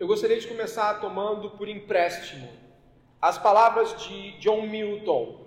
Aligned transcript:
eu 0.00 0.06
gostaria 0.06 0.40
de 0.40 0.48
começar 0.48 0.98
tomando 0.98 1.50
por 1.50 1.68
empréstimo 1.68 2.48
as 3.20 3.36
palavras 3.36 3.94
de 4.02 4.30
John 4.38 4.62
Milton, 4.62 5.46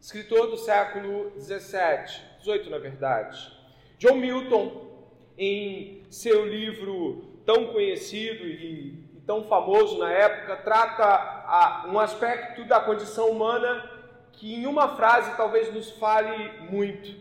escritor 0.00 0.48
do 0.48 0.56
século 0.56 1.30
17, 1.36 2.20
18 2.40 2.70
na 2.70 2.78
verdade. 2.78 3.56
John 3.96 4.16
Milton, 4.16 5.06
em 5.38 6.04
seu 6.10 6.44
livro 6.44 7.40
tão 7.46 7.66
conhecido 7.66 8.44
e, 8.44 9.22
tão 9.24 9.44
famoso 9.44 9.96
na 9.96 10.10
época, 10.10 10.56
trata 10.56 11.86
um 11.88 12.00
aspecto 12.00 12.64
da 12.64 12.80
condição 12.80 13.30
humana 13.30 13.88
que 14.32 14.54
em 14.54 14.66
uma 14.66 14.96
frase 14.96 15.36
talvez 15.36 15.72
nos 15.72 15.88
fale 15.92 16.62
muito. 16.68 17.14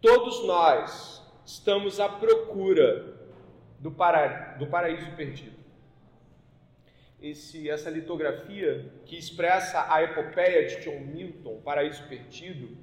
Todos 0.00 0.44
nós 0.44 1.22
estamos 1.46 2.00
à 2.00 2.08
procura 2.08 3.11
do, 3.82 3.90
para, 3.90 4.54
do 4.58 4.66
paraíso 4.68 5.10
perdido. 5.10 5.60
Esse, 7.20 7.68
essa 7.68 7.90
litografia 7.90 8.92
que 9.04 9.18
expressa 9.18 9.86
a 9.92 10.02
epopeia 10.02 10.66
de 10.66 10.84
John 10.84 11.00
Milton, 11.00 11.60
Paraíso 11.60 12.04
Perdido, 12.08 12.76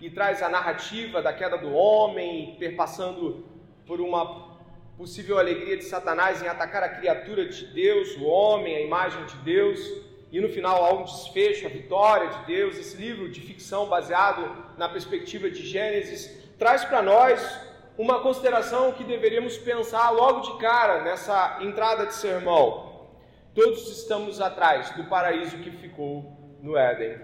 e 0.00 0.10
traz 0.10 0.42
a 0.42 0.48
narrativa 0.48 1.22
da 1.22 1.32
queda 1.32 1.56
do 1.56 1.72
homem, 1.72 2.56
perpassando 2.58 3.46
por 3.86 4.00
uma 4.00 4.58
possível 4.96 5.38
alegria 5.38 5.76
de 5.76 5.84
Satanás 5.84 6.42
em 6.42 6.48
atacar 6.48 6.82
a 6.82 6.88
criatura 6.88 7.48
de 7.48 7.66
Deus, 7.66 8.16
o 8.16 8.24
homem, 8.24 8.76
a 8.76 8.80
imagem 8.80 9.24
de 9.26 9.36
Deus, 9.38 9.80
e 10.32 10.40
no 10.40 10.48
final 10.48 10.84
há 10.84 10.92
um 10.94 11.04
desfecho, 11.04 11.66
a 11.66 11.70
vitória 11.70 12.28
de 12.28 12.46
Deus. 12.46 12.78
Esse 12.78 12.96
livro 12.96 13.28
de 13.28 13.40
ficção 13.40 13.88
baseado 13.88 14.74
na 14.76 14.88
perspectiva 14.88 15.50
de 15.50 15.66
Gênesis 15.66 16.50
traz 16.56 16.84
para 16.84 17.02
nós 17.02 17.69
uma 18.00 18.20
consideração 18.20 18.92
que 18.92 19.04
deveríamos 19.04 19.58
pensar 19.58 20.08
logo 20.08 20.40
de 20.40 20.58
cara 20.58 21.02
nessa 21.02 21.58
entrada 21.60 22.06
de 22.06 22.14
sermão. 22.14 23.08
Todos 23.54 23.90
estamos 23.90 24.40
atrás 24.40 24.88
do 24.96 25.04
paraíso 25.04 25.58
que 25.58 25.70
ficou 25.70 26.34
no 26.62 26.78
Éden. 26.78 27.20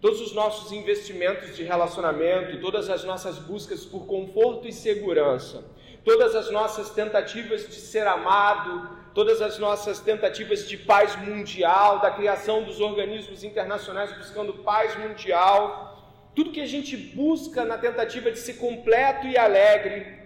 Todos 0.00 0.20
os 0.20 0.32
nossos 0.32 0.70
investimentos 0.70 1.56
de 1.56 1.64
relacionamento, 1.64 2.60
todas 2.60 2.88
as 2.88 3.02
nossas 3.02 3.36
buscas 3.36 3.84
por 3.84 4.06
conforto 4.06 4.68
e 4.68 4.72
segurança, 4.72 5.64
todas 6.04 6.36
as 6.36 6.52
nossas 6.52 6.90
tentativas 6.90 7.66
de 7.66 7.74
ser 7.74 8.06
amado, 8.06 8.88
todas 9.12 9.42
as 9.42 9.58
nossas 9.58 9.98
tentativas 9.98 10.68
de 10.68 10.76
paz 10.76 11.16
mundial, 11.16 11.98
da 11.98 12.12
criação 12.12 12.62
dos 12.62 12.80
organismos 12.80 13.42
internacionais 13.42 14.16
buscando 14.16 14.54
paz 14.54 14.96
mundial, 14.96 15.83
tudo 16.34 16.52
que 16.52 16.60
a 16.60 16.66
gente 16.66 16.96
busca 16.96 17.64
na 17.64 17.78
tentativa 17.78 18.30
de 18.30 18.38
ser 18.38 18.54
completo 18.54 19.26
e 19.26 19.36
alegre, 19.36 20.18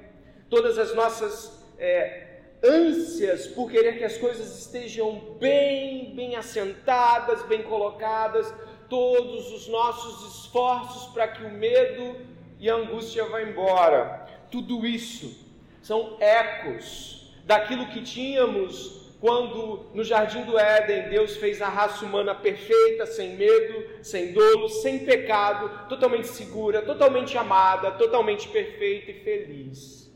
todas 0.48 0.78
as 0.78 0.94
nossas 0.94 1.62
é, 1.78 2.28
ânsias 2.64 3.46
por 3.46 3.70
querer 3.70 3.98
que 3.98 4.04
as 4.04 4.16
coisas 4.16 4.58
estejam 4.58 5.36
bem, 5.38 6.14
bem 6.14 6.36
assentadas, 6.36 7.42
bem 7.42 7.62
colocadas, 7.62 8.52
todos 8.88 9.52
os 9.52 9.68
nossos 9.68 10.36
esforços 10.36 11.12
para 11.12 11.28
que 11.28 11.44
o 11.44 11.50
medo 11.50 12.16
e 12.58 12.70
a 12.70 12.74
angústia 12.74 13.24
vá 13.26 13.42
embora. 13.42 14.26
Tudo 14.50 14.86
isso 14.86 15.46
são 15.82 16.16
ecos 16.20 17.32
daquilo 17.44 17.86
que 17.86 18.02
tínhamos 18.02 19.07
quando 19.20 19.86
no 19.94 20.04
jardim 20.04 20.44
do 20.44 20.58
Éden 20.58 21.08
Deus 21.08 21.36
fez 21.36 21.60
a 21.60 21.68
raça 21.68 22.04
humana 22.04 22.34
perfeita, 22.34 23.04
sem 23.04 23.34
medo, 23.34 23.84
sem 24.02 24.32
dolo, 24.32 24.68
sem 24.68 25.00
pecado, 25.00 25.88
totalmente 25.88 26.28
segura, 26.28 26.82
totalmente 26.82 27.36
amada, 27.36 27.90
totalmente 27.92 28.48
perfeita 28.48 29.10
e 29.10 29.20
feliz. 29.24 30.08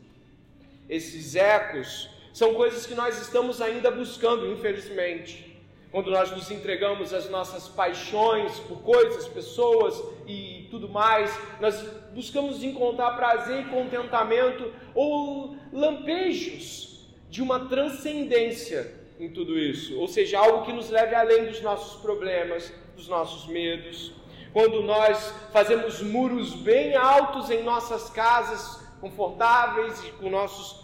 Esses 0.89 1.35
ecos 1.35 2.09
são 2.31 2.53
coisas 2.53 2.85
que 2.85 2.95
nós 2.95 3.21
estamos 3.21 3.61
ainda 3.61 3.91
buscando, 3.91 4.49
infelizmente. 4.51 5.51
Quando 5.91 6.09
nós 6.09 6.31
nos 6.31 6.49
entregamos 6.49 7.13
às 7.13 7.29
nossas 7.29 7.67
paixões 7.67 8.57
por 8.61 8.81
coisas, 8.81 9.27
pessoas 9.27 10.01
e 10.25 10.67
tudo 10.71 10.89
mais, 10.89 11.31
nós 11.59 11.79
buscamos 12.13 12.63
encontrar 12.63 13.11
prazer 13.11 13.61
e 13.61 13.69
contentamento 13.69 14.73
ou 14.95 15.55
lampejos 15.71 16.92
de 17.33 17.41
uma 17.41 17.61
transcendência 17.61 18.93
em 19.19 19.27
tudo 19.27 19.57
isso, 19.57 19.99
ou 19.99 20.07
seja, 20.07 20.37
algo 20.37 20.63
que 20.63 20.71
nos 20.71 20.91
leve 20.91 21.15
além 21.15 21.45
dos 21.45 21.61
nossos 21.63 21.99
problemas, 21.99 22.71
dos 22.95 23.07
nossos 23.07 23.47
medos. 23.47 24.13
Quando 24.53 24.83
nós 24.83 25.33
fazemos 25.51 25.99
muros 25.99 26.53
bem 26.53 26.95
altos 26.95 27.49
em 27.49 27.63
nossas 27.63 28.07
casas, 28.11 28.79
confortáveis 29.01 30.03
e 30.05 30.11
com 30.11 30.29
nossos 30.29 30.83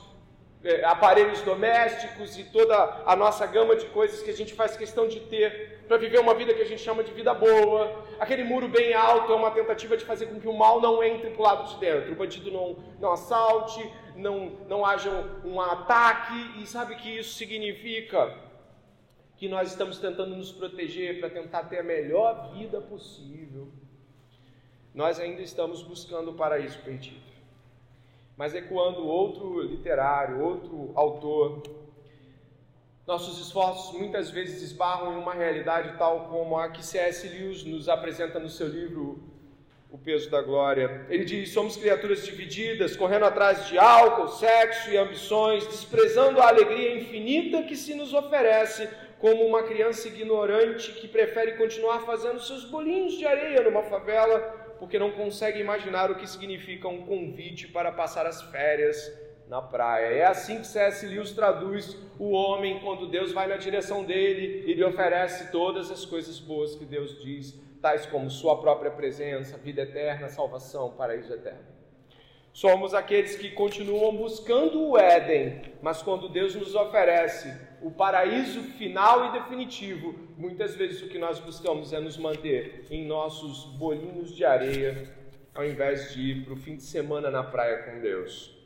é, 0.63 0.83
aparelhos 0.85 1.39
domésticos 1.41 2.35
e 2.39 2.43
toda 2.45 3.03
a 3.05 3.15
nossa 3.15 3.45
gama 3.45 3.75
de 3.75 3.85
coisas 3.85 4.23
que 4.23 4.31
a 4.31 4.35
gente 4.35 4.55
faz 4.55 4.75
questão 4.75 5.07
de 5.07 5.19
ter 5.19 5.83
para 5.87 5.97
viver 5.97 6.19
uma 6.19 6.33
vida 6.33 6.51
que 6.53 6.63
a 6.63 6.65
gente 6.65 6.81
chama 6.81 7.03
de 7.03 7.11
vida 7.11 7.31
boa. 7.31 8.05
Aquele 8.19 8.43
muro 8.43 8.67
bem 8.67 8.95
alto 8.95 9.31
é 9.31 9.35
uma 9.35 9.51
tentativa 9.51 9.95
de 9.95 10.03
fazer 10.03 10.25
com 10.25 10.39
que 10.39 10.47
o 10.47 10.53
mal 10.53 10.81
não 10.81 11.03
entre 11.03 11.29
para 11.29 11.39
o 11.39 11.43
lado 11.43 11.69
de 11.69 11.79
dentro, 11.79 12.11
o 12.11 12.15
bandido 12.15 12.51
não, 12.51 12.75
não 12.99 13.11
assalte, 13.13 13.87
não, 14.19 14.49
não 14.67 14.85
haja 14.85 15.09
um, 15.09 15.53
um 15.53 15.61
ataque. 15.61 16.61
E 16.61 16.67
sabe 16.67 16.93
o 16.93 16.97
que 16.97 17.09
isso 17.09 17.35
significa? 17.35 18.37
Que 19.37 19.47
nós 19.47 19.69
estamos 19.69 19.97
tentando 19.97 20.35
nos 20.35 20.51
proteger 20.51 21.19
para 21.19 21.29
tentar 21.29 21.63
ter 21.63 21.79
a 21.79 21.83
melhor 21.83 22.53
vida 22.53 22.81
possível. 22.81 23.71
Nós 24.93 25.19
ainda 25.19 25.41
estamos 25.41 25.81
buscando 25.81 26.31
o 26.31 26.33
paraíso 26.35 26.79
perdido 26.79 27.29
mas 28.39 28.55
é 28.55 28.61
quando 28.61 29.05
outro 29.05 29.61
literário, 29.61 30.41
outro 30.41 30.93
autor, 30.95 31.61
nossos 33.05 33.37
esforços 33.37 33.99
muitas 33.99 34.31
vezes 34.31 34.61
esbarram 34.61 35.11
em 35.11 35.17
uma 35.17 35.33
realidade 35.33 35.97
tal 35.97 36.29
como 36.29 36.57
a 36.57 36.69
que 36.69 36.81
C.S. 36.81 37.27
Lewis 37.27 37.65
nos 37.65 37.89
apresenta 37.89 38.39
no 38.39 38.47
seu 38.47 38.69
livro 38.69 39.21
O 39.89 39.97
Peso 39.97 40.29
da 40.29 40.41
Glória. 40.41 41.05
Ele 41.09 41.25
diz: 41.25 41.49
Somos 41.49 41.75
criaturas 41.75 42.23
divididas, 42.25 42.95
correndo 42.95 43.25
atrás 43.25 43.67
de 43.67 43.77
álcool, 43.77 44.27
sexo 44.27 44.91
e 44.91 44.97
ambições, 44.97 45.65
desprezando 45.65 46.39
a 46.39 46.47
alegria 46.47 46.95
infinita 46.95 47.63
que 47.63 47.75
se 47.75 47.95
nos 47.95 48.13
oferece, 48.13 48.87
como 49.17 49.45
uma 49.45 49.63
criança 49.63 50.07
ignorante 50.07 50.93
que 50.93 51.07
prefere 51.07 51.53
continuar 51.53 52.01
fazendo 52.01 52.39
seus 52.39 52.63
bolinhos 52.65 53.13
de 53.13 53.25
areia 53.25 53.63
numa 53.63 53.83
favela 53.83 54.67
porque 54.79 54.97
não 54.97 55.11
consegue 55.11 55.59
imaginar 55.59 56.09
o 56.09 56.15
que 56.15 56.25
significa 56.25 56.87
um 56.87 57.05
convite 57.05 57.67
para 57.67 57.91
passar 57.91 58.25
as 58.25 58.41
férias 58.43 58.97
na 59.47 59.61
praia. 59.61 60.05
É 60.05 60.25
assim 60.25 60.59
que 60.59 60.67
C.S. 60.67 61.05
Lewis 61.05 61.31
traduz 61.31 61.97
o 62.17 62.29
homem 62.31 62.79
quando 62.79 63.07
Deus 63.07 63.33
vai 63.33 63.47
na 63.47 63.57
direção 63.57 64.05
dele 64.05 64.63
e 64.65 64.73
lhe 64.73 64.83
oferece 64.83 65.51
todas 65.51 65.91
as 65.91 66.05
coisas 66.05 66.39
boas 66.39 66.75
que 66.75 66.85
Deus 66.85 67.21
diz, 67.21 67.59
tais 67.81 68.05
como 68.05 68.29
sua 68.29 68.59
própria 68.59 68.91
presença, 68.91 69.57
vida 69.57 69.81
eterna, 69.81 70.29
salvação, 70.29 70.91
paraíso 70.91 71.33
eterno. 71.33 71.79
Somos 72.51 72.93
aqueles 72.93 73.35
que 73.35 73.51
continuam 73.51 74.15
buscando 74.15 74.81
o 74.81 74.97
Éden, 74.97 75.61
mas 75.81 76.01
quando 76.01 76.27
Deus 76.27 76.55
nos 76.55 76.75
oferece 76.75 77.53
o 77.81 77.91
paraíso 77.91 78.61
final 78.63 79.27
e 79.27 79.39
definitivo, 79.39 80.13
muitas 80.37 80.75
vezes 80.75 81.01
o 81.01 81.07
que 81.07 81.17
nós 81.17 81.39
buscamos 81.39 81.93
é 81.93 81.99
nos 81.99 82.17
manter 82.17 82.85
em 82.89 83.05
nossos 83.05 83.65
bolinhos 83.77 84.35
de 84.35 84.43
areia, 84.43 85.15
ao 85.53 85.65
invés 85.65 86.13
de 86.13 86.21
ir 86.21 86.45
para 86.45 86.53
o 86.53 86.57
fim 86.57 86.75
de 86.75 86.83
semana 86.83 87.29
na 87.29 87.43
praia 87.43 87.83
com 87.83 88.01
Deus. 88.01 88.57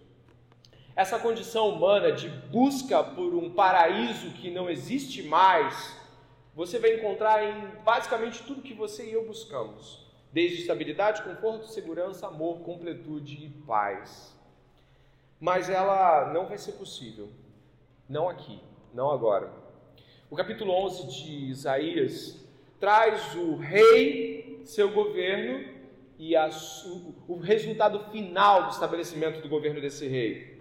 Essa 0.96 1.20
condição 1.20 1.70
humana 1.70 2.12
de 2.12 2.30
busca 2.30 3.04
por 3.04 3.34
um 3.34 3.50
paraíso 3.52 4.32
que 4.32 4.50
não 4.50 4.70
existe 4.70 5.24
mais, 5.24 5.96
você 6.56 6.80
vai 6.80 6.96
encontrar 6.96 7.44
em 7.44 7.84
basicamente 7.84 8.44
tudo 8.44 8.62
que 8.62 8.74
você 8.74 9.06
e 9.06 9.14
eu 9.14 9.26
buscamos 9.26 10.04
desde 10.32 10.62
estabilidade, 10.62 11.22
conforto, 11.22 11.68
segurança, 11.68 12.28
amor, 12.28 12.62
completude 12.62 13.46
e 13.46 13.50
paz. 13.68 14.36
Mas 15.40 15.70
ela 15.70 16.34
não 16.34 16.48
vai 16.48 16.58
ser 16.58 16.74
possível, 16.74 17.30
não 18.10 18.28
aqui, 18.28 18.60
não 18.94 19.12
agora. 19.12 19.54
O 20.32 20.36
capítulo 20.36 20.72
11 20.72 21.08
de 21.08 21.32
Isaías 21.52 22.44
traz 22.80 23.36
o 23.36 23.56
rei, 23.56 24.62
seu 24.66 24.92
governo 24.92 25.72
e 26.18 26.36
a, 26.36 26.50
o, 27.28 27.38
resultado 27.38 28.00
final 28.12 28.64
do 28.64 28.72
estabelecimento 28.72 29.42
do 29.42 29.50
governo 29.50 29.80
desse 29.80 30.08
rei. 30.08 30.53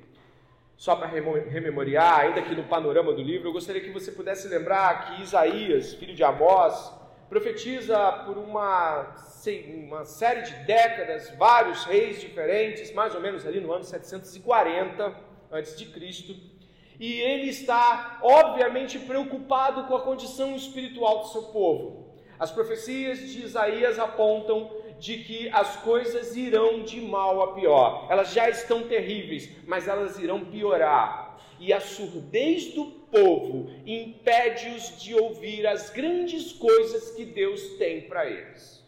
Só 0.76 0.96
para 0.96 1.06
rememoriar, 1.06 2.20
ainda 2.20 2.42
que 2.42 2.54
no 2.54 2.64
panorama 2.64 3.12
do 3.12 3.22
livro, 3.22 3.48
eu 3.48 3.52
gostaria 3.52 3.80
que 3.80 3.90
você 3.90 4.10
pudesse 4.10 4.48
lembrar 4.48 5.06
que 5.06 5.22
Isaías, 5.22 5.94
filho 5.94 6.14
de 6.14 6.24
Amós, 6.24 6.92
profetiza 7.28 7.98
por 8.26 8.36
uma, 8.36 9.14
uma 9.88 10.04
série 10.04 10.42
de 10.42 10.54
décadas, 10.64 11.30
vários 11.38 11.84
reis 11.84 12.20
diferentes, 12.20 12.92
mais 12.92 13.14
ou 13.14 13.20
menos 13.20 13.46
ali 13.46 13.58
no 13.58 13.72
ano 13.72 13.84
740 13.84 15.14
antes 15.50 15.76
de 15.76 15.86
Cristo, 15.86 16.34
e 16.98 17.20
ele 17.20 17.48
está 17.48 18.18
obviamente 18.22 18.98
preocupado 18.98 19.84
com 19.84 19.96
a 19.96 20.02
condição 20.02 20.54
espiritual 20.54 21.20
do 21.20 21.28
seu 21.28 21.44
povo. 21.44 22.12
As 22.38 22.50
profecias 22.50 23.20
de 23.20 23.44
Isaías 23.44 23.98
apontam 23.98 24.70
de 25.02 25.18
que 25.18 25.48
as 25.48 25.78
coisas 25.78 26.36
irão 26.36 26.84
de 26.84 27.00
mal 27.00 27.42
a 27.42 27.54
pior. 27.54 28.06
Elas 28.08 28.32
já 28.32 28.48
estão 28.48 28.84
terríveis, 28.84 29.50
mas 29.66 29.88
elas 29.88 30.16
irão 30.16 30.44
piorar. 30.44 31.20
e 31.58 31.72
a 31.72 31.80
surdez 31.80 32.72
do 32.74 32.84
povo 33.14 33.70
impede-os 33.86 35.00
de 35.00 35.14
ouvir 35.14 35.64
as 35.64 35.90
grandes 35.90 36.52
coisas 36.52 37.12
que 37.12 37.24
Deus 37.24 37.60
tem 37.78 38.00
para 38.02 38.28
eles. 38.28 38.84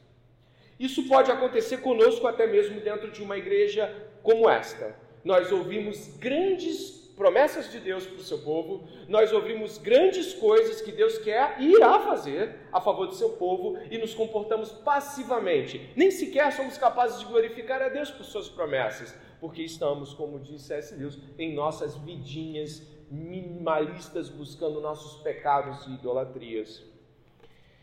Isso 0.78 1.06
pode 1.06 1.30
acontecer 1.30 1.78
conosco 1.78 2.26
até 2.26 2.46
mesmo 2.48 2.80
dentro 2.80 3.10
de 3.12 3.22
uma 3.22 3.36
igreja 3.36 3.84
como 4.24 4.48
esta. 4.48 4.96
Nós 5.24 5.52
ouvimos 5.52 6.16
grandes 6.18 7.03
promessas 7.16 7.70
de 7.70 7.78
Deus 7.78 8.06
para 8.06 8.16
o 8.16 8.22
seu 8.22 8.38
povo, 8.38 8.88
nós 9.08 9.32
ouvimos 9.32 9.78
grandes 9.78 10.34
coisas 10.34 10.80
que 10.80 10.92
Deus 10.92 11.18
quer 11.18 11.56
e 11.60 11.72
irá 11.72 12.00
fazer 12.00 12.56
a 12.72 12.80
favor 12.80 13.06
do 13.06 13.14
seu 13.14 13.30
povo 13.30 13.78
e 13.90 13.98
nos 13.98 14.14
comportamos 14.14 14.72
passivamente. 14.72 15.92
Nem 15.96 16.10
sequer 16.10 16.52
somos 16.52 16.76
capazes 16.76 17.20
de 17.20 17.26
glorificar 17.26 17.80
a 17.80 17.88
Deus 17.88 18.10
por 18.10 18.24
suas 18.24 18.48
promessas, 18.48 19.16
porque 19.40 19.62
estamos, 19.62 20.12
como 20.12 20.40
disse 20.40 20.66
C.S. 20.66 20.94
Lewis, 20.96 21.18
em 21.38 21.54
nossas 21.54 21.96
vidinhas 21.96 22.82
minimalistas 23.10 24.28
buscando 24.28 24.80
nossos 24.80 25.22
pecados 25.22 25.86
e 25.86 25.94
idolatrias. 25.94 26.82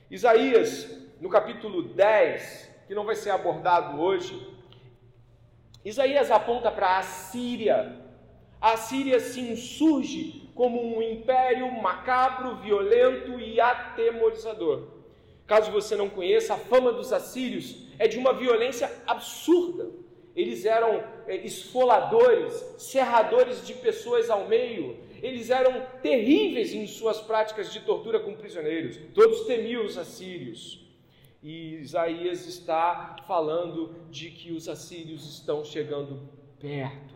Isaías, 0.09 0.89
no 1.21 1.29
capítulo 1.29 1.83
10, 1.83 2.83
que 2.87 2.93
não 2.93 3.05
vai 3.05 3.15
ser 3.15 3.29
abordado 3.29 4.01
hoje, 4.01 4.49
Isaías 5.85 6.29
aponta 6.29 6.69
para 6.69 6.97
a 6.97 7.01
Síria 7.01 8.10
a 8.61 8.77
Síria 8.77 9.19
se 9.19 9.39
insurge 9.39 10.49
como 10.53 10.95
um 10.95 11.01
império 11.01 11.71
macabro, 11.81 12.57
violento 12.57 13.39
e 13.39 13.59
atemorizador. 13.59 14.83
Caso 15.47 15.71
você 15.71 15.95
não 15.95 16.07
conheça, 16.07 16.53
a 16.53 16.57
fama 16.57 16.93
dos 16.93 17.11
assírios 17.11 17.87
é 17.97 18.07
de 18.07 18.19
uma 18.19 18.33
violência 18.33 18.89
absurda. 19.07 19.89
Eles 20.35 20.63
eram 20.63 21.03
é, 21.27 21.35
esfoladores, 21.37 22.53
serradores 22.77 23.65
de 23.65 23.73
pessoas 23.73 24.29
ao 24.29 24.47
meio. 24.47 24.97
Eles 25.21 25.49
eram 25.49 25.85
terríveis 26.01 26.73
em 26.73 26.87
suas 26.87 27.19
práticas 27.19 27.73
de 27.73 27.81
tortura 27.81 28.19
com 28.19 28.35
prisioneiros. 28.35 28.97
Todos 29.13 29.41
temiam 29.41 29.83
os 29.83 29.97
assírios. 29.97 30.87
E 31.43 31.77
Isaías 31.77 32.47
está 32.47 33.15
falando 33.27 33.95
de 34.11 34.29
que 34.29 34.51
os 34.51 34.69
assírios 34.69 35.27
estão 35.27 35.65
chegando 35.65 36.29
perto. 36.59 37.10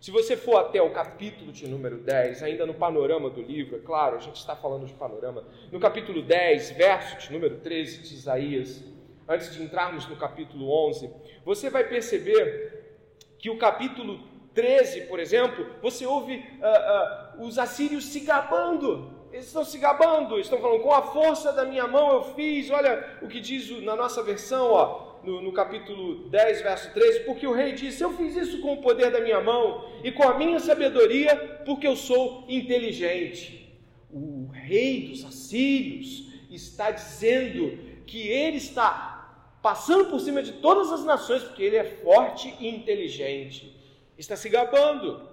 Se 0.00 0.12
você 0.12 0.36
for 0.36 0.56
até 0.58 0.80
o 0.80 0.90
capítulo 0.90 1.50
de 1.50 1.66
número 1.66 1.98
10, 1.98 2.42
ainda 2.44 2.64
no 2.64 2.74
panorama 2.74 3.28
do 3.28 3.42
livro, 3.42 3.76
é 3.76 3.80
claro, 3.80 4.16
a 4.16 4.20
gente 4.20 4.36
está 4.36 4.54
falando 4.54 4.86
de 4.86 4.94
panorama, 4.94 5.44
no 5.72 5.80
capítulo 5.80 6.22
10, 6.22 6.70
verso 6.70 7.18
de 7.18 7.32
número 7.32 7.56
13 7.56 8.02
de 8.02 8.14
Isaías, 8.14 8.84
antes 9.28 9.52
de 9.52 9.60
entrarmos 9.60 10.06
no 10.08 10.16
capítulo 10.16 10.70
11, 10.88 11.10
você 11.44 11.68
vai 11.68 11.82
perceber 11.82 12.96
que 13.38 13.50
o 13.50 13.58
capítulo 13.58 14.20
13, 14.54 15.02
por 15.02 15.18
exemplo, 15.18 15.66
você 15.82 16.06
ouve 16.06 16.36
uh, 16.36 17.40
uh, 17.40 17.44
os 17.44 17.58
assírios 17.58 18.04
se 18.06 18.20
gabando. 18.20 19.17
Eles 19.38 19.46
estão 19.46 19.64
se 19.64 19.78
gabando, 19.78 20.40
estão 20.40 20.58
falando, 20.58 20.82
com 20.82 20.92
a 20.92 21.00
força 21.00 21.52
da 21.52 21.64
minha 21.64 21.86
mão 21.86 22.12
eu 22.12 22.24
fiz. 22.34 22.68
Olha 22.70 23.18
o 23.22 23.28
que 23.28 23.38
diz 23.38 23.70
na 23.84 23.94
nossa 23.94 24.20
versão, 24.20 24.72
ó 24.72 25.20
no, 25.22 25.40
no, 25.40 25.52
capítulo 25.52 26.28
10, 26.28 26.62
verso 26.62 26.92
13, 26.92 27.20
porque 27.20 27.46
o 27.46 27.52
rei 27.52 27.70
disse: 27.70 28.02
Eu 28.02 28.12
fiz 28.14 28.34
isso 28.34 28.60
com 28.60 28.72
o 28.72 28.82
poder 28.82 29.12
da 29.12 29.20
minha 29.20 29.40
mão 29.40 29.84
e 30.02 30.10
com 30.10 30.24
a 30.24 30.36
minha 30.36 30.58
sabedoria, 30.58 31.36
porque 31.64 31.86
eu 31.86 31.94
sou 31.94 32.46
inteligente. 32.48 33.78
O 34.10 34.48
rei 34.52 35.06
dos 35.06 35.24
assírios 35.24 36.32
está 36.50 36.90
dizendo 36.90 37.78
que 38.08 38.26
ele 38.26 38.56
está 38.56 39.60
passando 39.62 40.06
por 40.06 40.18
cima 40.18 40.42
de 40.42 40.54
todas 40.54 40.90
as 40.90 41.04
nações, 41.04 41.44
porque 41.44 41.62
ele 41.62 41.76
é 41.76 41.84
forte 41.84 42.52
e 42.58 42.66
inteligente. 42.66 43.72
Está 44.18 44.34
se 44.34 44.48
gabando. 44.48 45.27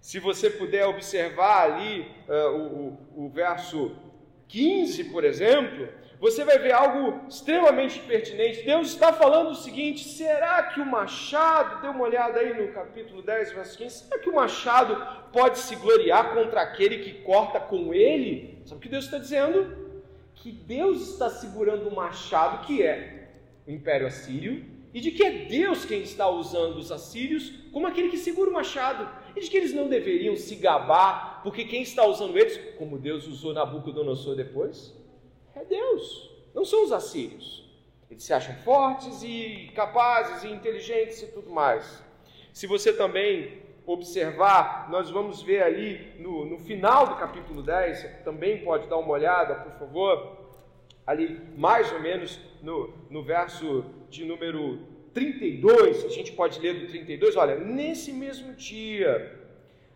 Se 0.00 0.18
você 0.18 0.48
puder 0.48 0.86
observar 0.86 1.72
ali 1.72 2.08
uh, 2.28 2.56
o, 3.14 3.24
o, 3.24 3.28
verso 3.28 3.96
15, 4.48 5.04
por 5.04 5.24
exemplo, 5.24 5.88
você 6.20 6.44
vai 6.44 6.58
ver 6.58 6.72
algo 6.72 7.26
extremamente 7.28 7.98
pertinente. 8.00 8.62
Deus 8.62 8.88
está 8.88 9.12
falando 9.12 9.50
o 9.50 9.54
seguinte: 9.54 10.08
será 10.08 10.62
que 10.64 10.80
o 10.80 10.86
machado, 10.86 11.82
dê 11.82 11.88
uma 11.88 12.04
olhada 12.04 12.38
aí 12.38 12.54
no 12.54 12.72
capítulo 12.72 13.22
10, 13.22 13.52
verso 13.52 13.76
15, 13.78 14.04
será 14.04 14.18
que 14.18 14.30
o 14.30 14.34
machado 14.34 14.96
pode 15.32 15.58
se 15.58 15.74
gloriar 15.76 16.34
contra 16.34 16.62
aquele 16.62 16.98
que 16.98 17.22
corta 17.22 17.58
com 17.58 17.92
ele? 17.92 18.62
Sabe 18.64 18.78
o 18.78 18.82
que 18.82 18.88
Deus 18.88 19.04
está 19.04 19.18
dizendo? 19.18 19.86
Que 20.34 20.52
Deus 20.52 21.10
está 21.10 21.28
segurando 21.28 21.88
o 21.88 21.94
machado 21.94 22.64
que 22.64 22.82
é 22.82 23.28
o 23.66 23.70
Império 23.70 24.06
Assírio, 24.06 24.64
e 24.94 25.00
de 25.00 25.10
que 25.10 25.24
é 25.24 25.30
Deus 25.46 25.84
quem 25.84 26.02
está 26.02 26.28
usando 26.28 26.76
os 26.76 26.90
assírios 26.90 27.52
como 27.72 27.86
aquele 27.86 28.08
que 28.08 28.16
segura 28.16 28.48
o 28.48 28.54
machado, 28.54 29.06
e 29.36 29.40
de 29.40 29.50
que 29.50 29.56
eles 29.58 29.74
não 29.74 29.86
deveriam 29.86 30.34
se 30.34 30.56
gabar, 30.56 31.42
porque 31.42 31.64
quem 31.64 31.82
está 31.82 32.06
usando 32.06 32.38
eles, 32.38 32.58
como 32.78 32.98
Deus 32.98 33.26
usou 33.26 33.52
Nabucodonosor 33.52 34.34
depois, 34.34 34.94
é 35.54 35.62
Deus, 35.62 36.30
não 36.54 36.64
são 36.64 36.82
os 36.84 36.90
assírios. 36.90 37.64
Eles 38.10 38.24
se 38.24 38.32
acham 38.32 38.54
fortes 38.64 39.22
e 39.22 39.70
capazes 39.74 40.44
e 40.44 40.48
inteligentes 40.48 41.22
e 41.22 41.26
tudo 41.26 41.50
mais. 41.50 42.02
Se 42.52 42.66
você 42.66 42.92
também 42.92 43.62
observar, 43.84 44.88
nós 44.90 45.10
vamos 45.10 45.42
ver 45.42 45.62
ali 45.62 46.14
no, 46.18 46.46
no 46.46 46.58
final 46.58 47.06
do 47.06 47.16
capítulo 47.16 47.62
10, 47.62 48.22
também 48.24 48.64
pode 48.64 48.88
dar 48.88 48.96
uma 48.96 49.12
olhada, 49.12 49.54
por 49.56 49.78
favor, 49.78 50.46
ali 51.06 51.40
mais 51.56 51.92
ou 51.92 52.00
menos 52.00 52.40
no, 52.62 52.92
no 53.10 53.22
verso 53.22 53.84
de 54.08 54.24
número 54.24 54.95
32, 55.16 56.04
a 56.04 56.08
gente 56.10 56.32
pode 56.32 56.60
ler 56.60 56.74
do 56.74 56.88
32, 56.88 57.36
olha, 57.36 57.56
nesse 57.56 58.12
mesmo 58.12 58.52
dia, 58.52 59.34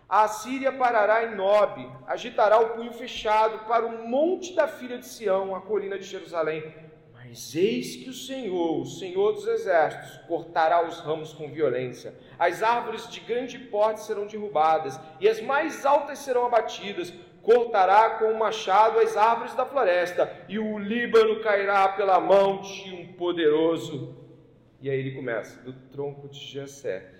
a 0.09 0.27
Síria 0.27 0.73
parará 0.73 1.27
em 1.27 1.37
Nob, 1.37 1.87
agitará 2.07 2.59
o 2.59 2.71
punho 2.71 2.91
fechado 2.95 3.67
para 3.67 3.85
o 3.85 4.09
monte 4.09 4.55
da 4.55 4.67
filha 4.67 4.97
de 4.97 5.05
Sião, 5.05 5.55
a 5.55 5.61
colina 5.61 5.99
de 5.99 6.07
Jerusalém. 6.07 6.75
Mas 7.13 7.55
eis 7.55 7.97
que 7.97 8.09
o 8.09 8.15
Senhor, 8.15 8.81
o 8.81 8.87
Senhor 8.87 9.33
dos 9.35 9.47
exércitos, 9.47 10.27
cortará 10.27 10.89
os 10.89 11.01
ramos 11.01 11.35
com 11.35 11.51
violência. 11.51 12.15
As 12.39 12.63
árvores 12.63 13.07
de 13.11 13.21
grande 13.21 13.59
porte 13.59 14.01
serão 14.01 14.27
derrubadas, 14.27 14.99
e 15.21 15.29
as 15.29 15.39
mais 15.43 15.85
altas 15.85 16.21
serão 16.21 16.47
abatidas. 16.47 17.13
Cortará 17.43 18.19
com 18.19 18.33
o 18.33 18.39
machado 18.39 18.99
as 18.99 19.19
árvores 19.19 19.55
da 19.55 19.67
floresta, 19.67 20.33
e 20.49 20.59
o 20.59 20.79
Líbano 20.79 21.41
cairá 21.41 21.91
pela 21.91 22.19
mão 22.19 22.63
de 22.63 22.95
um 22.95 23.13
poderoso. 23.13 24.20
E 24.81 24.89
aí 24.89 24.99
ele 24.99 25.13
começa: 25.13 25.61
do 25.63 25.73
tronco 25.91 26.29
de 26.29 26.39
Jessé 26.39 27.13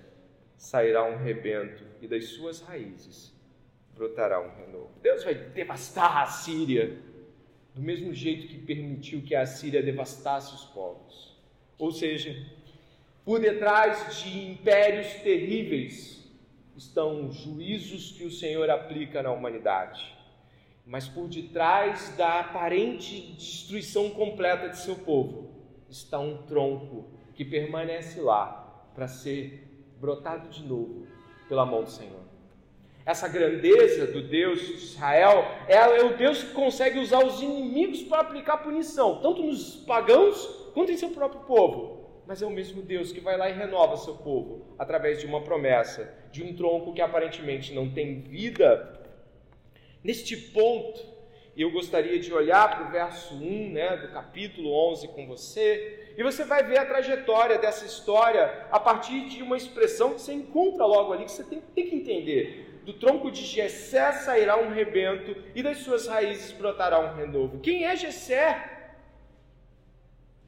sairá 0.57 1.03
um 1.03 1.17
rebento 1.17 1.83
e 2.01 2.07
das 2.07 2.25
suas 2.25 2.61
raízes 2.61 3.33
brotará 3.93 4.41
um 4.41 4.55
renovo. 4.55 4.91
Deus 5.01 5.23
vai 5.23 5.35
devastar 5.35 6.23
a 6.23 6.25
Síria 6.25 6.97
do 7.73 7.81
mesmo 7.81 8.13
jeito 8.13 8.47
que 8.47 8.57
permitiu 8.57 9.21
que 9.21 9.35
a 9.35 9.45
Síria 9.45 9.81
devastasse 9.81 10.53
os 10.53 10.65
povos. 10.65 11.39
Ou 11.77 11.91
seja, 11.91 12.35
por 13.23 13.39
detrás 13.39 14.21
de 14.21 14.51
impérios 14.51 15.13
terríveis 15.15 16.21
estão 16.75 17.31
juízos 17.31 18.11
que 18.11 18.23
o 18.23 18.31
Senhor 18.31 18.69
aplica 18.69 19.21
na 19.21 19.31
humanidade. 19.31 20.17
Mas 20.85 21.07
por 21.07 21.27
detrás 21.27 22.15
da 22.17 22.39
aparente 22.39 23.33
destruição 23.33 24.09
completa 24.09 24.69
de 24.69 24.79
seu 24.79 24.95
povo 24.95 25.51
está 25.89 26.19
um 26.19 26.43
tronco 26.43 27.20
que 27.35 27.45
permanece 27.45 28.19
lá 28.19 28.89
para 28.93 29.07
ser 29.07 29.67
brotado 29.99 30.49
de 30.49 30.63
novo 30.63 31.07
pela 31.47 31.65
mão 31.65 31.83
do 31.83 31.89
Senhor. 31.89 32.21
Essa 33.05 33.27
grandeza 33.27 34.07
do 34.07 34.21
Deus 34.21 34.59
de 34.59 34.73
Israel 34.73 35.43
é 35.67 36.03
o 36.03 36.15
Deus 36.15 36.43
que 36.43 36.53
consegue 36.53 36.99
usar 36.99 37.25
os 37.25 37.41
inimigos 37.41 38.03
para 38.03 38.21
aplicar 38.21 38.57
punição, 38.57 39.19
tanto 39.21 39.41
nos 39.41 39.75
pagãos 39.75 40.45
quanto 40.73 40.91
em 40.91 40.97
seu 40.97 41.09
próprio 41.09 41.41
povo. 41.41 42.01
Mas 42.27 42.41
é 42.41 42.45
o 42.45 42.51
mesmo 42.51 42.81
Deus 42.81 43.11
que 43.11 43.19
vai 43.19 43.35
lá 43.37 43.49
e 43.49 43.53
renova 43.53 43.97
seu 43.97 44.15
povo 44.15 44.75
através 44.77 45.19
de 45.19 45.25
uma 45.25 45.41
promessa, 45.41 46.13
de 46.31 46.43
um 46.43 46.55
tronco 46.55 46.93
que 46.93 47.01
aparentemente 47.01 47.73
não 47.73 47.89
tem 47.89 48.21
vida. 48.21 49.01
Neste 50.03 50.37
ponto, 50.37 51.03
eu 51.57 51.71
gostaria 51.71 52.19
de 52.19 52.31
olhar 52.31 52.69
para 52.69 52.87
o 52.87 52.91
verso 52.91 53.33
1 53.33 53.71
né, 53.71 53.97
do 53.97 54.09
capítulo 54.09 54.71
11 54.91 55.07
com 55.09 55.27
você 55.27 56.00
e 56.17 56.23
você 56.23 56.43
vai 56.43 56.63
ver 56.63 56.77
a 56.77 56.85
trajetória 56.85 57.57
dessa 57.57 57.85
história 57.85 58.67
a 58.71 58.79
partir 58.79 59.27
de 59.27 59.41
uma 59.41 59.57
expressão 59.57 60.13
que 60.13 60.21
você 60.21 60.33
encontra 60.33 60.85
logo 60.85 61.13
ali, 61.13 61.25
que 61.25 61.31
você 61.31 61.43
tem, 61.43 61.61
tem 61.61 61.89
que 61.89 61.95
entender. 61.95 62.81
Do 62.85 62.93
tronco 62.93 63.29
de 63.29 63.45
Jessé 63.45 64.11
sairá 64.11 64.57
um 64.57 64.71
rebento, 64.71 65.35
e 65.53 65.61
das 65.61 65.77
suas 65.79 66.07
raízes 66.07 66.51
brotará 66.51 66.99
um 66.99 67.15
renovo. 67.15 67.59
Quem 67.59 67.85
é 67.85 67.95
Jessé? 67.95 68.93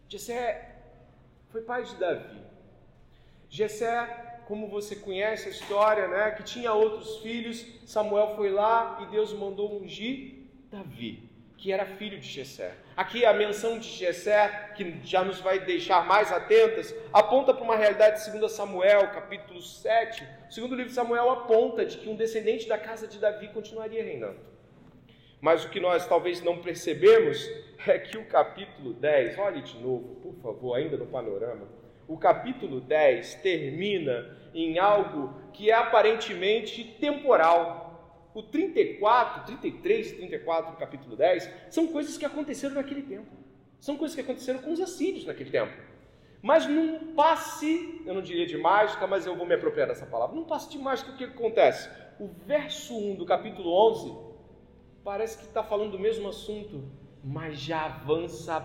Jessé 0.10 0.76
foi 1.50 1.62
pai 1.62 1.84
de 1.84 1.96
Davi. 1.96 2.42
Jessé, 3.50 4.42
como 4.48 4.68
você 4.68 4.96
conhece 4.96 5.48
a 5.48 5.52
história, 5.52 6.08
né, 6.08 6.32
que 6.32 6.44
tinha 6.44 6.74
outros 6.74 7.18
filhos, 7.18 7.66
Samuel 7.86 8.36
foi 8.36 8.50
lá 8.50 9.00
e 9.04 9.12
Deus 9.12 9.32
mandou 9.32 9.80
ungir 9.80 10.48
Davi 10.72 11.34
que 11.64 11.72
era 11.72 11.86
filho 11.86 12.20
de 12.20 12.28
Jessé. 12.28 12.76
Aqui 12.96 13.26
a 13.26 13.34
menção 13.34 13.80
de 13.80 13.88
Jessé, 13.88 14.70
que 14.76 15.00
já 15.04 15.24
nos 15.24 15.40
vai 15.40 15.60
deixar 15.60 16.06
mais 16.06 16.32
atentas, 16.32 16.94
aponta 17.12 17.52
para 17.52 17.64
uma 17.64 17.76
realidade 17.76 18.24
de 18.24 18.40
2 18.40 18.52
Samuel, 18.52 19.08
capítulo 19.08 19.60
7. 19.60 20.24
O 20.48 20.54
segundo 20.54 20.76
livro 20.76 20.90
de 20.90 20.96
Samuel 20.96 21.32
aponta 21.32 21.84
de 21.84 21.98
que 21.98 22.08
um 22.08 22.16
descendente 22.16 22.70
da 22.70 22.78
casa 22.78 23.08
de 23.08 23.18
Davi 23.18 23.48
continuaria 23.48 24.04
reinando. 24.04 24.38
Mas 25.42 25.66
o 25.66 25.70
que 25.70 25.80
nós 25.80 26.06
talvez 26.06 26.44
não 26.44 26.60
percebemos 26.60 27.50
é 27.88 27.98
que 27.98 28.16
o 28.16 28.26
capítulo 28.26 28.94
10, 28.94 29.40
olhe 29.40 29.64
de 29.64 29.78
novo, 29.80 30.16
por 30.22 30.36
favor, 30.36 30.76
ainda 30.76 30.96
no 30.96 31.08
panorama. 31.08 31.68
O 32.08 32.16
capítulo 32.16 32.80
10 32.80 33.36
termina 33.36 34.38
em 34.54 34.78
algo 34.78 35.34
que 35.52 35.72
é 35.72 35.74
aparentemente 35.74 36.84
temporal, 37.00 37.83
o 38.34 38.42
34, 38.42 39.46
33, 39.46 40.12
34 40.14 40.72
do 40.72 40.78
capítulo 40.78 41.16
10 41.16 41.50
são 41.70 41.88
coisas 41.88 42.18
que 42.18 42.26
aconteceram 42.26 42.76
naquele 42.76 43.04
tempo. 43.04 43.32
São 43.80 43.98
coisas 43.98 44.16
que 44.16 44.22
aconteceram 44.22 44.60
com 44.60 44.72
os 44.72 44.80
assírios 44.80 45.26
naquele 45.26 45.50
tempo. 45.50 45.74
Mas 46.42 46.68
num 46.68 47.14
passe, 47.14 48.02
eu 48.06 48.14
não 48.14 48.22
diria 48.22 48.46
de 48.46 48.58
mágica, 48.58 49.08
mas 49.08 49.26
eu 49.26 49.36
vou 49.36 49.46
me 49.46 49.56
apropriar 49.56 49.88
dessa 49.88 50.06
palavra. 50.06 50.36
Num 50.36 50.44
passe 50.44 50.70
de 50.70 50.78
mágica, 50.78 51.12
o 51.12 51.16
que 51.16 51.24
acontece? 51.24 51.90
O 52.20 52.28
verso 52.28 52.98
1 52.98 53.16
do 53.16 53.26
capítulo 53.26 53.72
11 53.92 54.14
parece 55.04 55.38
que 55.38 55.46
está 55.46 55.64
falando 55.64 55.92
do 55.92 56.00
mesmo 56.00 56.28
assunto, 56.28 56.84
mas 57.24 57.60
já 57.60 57.86
avança 57.86 58.60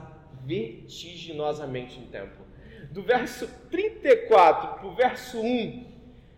vertiginosamente 0.45 1.99
no 2.01 2.07
tempo. 2.07 2.43
Do 2.91 3.03
verso 3.03 3.47
34 3.71 4.79
para 4.79 4.87
o 4.87 4.95
verso 4.95 5.41
1, 5.41 5.93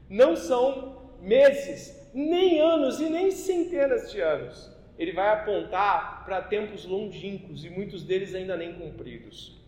não 0.09 0.37
são 0.37 1.15
meses, 1.21 2.00
nem 2.13 2.61
anos 2.61 3.01
e 3.01 3.09
nem 3.09 3.31
centenas 3.31 4.11
de 4.11 4.21
anos. 4.21 4.71
Ele 4.99 5.13
vai 5.13 5.29
apontar 5.31 6.25
para 6.25 6.43
tempos 6.43 6.85
longínquos 6.85 7.65
e 7.65 7.71
muitos 7.71 8.03
deles 8.03 8.35
ainda 8.35 8.57
nem 8.57 8.75
cumpridos. 8.75 9.59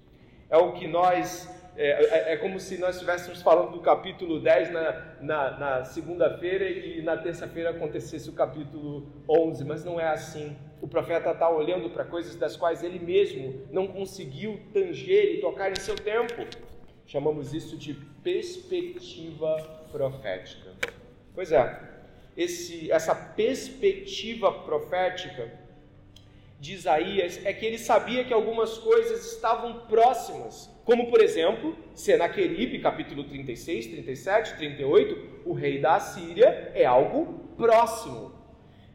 É 0.51 0.57
o 0.57 0.73
que 0.73 0.87
nós. 0.87 1.49
É, 1.75 2.31
é, 2.31 2.33
é 2.35 2.37
como 2.37 2.61
se 2.61 2.77
nós 2.77 2.97
estivéssemos 2.97 3.41
falando 3.41 3.73
do 3.73 3.81
capítulo 3.81 4.39
10 4.41 4.71
na, 4.71 5.17
na, 5.23 5.59
na 5.59 5.85
segunda-feira 5.87 6.69
e 6.69 7.01
na 7.01 7.17
terça-feira 7.17 7.71
acontecesse 7.71 8.29
o 8.29 8.35
capítulo 8.35 9.07
11, 9.27 9.65
mas 9.65 9.83
não 9.83 9.99
é 9.99 10.09
assim. 10.09 10.55
O 10.83 10.87
profeta 10.87 11.31
está 11.31 11.49
olhando 11.49 11.89
para 11.89 12.05
coisas 12.05 12.37
das 12.37 12.57
quais 12.57 12.83
ele 12.83 12.99
mesmo 12.99 13.67
não 13.71 13.87
conseguiu 13.87 14.61
tanger 14.75 15.37
e 15.37 15.41
tocar 15.41 15.71
em 15.71 15.77
seu 15.77 15.95
tempo. 15.97 16.45
Chamamos 17.07 17.55
isso 17.55 17.79
de 17.79 17.95
perspectiva 18.23 19.57
profética. 19.91 20.73
Pois 21.35 21.53
é, 21.53 21.92
esse, 22.37 22.91
essa 22.91 23.15
perspectiva 23.15 24.53
profética 24.53 25.61
de 26.59 26.75
Isaías 26.75 27.45
é 27.45 27.53
que 27.53 27.67
ele 27.67 27.79
sabia 27.79 28.25
que 28.25 28.33
algumas 28.33 28.79
coisas 28.79 29.33
estavam 29.33 29.87
próximas, 29.87 30.71
como 30.85 31.11
por 31.11 31.21
exemplo, 31.21 31.77
Senaqueribe, 31.95 32.81
capítulo 32.81 33.25
36, 33.25 33.87
37, 33.89 34.57
38, 34.57 35.43
o 35.45 35.53
rei 35.53 35.81
da 35.81 35.97
Assíria 35.97 36.71
é 36.75 36.85
algo 36.85 37.51
próximo. 37.57 38.33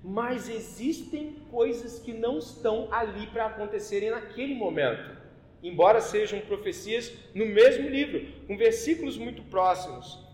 Mas 0.04 0.50
existem 0.50 1.36
coisas 1.52 2.00
que 2.00 2.14
não 2.14 2.38
estão 2.38 2.88
ali 2.92 3.28
para 3.28 3.48
acontecerem 3.48 4.12
naquele 4.12 4.54
momento, 4.54 5.18
embora 5.62 6.00
sejam 6.00 6.40
profecias 6.40 7.12
no 7.34 7.46
mesmo 7.46 7.90
livro, 7.90 8.26
com 8.48 8.58
versículos 8.58 9.18
muito 9.18 9.42
próximos. 9.44 10.27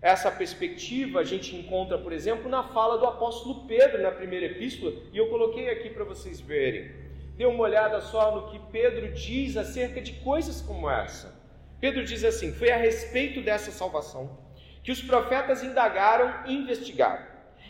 Essa 0.00 0.30
perspectiva 0.30 1.20
a 1.20 1.24
gente 1.24 1.56
encontra, 1.56 1.98
por 1.98 2.12
exemplo, 2.12 2.48
na 2.48 2.62
fala 2.62 2.98
do 2.98 3.06
apóstolo 3.06 3.66
Pedro 3.66 4.00
na 4.00 4.12
primeira 4.12 4.46
epístola, 4.46 4.92
e 5.12 5.18
eu 5.18 5.28
coloquei 5.28 5.68
aqui 5.70 5.90
para 5.90 6.04
vocês 6.04 6.40
verem. 6.40 6.92
Dê 7.36 7.44
uma 7.46 7.64
olhada 7.64 8.00
só 8.00 8.34
no 8.34 8.50
que 8.50 8.60
Pedro 8.70 9.12
diz 9.12 9.56
acerca 9.56 10.00
de 10.00 10.12
coisas 10.14 10.60
como 10.60 10.88
essa. 10.88 11.36
Pedro 11.80 12.04
diz 12.04 12.22
assim: 12.24 12.52
Foi 12.52 12.70
a 12.70 12.76
respeito 12.76 13.40
dessa 13.40 13.72
salvação 13.72 14.38
que 14.84 14.92
os 14.92 15.02
profetas 15.02 15.64
indagaram 15.64 16.46
e 16.46 16.54
investigaram. 16.54 17.26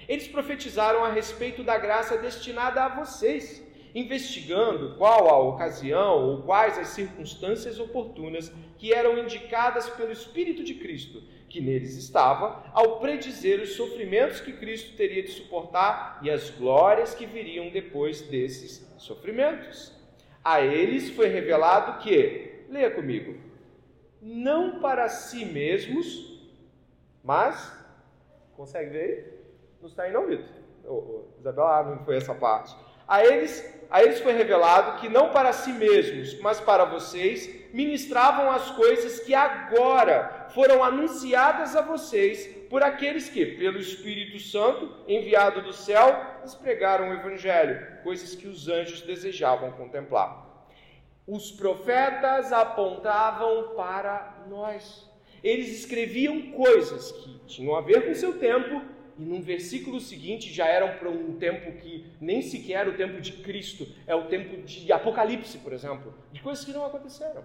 Eles 0.07 0.29
profetizaram 0.29 1.05
a 1.05 1.11
respeito 1.11 1.63
da 1.65 1.79
graça 1.79 2.17
destinada 2.19 2.85
a 2.85 2.89
vocês, 2.89 3.63
investigando 3.95 4.97
qual 4.97 5.29
a 5.29 5.39
ocasião 5.39 6.29
ou 6.29 6.43
quais 6.43 6.79
as 6.79 6.89
circunstâncias 6.89 7.79
oportunas 7.79 8.53
que 8.77 8.93
eram 8.93 9.19
indicadas 9.19 9.89
pelo 9.91 10.13
Espírito 10.13 10.63
de 10.63 10.75
Cristo 10.75 11.23
que 11.49 11.61
neles 11.61 11.97
estava, 11.97 12.64
ao 12.73 13.00
predizer 13.00 13.61
os 13.61 13.75
sofrimentos 13.75 14.40
que 14.40 14.52
Cristo 14.52 14.97
teria 14.97 15.23
de 15.23 15.31
suportar 15.31 16.21
e 16.23 16.31
as 16.31 16.50
glórias 16.50 17.14
que 17.14 17.26
viriam 17.26 17.71
depois 17.71 18.21
desses 18.23 18.87
sofrimentos. 18.99 19.93
A 20.45 20.61
eles 20.61 21.11
foi 21.11 21.28
revelado 21.28 22.02
que, 22.02 22.64
leia 22.69 22.90
comigo, 22.90 23.37
não 24.21 24.81
para 24.81 25.09
si 25.09 25.45
mesmos, 25.45 26.38
mas, 27.23 27.73
consegue 28.57 28.90
ver? 28.90 29.38
Não 29.81 29.88
está 29.88 30.09
não, 30.09 30.26
Vitor? 30.26 30.47
Oh, 30.85 30.95
oh, 30.95 31.40
Isabela, 31.40 31.78
ah, 31.78 31.85
não 31.85 32.05
foi 32.05 32.17
essa 32.17 32.35
parte. 32.35 32.75
A 33.07 33.25
eles 33.25 33.78
a 33.90 34.02
eles 34.02 34.21
foi 34.21 34.33
revelado 34.33 35.00
que 35.00 35.09
não 35.09 35.30
para 35.30 35.52
si 35.52 35.73
mesmos, 35.73 36.38
mas 36.40 36.61
para 36.61 36.85
vocês, 36.85 37.49
ministravam 37.73 38.50
as 38.50 38.71
coisas 38.71 39.21
que 39.21 39.35
agora 39.35 40.49
foram 40.50 40.85
anunciadas 40.85 41.75
a 41.75 41.83
vocês 41.83 42.47
por 42.68 42.83
aqueles 42.83 43.28
que, 43.28 43.47
pelo 43.47 43.78
Espírito 43.78 44.38
Santo, 44.38 44.95
enviado 45.07 45.62
do 45.62 45.73
céu, 45.73 46.23
lhes 46.42 46.54
pregaram 46.54 47.09
o 47.09 47.14
Evangelho, 47.14 48.02
coisas 48.02 48.35
que 48.35 48.47
os 48.47 48.68
anjos 48.68 49.00
desejavam 49.00 49.73
contemplar. 49.73 50.47
Os 51.26 51.50
profetas 51.50 52.52
apontavam 52.52 53.75
para 53.75 54.45
nós. 54.49 55.09
Eles 55.42 55.68
escreviam 55.68 56.52
coisas 56.52 57.12
que 57.12 57.38
tinham 57.47 57.76
a 57.76 57.80
ver 57.80 58.07
com 58.07 58.14
seu 58.14 58.38
tempo 58.38 58.83
e 59.19 59.23
num 59.23 59.43
versículo 59.43 60.01
seguinte 60.01 60.53
já 60.53 60.67
eram 60.67 60.97
para 60.97 61.11
um 61.11 61.37
tempo 61.37 61.73
que 61.73 62.07
nem 62.21 62.41
sequer 62.41 62.87
o 62.87 62.97
tempo 62.97 63.21
de 63.21 63.33
Cristo, 63.33 63.87
é 64.07 64.15
o 64.15 64.27
tempo 64.27 64.63
de 64.63 64.93
Apocalipse, 64.93 65.59
por 65.59 65.73
exemplo, 65.73 66.15
de 66.33 66.41
coisas 66.41 66.65
que 66.65 66.73
não 66.73 66.87
aconteceram. 66.87 67.45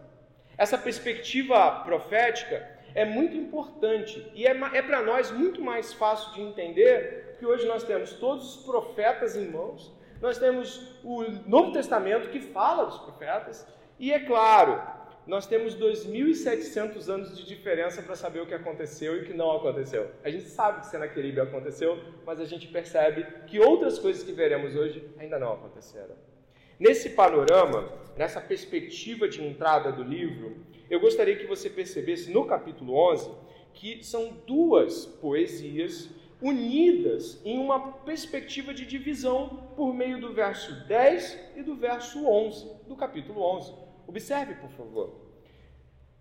Essa 0.57 0.77
perspectiva 0.77 1.81
profética 1.83 2.69
é 2.93 3.03
muito 3.03 3.35
importante 3.35 4.23
e 4.35 4.45
é, 4.45 4.51
é 4.51 4.81
para 4.81 5.01
nós 5.01 5.31
muito 5.31 5.61
mais 5.61 5.93
fácil 5.93 6.31
de 6.33 6.41
entender 6.41 7.35
que 7.39 7.45
hoje 7.45 7.65
nós 7.65 7.83
temos 7.83 8.13
todos 8.13 8.55
os 8.57 8.65
profetas 8.65 9.35
em 9.35 9.49
mãos, 9.49 9.91
nós 10.21 10.37
temos 10.37 10.95
o 11.03 11.23
Novo 11.47 11.71
Testamento 11.73 12.29
que 12.29 12.39
fala 12.39 12.85
dos 12.85 12.99
profetas, 12.99 13.67
e 13.99 14.13
é 14.13 14.19
claro, 14.19 14.81
nós 15.25 15.47
temos 15.47 15.75
2.700 15.75 17.07
anos 17.07 17.37
de 17.37 17.45
diferença 17.45 18.01
para 18.01 18.15
saber 18.15 18.41
o 18.41 18.45
que 18.45 18.53
aconteceu 18.53 19.15
e 19.15 19.21
o 19.21 19.25
que 19.25 19.33
não 19.33 19.51
aconteceu. 19.55 20.11
A 20.23 20.29
gente 20.29 20.49
sabe 20.49 20.81
que 20.81 20.87
Senaqueribe 20.87 21.39
aconteceu, 21.39 21.97
mas 22.25 22.39
a 22.41 22.45
gente 22.45 22.67
percebe 22.67 23.25
que 23.47 23.59
outras 23.59 23.97
coisas 23.97 24.23
que 24.23 24.33
veremos 24.33 24.75
hoje 24.75 25.07
ainda 25.17 25.39
não 25.39 25.53
aconteceram. 25.53 26.15
Nesse 26.77 27.11
panorama, 27.11 27.89
nessa 28.17 28.41
perspectiva 28.41 29.27
de 29.27 29.41
entrada 29.41 29.91
do 29.91 30.03
livro, 30.03 30.57
eu 30.89 30.99
gostaria 30.99 31.37
que 31.37 31.47
você 31.47 31.69
percebesse 31.69 32.29
no 32.29 32.45
capítulo 32.45 32.93
11 33.11 33.31
que 33.73 34.03
são 34.03 34.33
duas 34.45 35.05
poesias 35.05 36.09
unidas 36.41 37.41
em 37.45 37.57
uma 37.57 37.93
perspectiva 37.93 38.73
de 38.73 38.85
divisão 38.85 39.71
por 39.77 39.93
meio 39.93 40.19
do 40.19 40.33
verso 40.33 40.85
10 40.87 41.39
e 41.55 41.63
do 41.63 41.75
verso 41.75 42.27
11 42.27 42.69
do 42.87 42.95
capítulo 42.97 43.41
11. 43.41 43.82
Observe, 44.07 44.55
por 44.55 44.69
favor. 44.71 45.23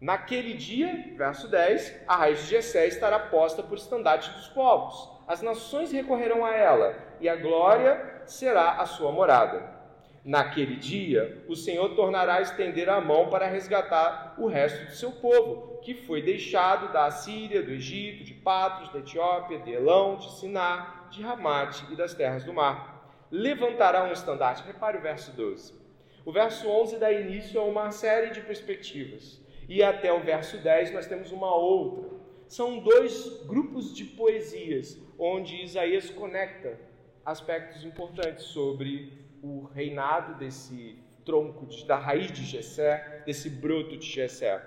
Naquele 0.03 0.55
dia, 0.55 1.15
verso 1.17 1.47
10, 1.47 2.03
a 2.09 2.17
raiz 2.17 2.41
de 2.41 2.51
Jessé 2.51 2.89
estará 2.89 3.21
posta 3.21 3.63
por 3.63 3.79
estandarte 3.79 4.31
dos 4.31 4.49
povos. 4.49 5.09
As 5.29 5.41
nações 5.43 5.93
recorrerão 5.93 6.45
a 6.45 6.53
ela, 6.53 6.97
e 7.21 7.29
a 7.29 7.37
glória 7.37 8.23
será 8.27 8.81
a 8.81 8.87
sua 8.87 9.13
morada. 9.13 9.81
Naquele 10.25 10.75
dia, 10.75 11.45
o 11.49 11.55
Senhor 11.55 11.95
tornará 11.95 12.35
a 12.35 12.41
estender 12.41 12.89
a 12.89 13.01
mão 13.01 13.31
para 13.31 13.47
resgatar 13.47 14.35
o 14.39 14.49
resto 14.49 14.87
do 14.87 14.93
seu 14.93 15.13
povo, 15.13 15.79
que 15.83 15.95
foi 15.95 16.21
deixado 16.21 16.93
da 16.93 17.07
Assíria, 17.07 17.63
do 17.63 17.71
Egito, 17.71 18.25
de 18.25 18.35
Patros, 18.35 18.93
da 18.93 18.99
Etiópia, 18.99 19.61
de 19.61 19.73
Elão, 19.73 20.17
de 20.17 20.33
Siná, 20.39 21.07
de 21.11 21.23
Ramate 21.23 21.85
e 21.93 21.97
das 21.97 22.13
terras 22.13 22.43
do 22.43 22.53
mar. 22.53 23.09
Levantará 23.31 24.03
um 24.03 24.13
estandarte. 24.13 24.65
Repare 24.65 24.99
o 24.99 25.01
verso 25.01 25.31
12 25.33 25.82
o 26.25 26.33
verso 26.33 26.69
11 26.69 26.99
dá 26.99 27.13
início 27.13 27.61
a 27.61 27.65
uma 27.65 27.91
série 27.91 28.31
de 28.31 28.41
perspectivas. 28.41 29.41
E 29.69 29.83
até 29.83 30.13
o 30.13 30.21
verso 30.21 30.59
10 30.59 30.93
nós 30.93 31.07
temos 31.07 31.33
uma 31.33 31.55
outra. 31.55 32.11
São 32.47 32.79
dois 32.79 33.43
grupos 33.47 33.95
de 33.95 34.05
poesias 34.05 34.99
onde 35.19 35.63
Isaías 35.63 36.11
conecta 36.11 36.79
aspectos 37.25 37.85
importantes 37.85 38.45
sobre 38.47 39.27
o 39.43 39.65
reinado 39.75 40.35
desse 40.35 40.99
tronco, 41.25 41.67
da 41.87 41.97
raiz 41.97 42.31
de 42.31 42.45
Jessé, 42.45 43.23
desse 43.25 43.49
broto 43.49 43.97
de 43.97 44.07
Jessé. 44.07 44.61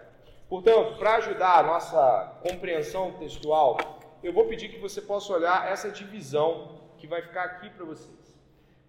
Portanto, 0.50 0.98
para 0.98 1.16
ajudar 1.16 1.60
a 1.60 1.64
nossa 1.64 2.40
compreensão 2.42 3.14
textual, 3.14 3.78
eu 4.24 4.34
vou 4.34 4.46
pedir 4.46 4.70
que 4.70 4.80
você 4.80 5.02
possa 5.02 5.34
olhar 5.34 5.72
essa 5.72 5.90
divisão 5.90 6.82
que 6.98 7.08
vai 7.08 7.22
ficar 7.22 7.44
aqui 7.44 7.70
para 7.70 7.86
vocês. 7.86 8.25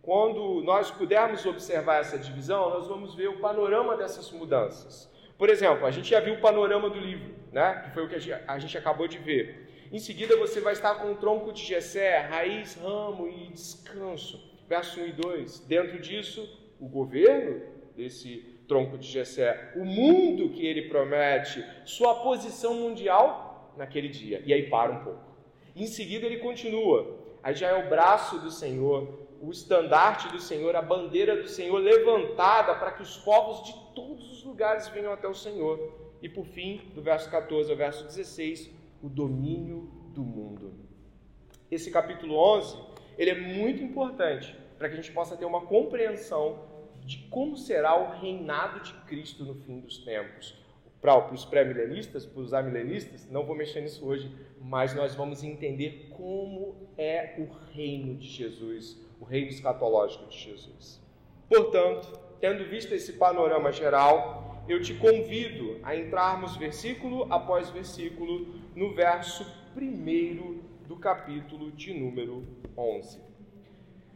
Quando 0.06 0.62
nós 0.62 0.88
pudermos 0.88 1.44
observar 1.44 1.98
essa 2.00 2.16
divisão, 2.16 2.70
nós 2.70 2.86
vamos 2.86 3.16
ver 3.16 3.28
o 3.28 3.40
panorama 3.40 3.96
dessas 3.96 4.30
mudanças. 4.30 5.10
Por 5.36 5.50
exemplo, 5.50 5.84
a 5.84 5.90
gente 5.90 6.08
já 6.08 6.20
viu 6.20 6.34
o 6.34 6.40
panorama 6.40 6.88
do 6.88 7.00
livro, 7.00 7.34
né? 7.52 7.82
que 7.84 7.90
foi 7.90 8.04
o 8.04 8.08
que 8.08 8.14
a 8.14 8.58
gente 8.60 8.78
acabou 8.78 9.08
de 9.08 9.18
ver. 9.18 9.88
Em 9.90 9.98
seguida, 9.98 10.36
você 10.36 10.60
vai 10.60 10.74
estar 10.74 10.94
com 10.94 11.10
o 11.10 11.16
tronco 11.16 11.52
de 11.52 11.60
Jessé, 11.60 12.18
raiz, 12.18 12.76
ramo 12.76 13.26
e 13.26 13.48
descanso. 13.48 14.40
Verso 14.68 15.00
1 15.00 15.06
e 15.08 15.12
2. 15.12 15.58
Dentro 15.66 16.00
disso, 16.00 16.48
o 16.78 16.86
governo 16.86 17.62
desse 17.96 18.60
tronco 18.68 18.96
de 18.96 19.08
Jessé, 19.08 19.72
o 19.74 19.84
mundo 19.84 20.50
que 20.50 20.64
ele 20.64 20.82
promete, 20.82 21.64
sua 21.84 22.22
posição 22.22 22.74
mundial 22.74 23.74
naquele 23.76 24.08
dia. 24.08 24.40
E 24.46 24.52
aí 24.52 24.70
para 24.70 24.92
um 24.92 25.02
pouco. 25.02 25.24
Em 25.74 25.86
seguida, 25.86 26.26
ele 26.26 26.38
continua. 26.38 27.18
Aí 27.42 27.56
já 27.56 27.70
é 27.70 27.84
o 27.84 27.88
braço 27.88 28.38
do 28.38 28.52
Senhor, 28.52 29.25
o 29.40 29.50
estandarte 29.50 30.28
do 30.28 30.40
Senhor, 30.40 30.74
a 30.76 30.82
bandeira 30.82 31.40
do 31.40 31.48
Senhor 31.48 31.78
levantada 31.78 32.74
para 32.74 32.92
que 32.92 33.02
os 33.02 33.16
povos 33.18 33.64
de 33.64 33.94
todos 33.94 34.30
os 34.32 34.44
lugares 34.44 34.88
venham 34.88 35.12
até 35.12 35.28
o 35.28 35.34
Senhor. 35.34 35.78
E 36.22 36.28
por 36.28 36.46
fim, 36.46 36.90
do 36.94 37.02
verso 37.02 37.30
14 37.30 37.70
ao 37.70 37.76
verso 37.76 38.04
16, 38.04 38.70
o 39.02 39.08
domínio 39.08 39.90
do 40.14 40.22
mundo. 40.22 40.72
Esse 41.70 41.90
capítulo 41.90 42.36
11, 42.36 42.78
ele 43.18 43.30
é 43.30 43.38
muito 43.38 43.82
importante 43.82 44.56
para 44.78 44.88
que 44.88 44.94
a 44.94 44.96
gente 44.96 45.12
possa 45.12 45.36
ter 45.36 45.44
uma 45.44 45.62
compreensão 45.62 46.64
de 47.04 47.18
como 47.30 47.56
será 47.56 47.96
o 47.96 48.20
reinado 48.20 48.80
de 48.80 48.92
Cristo 49.04 49.44
no 49.44 49.54
fim 49.54 49.80
dos 49.80 49.98
tempos. 49.98 50.54
Para 51.00 51.32
os 51.32 51.44
pré-milenistas, 51.44 52.26
para 52.26 52.40
os 52.40 52.52
amilenistas, 52.52 53.30
não 53.30 53.44
vou 53.44 53.54
mexer 53.54 53.80
nisso 53.80 54.04
hoje, 54.04 54.30
mas 54.60 54.94
nós 54.94 55.14
vamos 55.14 55.44
entender 55.44 56.08
como 56.10 56.88
é 56.98 57.36
o 57.38 57.48
reino 57.72 58.16
de 58.16 58.26
Jesus, 58.26 58.98
o 59.20 59.24
reino 59.24 59.48
escatológico 59.48 60.26
de 60.28 60.38
Jesus. 60.38 61.02
Portanto, 61.48 62.18
tendo 62.40 62.64
visto 62.64 62.92
esse 62.92 63.14
panorama 63.14 63.72
geral, 63.72 64.64
eu 64.68 64.80
te 64.82 64.94
convido 64.94 65.78
a 65.82 65.94
entrarmos 65.96 66.56
versículo 66.56 67.26
após 67.32 67.70
versículo 67.70 68.54
no 68.74 68.94
verso 68.94 69.46
1 69.76 70.60
do 70.86 70.96
capítulo 70.96 71.70
de 71.70 71.94
número 71.94 72.44
11. 72.76 73.20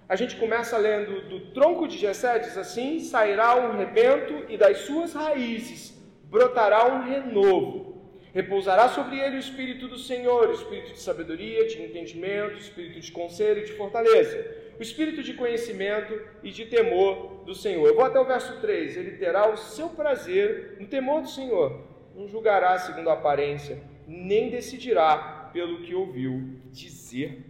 A 0.08 0.16
gente 0.16 0.36
começa 0.36 0.76
lendo 0.76 1.28
do 1.28 1.52
tronco 1.52 1.86
de 1.86 1.96
Jessé, 1.96 2.38
diz 2.40 2.56
assim: 2.58 2.98
sairá 2.98 3.54
um 3.54 3.76
rebento 3.76 4.44
e 4.48 4.56
das 4.56 4.78
suas 4.78 5.12
raízes 5.12 5.96
brotará 6.24 6.86
um 6.92 7.04
renovo. 7.04 7.90
Repousará 8.32 8.88
sobre 8.88 9.18
ele 9.18 9.36
o 9.36 9.40
Espírito 9.40 9.88
do 9.88 9.98
Senhor, 9.98 10.48
o 10.48 10.52
Espírito 10.52 10.92
de 10.92 11.00
sabedoria, 11.00 11.66
de 11.66 11.82
entendimento, 11.82 12.54
o 12.54 12.58
Espírito 12.58 13.00
de 13.00 13.12
conselho 13.12 13.62
e 13.62 13.66
de 13.66 13.72
fortaleza, 13.72 14.38
o 14.80 14.82
Espírito 14.82 15.22
de 15.22 15.34
conhecimento 15.34 16.18
e 16.42 16.50
de 16.50 16.64
temor 16.64 17.44
do 17.44 17.54
Senhor. 17.54 17.86
Eu 17.86 17.94
vou 17.94 18.02
até 18.02 18.18
o 18.18 18.24
verso 18.24 18.62
3. 18.62 18.96
Ele 18.96 19.18
terá 19.18 19.46
o 19.52 19.56
seu 19.58 19.90
prazer 19.90 20.78
no 20.80 20.86
temor 20.86 21.20
do 21.20 21.28
Senhor. 21.28 21.82
Não 22.16 22.26
julgará 22.26 22.78
segundo 22.78 23.10
a 23.10 23.12
aparência, 23.12 23.78
nem 24.08 24.48
decidirá 24.48 25.50
pelo 25.52 25.82
que 25.82 25.94
ouviu 25.94 26.62
dizer. 26.72 27.44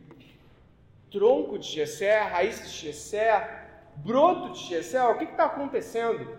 Tronco 1.09 1.57
de 1.57 1.69
Gessé, 1.69 2.19
raiz 2.19 2.65
de 2.65 2.69
Gessé, 2.69 3.69
broto 3.99 4.53
de 4.53 4.65
Gessé, 4.65 5.01
o 5.01 5.17
que 5.17 5.23
está 5.23 5.45
acontecendo? 5.45 6.37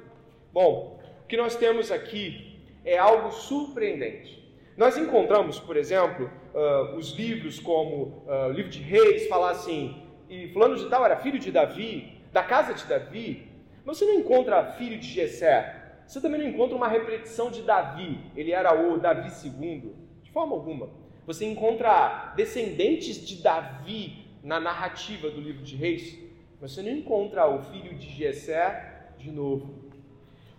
Bom, 0.51 0.99
o 1.23 1.25
que 1.25 1.37
nós 1.37 1.55
temos 1.55 1.89
aqui 1.89 2.59
é 2.83 2.97
algo 2.97 3.31
surpreendente. 3.31 4.45
Nós 4.75 4.97
encontramos, 4.97 5.57
por 5.57 5.77
exemplo, 5.77 6.29
uh, 6.53 6.97
os 6.97 7.13
livros 7.13 7.61
como 7.61 8.25
uh, 8.27 8.49
o 8.49 8.51
livro 8.51 8.69
de 8.69 8.81
Reis, 8.81 9.29
falar 9.29 9.51
assim, 9.51 10.10
e 10.31 10.47
fulano 10.47 10.77
de 10.77 10.87
tal 10.87 11.03
era 11.03 11.17
filho 11.17 11.37
de 11.37 11.51
Davi, 11.51 12.17
da 12.31 12.41
casa 12.41 12.73
de 12.73 12.85
Davi. 12.85 13.49
Mas 13.83 13.97
você 13.97 14.05
não 14.05 14.13
encontra 14.13 14.71
filho 14.77 14.97
de 14.97 15.05
Jessé. 15.05 15.99
Você 16.07 16.21
também 16.21 16.39
não 16.39 16.47
encontra 16.47 16.73
uma 16.73 16.87
repetição 16.87 17.51
de 17.51 17.61
Davi. 17.61 18.17
Ele 18.33 18.53
era 18.53 18.73
o 18.73 18.97
Davi 18.97 19.29
II. 19.45 19.93
De 20.23 20.31
forma 20.31 20.55
alguma. 20.55 20.89
Você 21.27 21.43
encontra 21.43 22.31
descendentes 22.37 23.27
de 23.27 23.43
Davi 23.43 24.25
na 24.41 24.57
narrativa 24.57 25.29
do 25.29 25.41
livro 25.41 25.63
de 25.63 25.75
Reis. 25.75 26.17
Mas 26.61 26.71
você 26.71 26.81
não 26.81 26.91
encontra 26.91 27.49
o 27.49 27.61
filho 27.63 27.93
de 27.95 28.09
Jessé 28.09 29.09
de 29.17 29.29
novo. 29.31 29.91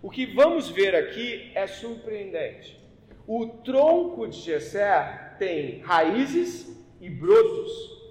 O 0.03 0.09
que 0.11 0.27
vamos 0.27 0.69
ver 0.69 0.93
aqui 0.93 1.51
é 1.55 1.65
surpreendente. 1.65 2.79
O 3.25 3.47
tronco 3.47 4.27
de 4.27 4.39
Jessé 4.39 5.35
tem 5.39 5.79
raízes 5.79 6.79
e 7.01 7.09
brotos. 7.09 8.02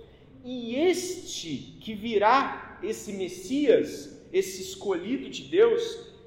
E 0.44 0.74
este 0.76 1.78
que 1.80 1.94
virá, 1.94 2.78
esse 2.82 3.12
Messias, 3.12 4.26
esse 4.32 4.62
escolhido 4.62 5.28
de 5.30 5.44
Deus, 5.44 5.82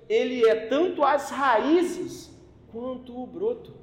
ele 0.07 0.45
é 0.47 0.67
tanto 0.67 1.03
as 1.03 1.29
raízes 1.29 2.31
quanto 2.71 3.21
o 3.21 3.27
broto. 3.27 3.73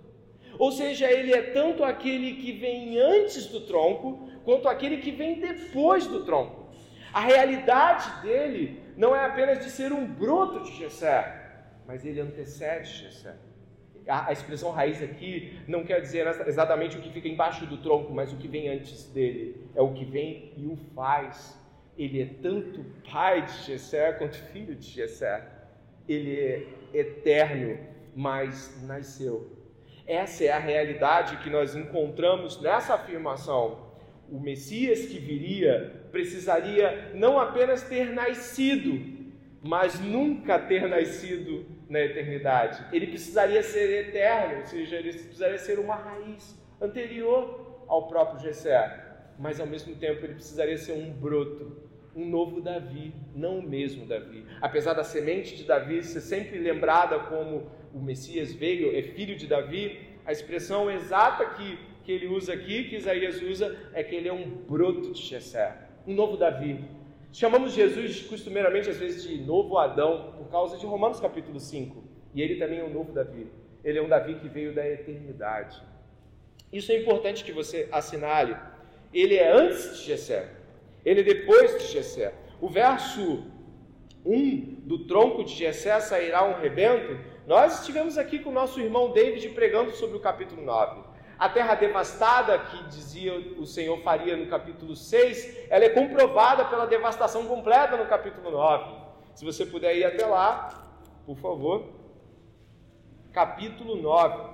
Ou 0.59 0.71
seja, 0.71 1.11
ele 1.11 1.33
é 1.33 1.43
tanto 1.43 1.83
aquele 1.83 2.37
que 2.37 2.53
vem 2.53 2.99
antes 2.99 3.47
do 3.47 3.63
tronco, 3.63 4.29
quanto 4.45 4.69
aquele 4.69 4.99
que 4.99 5.11
vem 5.11 5.41
depois 5.41 6.07
do 6.07 6.25
tronco. 6.25 6.71
A 7.13 7.21
realidade 7.21 8.23
dele 8.23 8.81
não 8.97 9.15
é 9.15 9.25
apenas 9.25 9.65
de 9.65 9.71
ser 9.71 9.93
um 9.93 10.07
broto 10.07 10.65
de 10.65 10.77
Jessé, 10.79 11.67
mas 11.87 12.05
ele 12.05 12.21
antecede 12.21 12.91
Jessé. 12.91 13.37
A, 14.07 14.29
a 14.29 14.33
expressão 14.33 14.71
raiz 14.71 15.03
aqui 15.03 15.59
não 15.69 15.85
quer 15.85 16.01
dizer 16.01 16.27
exatamente 16.47 16.97
o 16.97 17.01
que 17.01 17.11
fica 17.11 17.29
embaixo 17.29 17.67
do 17.67 17.79
tronco, 17.79 18.13
mas 18.13 18.33
o 18.33 18.37
que 18.37 18.49
vem 18.49 18.69
antes 18.69 19.05
dele. 19.13 19.67
É 19.75 19.81
o 19.81 19.93
que 19.93 20.05
vem 20.05 20.53
e 20.57 20.67
o 20.67 20.77
faz. 20.95 21.59
Ele 21.97 22.23
é 22.23 22.27
tanto 22.43 22.85
pai 23.11 23.45
de 23.45 23.53
Jessé 23.65 24.13
quanto 24.13 24.37
filho 24.53 24.75
de 24.75 24.87
Jessé. 24.89 25.47
Ele 26.09 26.39
é 26.39 26.67
eterno, 26.93 27.79
mas 28.15 28.83
nasceu. 28.87 29.63
Essa 30.07 30.45
é 30.45 30.51
a 30.51 30.59
realidade 30.59 31.37
que 31.39 31.51
nós 31.51 31.77
encontramos 31.77 32.61
nessa 32.61 32.95
afirmação. 32.95 33.93
O 34.29 34.41
Messias 34.41 35.07
que 35.07 35.19
viria 35.19 36.07
precisaria 36.11 37.13
não 37.15 37.39
apenas 37.39 37.83
ter 37.83 38.13
nascido, 38.13 39.01
mas 39.63 40.01
nunca 40.01 40.59
ter 40.59 40.89
nascido 40.89 41.65
na 41.93 42.01
eternidade. 42.01 42.83
Ele 42.91 43.07
precisaria 43.07 43.63
ser 43.63 44.09
eterno, 44.09 44.61
ou 44.61 44.65
seja, 44.65 44.97
ele 44.97 45.13
precisaria 45.13 45.59
ser 45.59 45.79
uma 45.79 45.95
raiz 45.95 46.59
anterior 46.81 47.85
ao 47.87 48.09
próprio 48.09 48.41
Jessé, 48.41 48.81
mas 49.39 49.61
ao 49.61 49.67
mesmo 49.67 49.95
tempo 49.97 50.25
ele 50.25 50.33
precisaria 50.35 50.79
ser 50.79 50.93
um 50.93 51.13
broto, 51.13 51.77
um 52.17 52.25
novo 52.25 52.63
Davi, 52.63 53.15
não 53.35 53.59
o 53.59 53.63
mesmo 53.63 54.07
Davi. 54.07 54.47
Apesar 54.61 54.95
da 54.95 55.05
semente 55.05 55.55
de 55.55 55.65
Davi 55.65 56.03
ser 56.03 56.23
sempre 56.23 56.59
lembrada 56.59 57.19
como 57.19 57.71
o 57.93 58.01
Messias 58.01 58.55
veio, 58.55 58.97
é 58.97 59.03
filho 59.03 59.37
de 59.37 59.47
Davi, 59.47 60.01
a 60.25 60.33
expressão 60.33 60.91
exata 60.91 61.45
que, 61.45 61.79
que 62.05 62.11
ele 62.11 62.27
usa 62.27 62.55
aqui, 62.55 62.85
que 62.85 62.97
Isaías 62.97 63.43
usa, 63.43 63.77
é 63.93 64.03
que 64.03 64.15
ele 64.15 64.29
é 64.29 64.33
um 64.33 64.49
broto 64.49 65.13
de 65.13 65.21
Jessé, 65.21 65.77
um 66.07 66.15
novo 66.15 66.39
Davi, 66.39 66.83
Chamamos 67.33 67.73
Jesus 67.73 68.21
costumeiramente 68.25 68.91
às 68.91 68.99
vezes 68.99 69.23
de 69.23 69.39
novo 69.39 69.79
Adão 69.79 70.35
por 70.37 70.51
causa 70.51 70.77
de 70.77 70.85
Romanos 70.85 71.19
capítulo 71.19 71.59
5. 71.59 72.05
E 72.35 72.43
ele 72.43 72.57
também 72.57 72.81
é 72.81 72.85
um 72.85 72.93
novo 72.93 73.11
Davi. 73.11 73.51
Ele 73.83 73.99
é 73.99 74.03
um 74.03 74.09
Davi 74.09 74.35
que 74.35 74.49
veio 74.49 74.75
da 74.75 74.87
eternidade. 74.87 75.83
Isso 76.71 76.93
é 76.93 77.01
importante 77.01 77.43
que 77.43 77.51
você 77.51 77.89
assinale. 77.91 78.55
Ele 79.15 79.37
é 79.37 79.51
antes 79.51 79.97
de 79.97 80.05
Jessé. 80.05 80.51
Ele 81.07 81.21
é 81.21 81.25
depois 81.25 81.79
de 81.79 81.87
Jessé. 81.87 82.35
O 82.61 82.69
verso 82.69 83.45
1 84.27 84.83
do 84.85 85.07
tronco 85.07 85.43
de 85.43 85.55
Jessé 85.55 85.99
sairá 86.01 86.45
um 86.45 86.61
rebento. 86.61 87.19
Nós 87.47 87.81
estivemos 87.81 88.19
aqui 88.19 88.41
com 88.41 88.51
o 88.51 88.55
nosso 88.55 88.79
irmão 88.79 89.11
David 89.11 89.49
pregando 89.51 89.93
sobre 89.93 90.19
o 90.19 90.21
capítulo 90.21 90.63
9. 90.63 91.12
A 91.39 91.49
terra 91.49 91.75
devastada 91.75 92.59
que 92.59 92.85
dizia 92.85 93.35
o 93.59 93.67
Senhor 93.67 93.99
faria 94.03 94.37
no 94.37 94.47
capítulo 94.47 94.95
6, 94.95 95.67
ela 95.69 95.85
é 95.85 95.89
comprovada 95.89 96.65
pela 96.67 96.87
devastação 96.87 97.47
completa 97.47 97.97
no 97.97 98.07
capítulo 98.07 98.51
9. 98.51 99.03
Se 99.35 99.45
você 99.45 99.67
puder 99.67 99.97
ir 99.97 100.05
até 100.05 100.25
lá, 100.27 100.69
por 101.27 101.37
favor. 101.37 101.89
Capítulo 103.33 103.97
9. 103.97 104.53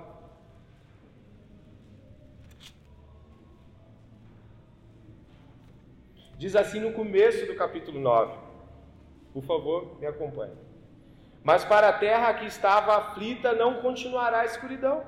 Diz 6.37 6.55
assim 6.55 6.79
no 6.79 6.93
começo 6.93 7.45
do 7.45 7.55
capítulo 7.55 7.99
9. 7.99 8.33
Por 9.33 9.43
favor, 9.43 9.99
me 9.99 10.07
acompanhe. 10.07 10.55
Mas 11.43 11.65
para 11.65 11.89
a 11.89 11.93
terra 11.93 12.33
que 12.33 12.45
estava 12.45 12.95
aflita 12.95 13.53
não 13.53 13.81
continuará 13.81 14.39
a 14.39 14.45
escuridão 14.45 15.03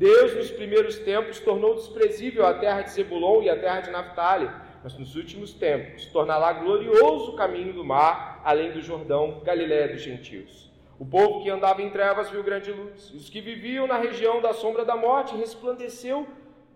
Deus, 0.00 0.34
nos 0.34 0.50
primeiros 0.50 0.96
tempos, 0.96 1.40
tornou 1.40 1.74
desprezível 1.74 2.46
a 2.46 2.54
terra 2.54 2.80
de 2.80 2.90
Zebulon 2.90 3.42
e 3.42 3.50
a 3.50 3.60
terra 3.60 3.82
de 3.82 3.90
Naphtali, 3.90 4.50
mas 4.82 4.96
nos 4.96 5.14
últimos 5.14 5.52
tempos 5.52 6.06
tornará 6.06 6.54
glorioso 6.54 7.32
o 7.32 7.36
caminho 7.36 7.74
do 7.74 7.84
mar, 7.84 8.40
além 8.42 8.72
do 8.72 8.80
Jordão, 8.80 9.42
Galiléia 9.44 9.88
dos 9.88 10.00
gentios. 10.00 10.70
O 10.98 11.04
povo 11.04 11.42
que 11.42 11.50
andava 11.50 11.82
em 11.82 11.90
trevas 11.90 12.30
viu 12.30 12.42
grande 12.42 12.72
luz, 12.72 13.10
e 13.12 13.18
os 13.18 13.28
que 13.28 13.42
viviam 13.42 13.86
na 13.86 13.98
região 13.98 14.40
da 14.40 14.54
sombra 14.54 14.86
da 14.86 14.96
morte 14.96 15.36
resplandeceu 15.36 16.26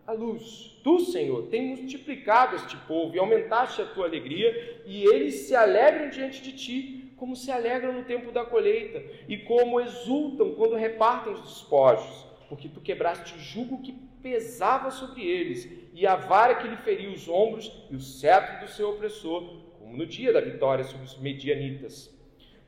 a 0.07 0.13
luz. 0.13 0.79
Tu, 0.85 1.01
Senhor, 1.01 1.45
tem 1.45 1.63
multiplicado 1.63 2.57
este 2.57 2.77
povo 2.77 3.17
e 3.17 3.19
aumentaste 3.19 3.81
a 3.81 3.87
tua 3.87 4.05
alegria, 4.05 4.83
e 4.85 5.03
eles 5.03 5.47
se 5.47 5.57
alegram 5.57 6.11
diante 6.11 6.43
de 6.43 6.53
ti, 6.53 7.15
como 7.17 7.35
se 7.35 7.51
alegram 7.51 7.95
no 7.95 8.05
tempo 8.05 8.31
da 8.31 8.45
colheita, 8.45 9.03
e 9.27 9.39
como 9.39 9.81
exultam 9.81 10.55
quando 10.57 10.77
repartem 10.77 11.33
os 11.33 11.41
despojos, 11.41 12.34
porque 12.55 12.69
tu 12.69 12.81
quebraste 12.81 13.35
o 13.35 13.41
jugo 13.41 13.83
que 13.83 13.93
pesava 14.23 14.89
sobre 14.93 15.27
eles, 15.27 15.69
e 15.93 16.07
a 16.07 16.15
vara 16.15 16.55
que 16.55 16.69
lhe 16.69 16.77
feria 16.77 17.11
os 17.11 17.29
ombros, 17.29 17.85
e 17.91 17.97
o 17.97 18.01
cetro 18.01 18.61
do 18.61 18.71
seu 18.71 18.91
opressor, 18.91 19.43
como 19.77 19.97
no 19.97 20.07
dia 20.07 20.33
da 20.33 20.41
vitória 20.41 20.85
sobre 20.85 21.05
os 21.05 21.19
medianitas. 21.19 22.17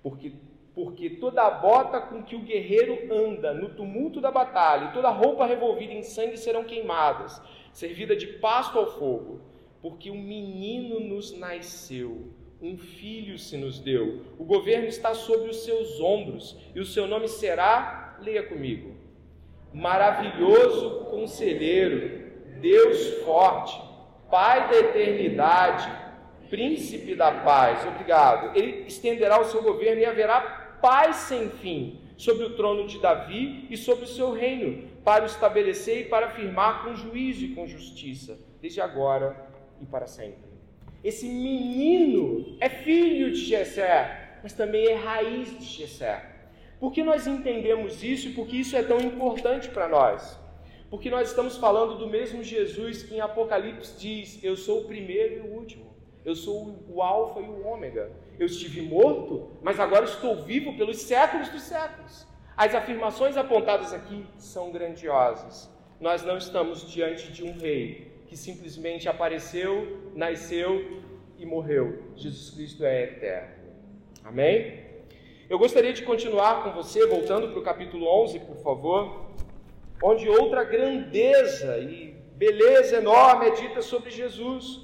Porque 0.02 0.32
porque 0.74 1.08
toda 1.08 1.42
a 1.42 1.50
bota 1.50 1.98
com 2.02 2.22
que 2.22 2.36
o 2.36 2.42
guerreiro 2.42 3.10
anda 3.10 3.54
no 3.54 3.70
tumulto 3.70 4.20
da 4.20 4.30
batalha, 4.30 4.90
e 4.90 4.92
toda 4.92 5.08
a 5.08 5.12
roupa 5.12 5.46
revolvida 5.46 5.94
em 5.94 6.02
sangue 6.02 6.36
serão 6.36 6.64
queimadas, 6.64 7.40
servida 7.72 8.14
de 8.14 8.26
pasto 8.26 8.78
ao 8.78 8.98
fogo, 8.98 9.40
porque 9.80 10.10
um 10.10 10.20
menino 10.20 11.00
nos 11.00 11.32
nasceu, 11.38 12.30
um 12.60 12.76
filho 12.76 13.38
se 13.38 13.56
nos 13.56 13.78
deu, 13.78 14.20
o 14.38 14.44
governo 14.44 14.86
está 14.86 15.14
sobre 15.14 15.48
os 15.48 15.64
seus 15.64 15.98
ombros, 15.98 16.58
e 16.74 16.80
o 16.80 16.84
seu 16.84 17.06
nome 17.06 17.26
será, 17.26 18.18
leia 18.20 18.42
comigo, 18.42 18.95
maravilhoso 19.72 21.06
conselheiro, 21.10 22.26
Deus 22.60 23.22
forte, 23.24 23.86
Pai 24.30 24.68
da 24.68 24.76
eternidade, 24.76 25.88
príncipe 26.50 27.14
da 27.14 27.30
paz. 27.30 27.86
Obrigado. 27.86 28.56
Ele 28.56 28.86
estenderá 28.86 29.40
o 29.40 29.44
seu 29.44 29.62
governo 29.62 30.00
e 30.00 30.04
haverá 30.04 30.40
paz 30.82 31.16
sem 31.16 31.48
fim 31.48 32.00
sobre 32.16 32.44
o 32.44 32.56
trono 32.56 32.86
de 32.86 32.98
Davi 32.98 33.66
e 33.70 33.76
sobre 33.76 34.04
o 34.04 34.08
seu 34.08 34.32
reino, 34.32 34.88
para 35.04 35.22
o 35.22 35.26
estabelecer 35.26 36.00
e 36.00 36.04
para 36.08 36.30
firmar 36.30 36.82
com 36.82 36.94
juízo 36.96 37.44
e 37.44 37.54
com 37.54 37.66
justiça, 37.66 38.38
desde 38.60 38.80
agora 38.80 39.48
e 39.80 39.86
para 39.86 40.06
sempre. 40.06 40.46
Esse 41.04 41.28
menino 41.28 42.56
é 42.60 42.68
filho 42.68 43.30
de 43.30 43.44
Jessé, 43.44 44.38
mas 44.42 44.52
também 44.52 44.86
é 44.86 44.94
raiz 44.94 45.56
de 45.56 45.64
Jessé. 45.64 46.35
Por 46.78 46.92
que 46.92 47.02
nós 47.02 47.26
entendemos 47.26 48.02
isso 48.02 48.28
e 48.28 48.32
por 48.32 48.46
que 48.46 48.60
isso 48.60 48.76
é 48.76 48.82
tão 48.82 48.98
importante 49.00 49.68
para 49.68 49.88
nós? 49.88 50.38
Porque 50.90 51.10
nós 51.10 51.28
estamos 51.28 51.56
falando 51.56 51.98
do 51.98 52.08
mesmo 52.08 52.44
Jesus 52.44 53.02
que 53.02 53.14
em 53.14 53.20
Apocalipse 53.20 53.98
diz: 53.98 54.42
Eu 54.42 54.56
sou 54.56 54.82
o 54.82 54.84
primeiro 54.84 55.34
e 55.36 55.40
o 55.40 55.54
último. 55.54 55.94
Eu 56.24 56.34
sou 56.34 56.84
o 56.88 57.02
Alfa 57.02 57.40
e 57.40 57.44
o 57.44 57.66
Ômega. 57.66 58.10
Eu 58.38 58.46
estive 58.46 58.82
morto, 58.82 59.50
mas 59.62 59.80
agora 59.80 60.04
estou 60.04 60.42
vivo 60.42 60.76
pelos 60.76 60.98
séculos 60.98 61.48
dos 61.48 61.62
séculos. 61.62 62.26
As 62.56 62.74
afirmações 62.74 63.36
apontadas 63.36 63.92
aqui 63.92 64.24
são 64.36 64.70
grandiosas. 64.70 65.70
Nós 66.00 66.22
não 66.24 66.36
estamos 66.36 66.90
diante 66.90 67.32
de 67.32 67.44
um 67.44 67.56
rei 67.56 68.12
que 68.26 68.36
simplesmente 68.36 69.08
apareceu, 69.08 70.10
nasceu 70.14 71.02
e 71.38 71.46
morreu. 71.46 72.02
Jesus 72.16 72.50
Cristo 72.50 72.84
é 72.84 73.04
eterno. 73.04 73.54
Amém? 74.24 74.85
Eu 75.48 75.60
gostaria 75.60 75.92
de 75.92 76.02
continuar 76.02 76.64
com 76.64 76.72
você, 76.72 77.06
voltando 77.06 77.50
para 77.50 77.60
o 77.60 77.62
capítulo 77.62 78.08
11, 78.24 78.40
por 78.40 78.56
favor, 78.56 79.30
onde 80.02 80.28
outra 80.28 80.64
grandeza 80.64 81.78
e 81.78 82.16
beleza 82.34 82.96
enorme 82.96 83.46
é 83.46 83.50
dita 83.50 83.80
sobre 83.80 84.10
Jesus. 84.10 84.80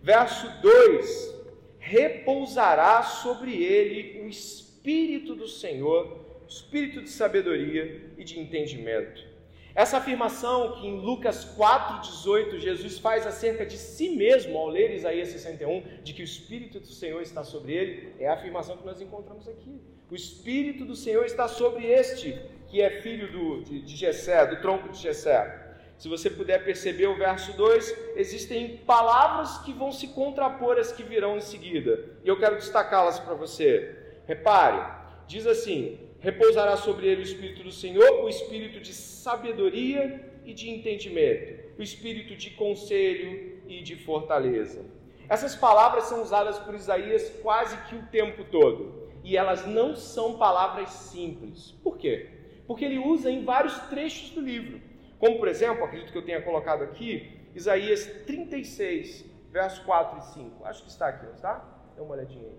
Verso 0.00 0.48
2: 0.62 1.34
Repousará 1.80 3.02
sobre 3.02 3.60
ele 3.60 4.20
o 4.22 4.28
Espírito 4.28 5.34
do 5.34 5.48
Senhor, 5.48 6.24
Espírito 6.48 7.02
de 7.02 7.10
sabedoria 7.10 8.12
e 8.16 8.22
de 8.22 8.38
entendimento. 8.38 9.33
Essa 9.74 9.96
afirmação 9.96 10.76
que 10.76 10.86
em 10.86 11.00
Lucas 11.00 11.44
4,18 11.56 12.58
Jesus 12.58 12.98
faz 12.98 13.26
acerca 13.26 13.66
de 13.66 13.76
si 13.76 14.10
mesmo 14.10 14.56
ao 14.56 14.68
ler 14.68 14.94
Isaías 14.94 15.28
61, 15.28 15.82
de 16.02 16.12
que 16.12 16.22
o 16.22 16.24
Espírito 16.24 16.78
do 16.78 16.86
Senhor 16.86 17.20
está 17.20 17.42
sobre 17.42 17.72
ele, 17.72 18.14
é 18.20 18.28
a 18.28 18.34
afirmação 18.34 18.76
que 18.76 18.86
nós 18.86 19.00
encontramos 19.00 19.48
aqui. 19.48 19.80
O 20.08 20.14
Espírito 20.14 20.84
do 20.84 20.94
Senhor 20.94 21.24
está 21.24 21.48
sobre 21.48 21.86
este, 21.86 22.40
que 22.68 22.80
é 22.80 23.00
filho 23.02 23.32
do, 23.32 23.64
de, 23.64 23.82
de 23.82 23.96
Jessé, 23.96 24.46
do 24.46 24.60
tronco 24.60 24.90
de 24.90 24.98
Jessé. 24.98 25.62
Se 25.98 26.08
você 26.08 26.30
puder 26.30 26.64
perceber 26.64 27.08
o 27.08 27.16
verso 27.16 27.56
2, 27.56 28.14
existem 28.16 28.76
palavras 28.78 29.58
que 29.58 29.72
vão 29.72 29.90
se 29.90 30.08
contrapor 30.08 30.78
às 30.78 30.92
que 30.92 31.02
virão 31.02 31.36
em 31.36 31.40
seguida. 31.40 31.98
E 32.22 32.28
eu 32.28 32.38
quero 32.38 32.56
destacá-las 32.56 33.18
para 33.18 33.34
você. 33.34 33.96
Repare, 34.26 34.84
diz 35.26 35.46
assim: 35.46 35.98
repousará 36.24 36.74
sobre 36.76 37.06
ele 37.06 37.20
o 37.20 37.28
Espírito 37.30 37.62
do 37.62 37.70
Senhor, 37.70 38.24
o 38.24 38.28
Espírito 38.28 38.80
de 38.80 38.94
sabedoria 38.94 40.32
e 40.42 40.54
de 40.54 40.70
entendimento, 40.70 41.78
o 41.78 41.82
Espírito 41.82 42.34
de 42.34 42.50
conselho 42.50 43.60
e 43.68 43.82
de 43.82 43.94
fortaleza. 43.94 44.80
Essas 45.28 45.54
palavras 45.54 46.04
são 46.04 46.22
usadas 46.22 46.58
por 46.58 46.74
Isaías 46.74 47.28
quase 47.42 47.76
que 47.88 47.94
o 47.94 48.06
tempo 48.06 48.42
todo. 48.44 49.04
E 49.22 49.36
elas 49.36 49.66
não 49.66 49.94
são 49.94 50.38
palavras 50.38 50.90
simples. 50.90 51.72
Por 51.82 51.96
quê? 51.96 52.30
Porque 52.66 52.84
ele 52.84 52.98
usa 52.98 53.30
em 53.30 53.44
vários 53.44 53.78
trechos 53.88 54.30
do 54.30 54.40
livro. 54.40 54.80
Como, 55.18 55.38
por 55.38 55.48
exemplo, 55.48 55.84
acredito 55.84 56.12
que 56.12 56.18
eu 56.18 56.24
tenha 56.24 56.42
colocado 56.42 56.82
aqui, 56.82 57.40
Isaías 57.54 58.06
36, 58.26 59.24
versos 59.50 59.78
4 59.80 60.18
e 60.18 60.22
5. 60.34 60.64
Acho 60.64 60.82
que 60.84 60.90
está 60.90 61.08
aqui, 61.08 61.24
não 61.26 61.34
está? 61.34 61.64
Dê 61.94 62.02
uma 62.02 62.14
olhadinha 62.14 62.48
aí. 62.48 62.58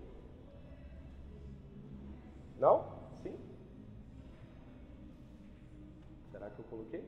Não? 2.60 2.96
Sim? 3.22 3.36
Será 6.46 6.50
que 6.54 6.60
eu 6.60 6.66
coloquei? 6.66 7.04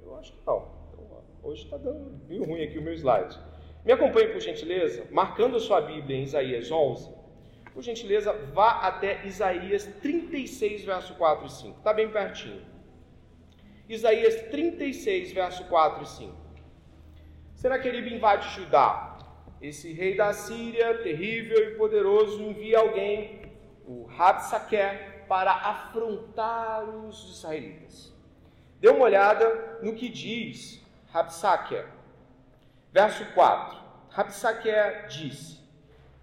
Eu 0.00 0.16
acho 0.16 0.32
que 0.32 0.38
não. 0.46 0.68
Então, 0.92 1.24
hoje 1.42 1.64
está 1.64 1.76
dando 1.76 2.24
meio 2.28 2.44
ruim 2.44 2.62
aqui 2.62 2.78
o 2.78 2.82
meu 2.82 2.94
slide. 2.94 3.36
Me 3.84 3.92
acompanhe, 3.92 4.28
por 4.28 4.40
gentileza, 4.40 5.04
marcando 5.10 5.58
sua 5.58 5.80
Bíblia 5.80 6.16
em 6.16 6.22
Isaías 6.22 6.70
11, 6.70 7.10
por 7.74 7.82
gentileza, 7.82 8.32
vá 8.32 8.80
até 8.82 9.26
Isaías 9.26 9.86
36, 10.00 10.84
verso 10.84 11.14
4 11.14 11.46
e 11.46 11.50
5. 11.50 11.78
Está 11.78 11.92
bem 11.92 12.08
pertinho. 12.10 12.64
Isaías 13.88 14.40
36, 14.50 15.32
verso 15.32 15.64
4 15.64 16.04
e 16.04 16.06
5. 16.06 16.36
Senaqueribe 17.54 18.14
invade 18.14 18.48
Judá. 18.54 19.18
Esse 19.60 19.92
rei 19.92 20.16
da 20.16 20.32
Síria, 20.32 20.98
terrível 20.98 21.72
e 21.72 21.74
poderoso, 21.76 22.40
envia 22.40 22.78
alguém, 22.78 23.45
o 23.86 24.04
Rabsaquer, 24.04 25.24
para 25.28 25.52
afrontar 25.52 26.84
os 26.84 27.36
israelitas. 27.36 28.12
Dê 28.80 28.88
uma 28.88 29.04
olhada 29.04 29.78
no 29.82 29.94
que 29.94 30.08
diz 30.08 30.84
Rabsaquer. 31.08 31.86
Verso 32.92 33.24
4. 33.34 33.78
Rabsaquer 34.10 35.06
disse: 35.08 35.60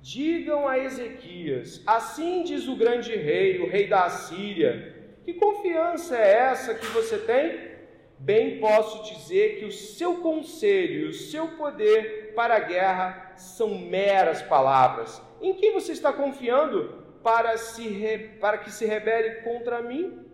Digam 0.01 0.67
a 0.67 0.77
Ezequias: 0.77 1.81
Assim 1.85 2.43
diz 2.43 2.67
o 2.67 2.75
grande 2.75 3.15
rei, 3.15 3.59
o 3.59 3.69
rei 3.69 3.87
da 3.87 4.05
Assíria: 4.05 5.17
Que 5.23 5.33
confiança 5.33 6.17
é 6.17 6.33
essa 6.33 6.75
que 6.75 6.85
você 6.87 7.17
tem? 7.17 7.73
Bem 8.17 8.59
posso 8.59 9.13
dizer 9.13 9.59
que 9.59 9.65
o 9.65 9.71
seu 9.71 10.21
conselho 10.21 11.01
e 11.01 11.09
o 11.09 11.13
seu 11.13 11.49
poder 11.57 12.33
para 12.35 12.55
a 12.55 12.59
guerra 12.59 13.33
são 13.35 13.77
meras 13.77 14.41
palavras. 14.41 15.21
Em 15.41 15.53
quem 15.55 15.73
você 15.73 15.91
está 15.91 16.13
confiando 16.13 17.02
para, 17.23 17.57
se 17.57 17.87
re... 17.87 18.17
para 18.39 18.57
que 18.57 18.69
se 18.71 18.85
rebele 18.85 19.41
contra 19.41 19.81
mim? 19.81 20.25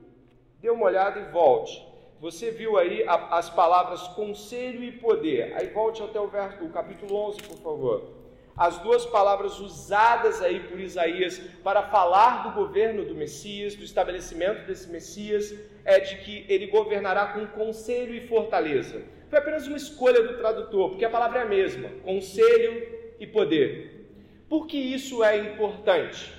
Dê 0.59 0.69
uma 0.69 0.85
olhada 0.85 1.19
e 1.19 1.31
volte. 1.31 1.87
Você 2.19 2.51
viu 2.51 2.77
aí 2.77 3.05
as 3.07 3.49
palavras 3.49 4.01
conselho 4.09 4.83
e 4.83 4.91
poder. 4.91 5.53
Aí 5.55 5.67
volte 5.67 6.03
até 6.03 6.19
o, 6.19 6.27
verso, 6.27 6.65
o 6.65 6.69
capítulo 6.69 7.15
11, 7.15 7.43
por 7.43 7.57
favor 7.57 8.19
as 8.59 8.77
duas 8.79 9.05
palavras 9.05 9.57
usadas 9.61 10.41
aí 10.41 10.59
por 10.59 10.77
Isaías 10.81 11.37
para 11.63 11.83
falar 11.83 12.43
do 12.43 12.51
governo 12.51 13.05
do 13.05 13.15
Messias, 13.15 13.73
do 13.73 13.85
estabelecimento 13.85 14.67
desse 14.67 14.89
Messias, 14.89 15.55
é 15.85 15.97
de 16.01 16.17
que 16.17 16.45
ele 16.49 16.67
governará 16.67 17.27
com 17.27 17.47
conselho 17.47 18.13
e 18.13 18.27
fortaleza. 18.27 19.01
Foi 19.29 19.39
apenas 19.39 19.65
uma 19.65 19.77
escolha 19.77 20.21
do 20.21 20.37
tradutor, 20.37 20.89
porque 20.89 21.05
a 21.05 21.09
palavra 21.09 21.39
é 21.39 21.43
a 21.43 21.45
mesma: 21.45 21.87
conselho 22.03 22.85
e 23.17 23.25
poder. 23.25 24.09
Por 24.49 24.67
que 24.67 24.77
isso 24.77 25.23
é 25.23 25.37
importante? 25.37 26.33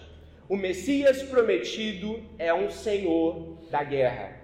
O 0.50 0.56
Messias 0.56 1.22
prometido 1.22 2.22
é 2.38 2.52
um 2.52 2.70
senhor 2.70 3.56
da 3.70 3.82
guerra. 3.82 4.36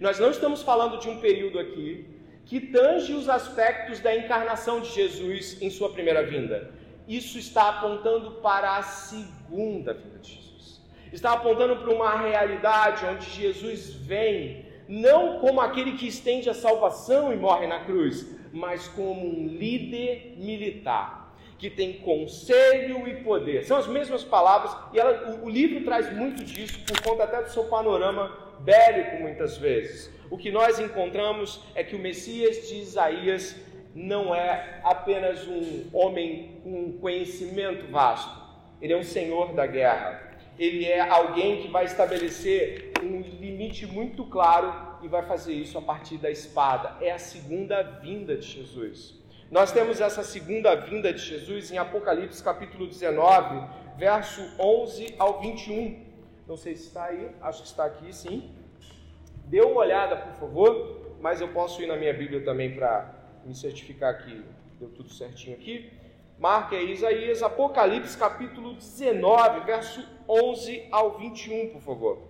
Nós 0.00 0.18
não 0.18 0.30
estamos 0.30 0.62
falando 0.62 0.98
de 0.98 1.08
um 1.08 1.20
período 1.20 1.60
aqui 1.60 2.06
que 2.44 2.58
tange 2.58 3.12
os 3.12 3.28
aspectos 3.28 4.00
da 4.00 4.16
encarnação 4.16 4.80
de 4.80 4.90
Jesus 4.90 5.62
em 5.62 5.70
sua 5.70 5.92
primeira 5.92 6.24
vinda 6.24 6.72
isso 7.06 7.38
está 7.38 7.68
apontando 7.68 8.32
para 8.40 8.76
a 8.76 8.82
segunda 8.82 9.92
vinda 9.92 10.18
de 10.18 10.34
Jesus. 10.34 10.80
Está 11.12 11.32
apontando 11.32 11.76
para 11.76 11.92
uma 11.92 12.16
realidade 12.16 13.04
onde 13.04 13.28
Jesus 13.30 13.92
vem 13.94 14.66
não 14.88 15.38
como 15.40 15.60
aquele 15.60 15.92
que 15.92 16.06
estende 16.06 16.48
a 16.50 16.54
salvação 16.54 17.32
e 17.32 17.36
morre 17.36 17.66
na 17.66 17.84
cruz, 17.84 18.26
mas 18.52 18.88
como 18.88 19.26
um 19.26 19.46
líder 19.46 20.34
militar 20.38 21.21
que 21.62 21.70
tem 21.70 21.92
conselho 21.92 23.06
e 23.06 23.22
poder. 23.22 23.64
São 23.64 23.76
as 23.76 23.86
mesmas 23.86 24.24
palavras 24.24 24.76
e 24.92 24.98
ela, 24.98 25.30
o, 25.30 25.44
o 25.44 25.48
livro 25.48 25.84
traz 25.84 26.12
muito 26.12 26.42
disso 26.42 26.80
por 26.84 27.00
conta 27.02 27.22
até 27.22 27.40
do 27.40 27.50
seu 27.50 27.66
panorama 27.66 28.56
bélico 28.58 29.18
muitas 29.20 29.58
vezes. 29.58 30.10
O 30.28 30.36
que 30.36 30.50
nós 30.50 30.80
encontramos 30.80 31.60
é 31.76 31.84
que 31.84 31.94
o 31.94 32.00
Messias 32.00 32.68
de 32.68 32.80
Isaías 32.80 33.54
não 33.94 34.34
é 34.34 34.80
apenas 34.82 35.46
um 35.46 35.88
homem 35.92 36.60
com 36.64 36.98
conhecimento 36.98 37.88
vasto, 37.92 38.42
ele 38.80 38.94
é 38.94 38.96
um 38.96 39.04
senhor 39.04 39.52
da 39.52 39.64
guerra. 39.64 40.32
Ele 40.58 40.84
é 40.84 40.98
alguém 40.98 41.62
que 41.62 41.68
vai 41.68 41.84
estabelecer 41.84 42.90
um 43.00 43.20
limite 43.20 43.86
muito 43.86 44.24
claro 44.24 44.98
e 45.00 45.06
vai 45.06 45.22
fazer 45.22 45.52
isso 45.52 45.78
a 45.78 45.82
partir 45.82 46.18
da 46.18 46.28
espada. 46.28 46.96
É 47.00 47.12
a 47.12 47.18
segunda 47.20 47.82
vinda 47.82 48.36
de 48.36 48.48
Jesus. 48.48 49.21
Nós 49.52 49.70
temos 49.70 50.00
essa 50.00 50.22
segunda 50.22 50.74
vinda 50.74 51.12
de 51.12 51.18
Jesus 51.18 51.70
em 51.70 51.76
Apocalipse 51.76 52.42
capítulo 52.42 52.86
19, 52.86 53.68
verso 53.98 54.40
11 54.58 55.14
ao 55.18 55.42
21. 55.42 56.06
Não 56.48 56.56
sei 56.56 56.74
se 56.74 56.86
está 56.86 57.04
aí, 57.04 57.30
acho 57.42 57.60
que 57.60 57.68
está 57.68 57.84
aqui 57.84 58.14
sim. 58.14 58.50
Dê 59.44 59.60
uma 59.60 59.80
olhada, 59.80 60.16
por 60.16 60.32
favor, 60.36 61.16
mas 61.20 61.42
eu 61.42 61.48
posso 61.48 61.82
ir 61.82 61.86
na 61.86 61.98
minha 61.98 62.14
Bíblia 62.14 62.42
também 62.42 62.74
para 62.74 63.14
me 63.44 63.54
certificar 63.54 64.24
que 64.24 64.42
deu 64.80 64.88
tudo 64.88 65.10
certinho 65.10 65.54
aqui. 65.54 65.92
Marque 66.38 66.74
aí 66.74 66.90
Isaías, 66.90 67.42
Apocalipse 67.42 68.16
capítulo 68.16 68.72
19, 68.72 69.66
verso 69.66 70.02
11 70.26 70.88
ao 70.90 71.18
21, 71.18 71.74
por 71.74 71.82
favor. 71.82 72.22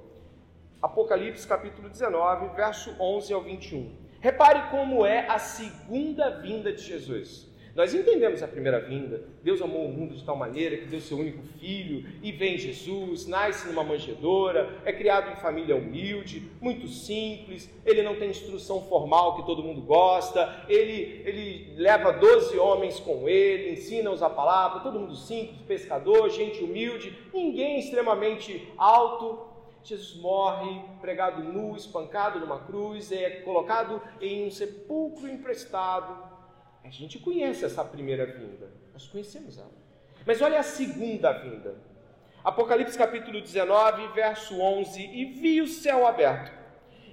Apocalipse 0.83 1.47
capítulo 1.47 1.89
19, 1.89 2.49
verso 2.57 2.93
11 2.99 3.33
ao 3.33 3.43
21. 3.43 4.02
Repare 4.23 4.71
como 4.71 5.05
é 5.05 5.27
a 5.29 5.37
segunda 5.37 6.31
vinda 6.31 6.73
de 6.73 6.81
Jesus. 6.81 7.51
Nós 7.75 7.93
entendemos 7.93 8.41
a 8.41 8.47
primeira 8.47 8.79
vinda. 8.79 9.25
Deus 9.43 9.61
amou 9.61 9.87
o 9.87 9.93
mundo 9.93 10.15
de 10.15 10.23
tal 10.23 10.37
maneira 10.37 10.77
que 10.77 10.87
deu 10.87 11.01
seu 11.01 11.19
único 11.19 11.43
filho 11.59 12.07
e 12.23 12.31
vem 12.31 12.57
Jesus, 12.57 13.27
nasce 13.27 13.67
numa 13.67 13.83
manjedoura, 13.83 14.79
é 14.85 14.93
criado 14.93 15.33
em 15.33 15.41
família 15.41 15.75
humilde, 15.75 16.49
muito 16.61 16.87
simples. 16.87 17.69
Ele 17.85 18.03
não 18.05 18.15
tem 18.15 18.31
instrução 18.31 18.81
formal 18.83 19.35
que 19.35 19.47
todo 19.47 19.61
mundo 19.61 19.81
gosta. 19.81 20.65
Ele, 20.69 21.23
ele 21.25 21.75
leva 21.77 22.13
12 22.13 22.57
homens 22.59 23.01
com 23.01 23.29
ele, 23.29 23.73
ensina-os 23.73 24.23
a 24.23 24.31
palavra. 24.31 24.81
Todo 24.81 25.01
mundo 25.01 25.17
simples, 25.17 25.63
pescador, 25.67 26.31
gente 26.31 26.63
humilde, 26.63 27.13
ninguém 27.35 27.81
extremamente 27.81 28.69
alto. 28.79 29.52
Jesus 29.85 30.15
morre 30.15 30.81
pregado 31.01 31.43
nu, 31.43 31.75
espancado 31.75 32.39
numa 32.39 32.61
cruz, 32.61 33.11
é 33.11 33.41
colocado 33.41 34.01
em 34.21 34.47
um 34.47 34.51
sepulcro 34.51 35.29
emprestado. 35.29 36.31
A 36.85 36.91
gente 36.91 37.19
conhece 37.19 37.65
essa 37.65 37.85
primeira 37.85 38.27
vinda, 38.27 38.71
nós 38.93 39.09
conhecemos 39.09 39.59
ela. 39.59 39.73
Mas 40.25 40.41
olha 40.41 40.61
a 40.61 40.63
segunda 40.63 41.33
vinda. 41.33 41.75
Apocalipse 42.45 42.97
capítulo 42.97 43.41
19, 43.41 44.09
verso 44.15 44.61
11: 44.61 45.03
E 45.03 45.25
vi 45.25 45.61
o 45.61 45.67
céu 45.67 46.07
aberto, 46.07 46.53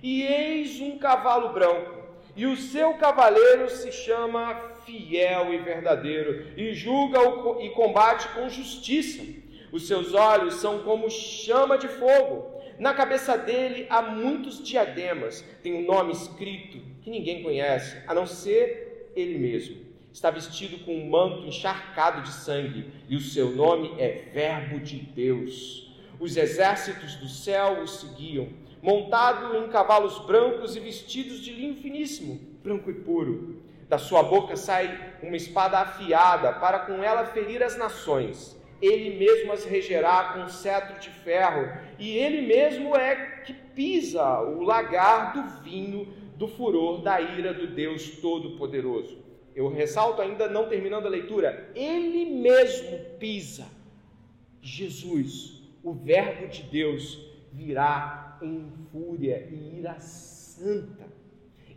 e 0.03 0.21
eis 0.21 0.79
um 0.79 0.99
cavalo 0.99 1.53
branco, 1.53 2.03
e 2.35 2.45
o 2.45 2.55
seu 2.55 2.93
cavaleiro 2.95 3.67
se 3.69 3.91
chama 3.91 4.55
Fiel 4.85 5.53
e 5.53 5.57
Verdadeiro, 5.57 6.53
e 6.55 6.71
julga 6.73 7.19
e 7.61 7.69
combate 7.71 8.27
com 8.29 8.47
justiça. 8.47 9.23
Os 9.71 9.87
seus 9.87 10.15
olhos 10.15 10.55
são 10.55 10.79
como 10.79 11.09
chama 11.11 11.77
de 11.77 11.87
fogo 11.87 12.58
na 12.79 12.93
cabeça 12.93 13.37
dele 13.37 13.85
há 13.89 14.01
muitos 14.01 14.63
diademas, 14.63 15.43
tem 15.61 15.73
um 15.73 15.85
nome 15.85 16.13
escrito 16.13 16.79
que 17.01 17.09
ninguém 17.09 17.43
conhece, 17.43 17.97
a 18.07 18.13
não 18.13 18.25
ser 18.25 19.11
ele 19.17 19.37
mesmo. 19.37 19.81
Está 20.13 20.31
vestido 20.31 20.85
com 20.85 20.95
um 20.95 21.09
manto 21.09 21.45
encharcado 21.45 22.21
de 22.21 22.31
sangue, 22.31 22.89
e 23.09 23.17
o 23.17 23.19
seu 23.19 23.51
nome 23.51 23.93
é 23.99 24.29
Verbo 24.33 24.79
de 24.79 24.95
Deus. 24.95 25.93
Os 26.21 26.37
exércitos 26.37 27.15
do 27.15 27.27
céu 27.27 27.81
o 27.81 27.87
seguiam, 27.87 28.47
montado 28.81 29.57
em 29.57 29.67
cavalos 29.67 30.17
brancos 30.19 30.77
e 30.77 30.79
vestidos 30.79 31.41
de 31.41 31.51
linho 31.51 31.75
finíssimo, 31.75 32.39
branco 32.63 32.89
e 32.89 32.93
puro. 32.93 33.61
Da 33.89 33.97
sua 33.97 34.23
boca 34.23 34.55
sai 34.55 35.15
uma 35.21 35.35
espada 35.35 35.79
afiada, 35.79 36.53
para 36.53 36.79
com 36.79 37.03
ela 37.03 37.25
ferir 37.25 37.61
as 37.61 37.77
nações 37.77 38.57
ele 38.81 39.17
mesmo 39.17 39.51
as 39.51 39.65
regerá 39.65 40.33
com 40.33 40.47
cetro 40.47 40.99
de 40.99 41.09
ferro, 41.09 41.71
e 41.97 42.17
ele 42.17 42.41
mesmo 42.41 42.95
é 42.95 43.41
que 43.45 43.53
pisa 43.53 44.41
o 44.41 44.61
lagar 44.61 45.33
do 45.33 45.63
vinho 45.63 46.07
do 46.35 46.47
furor 46.47 47.01
da 47.01 47.19
ira 47.19 47.53
do 47.53 47.67
Deus 47.67 48.17
Todo-Poderoso. 48.21 49.17
Eu 49.53 49.67
ressalto 49.67 50.21
ainda, 50.21 50.47
não 50.47 50.69
terminando 50.69 51.05
a 51.05 51.09
leitura, 51.09 51.69
ele 51.75 52.25
mesmo 52.25 52.97
pisa. 53.19 53.67
Jesus, 54.61 55.61
o 55.83 55.91
Verbo 55.91 56.47
de 56.47 56.63
Deus, 56.63 57.29
virá 57.51 58.37
em 58.41 58.71
fúria 58.91 59.47
e 59.51 59.79
ira 59.79 59.99
santa, 59.99 61.07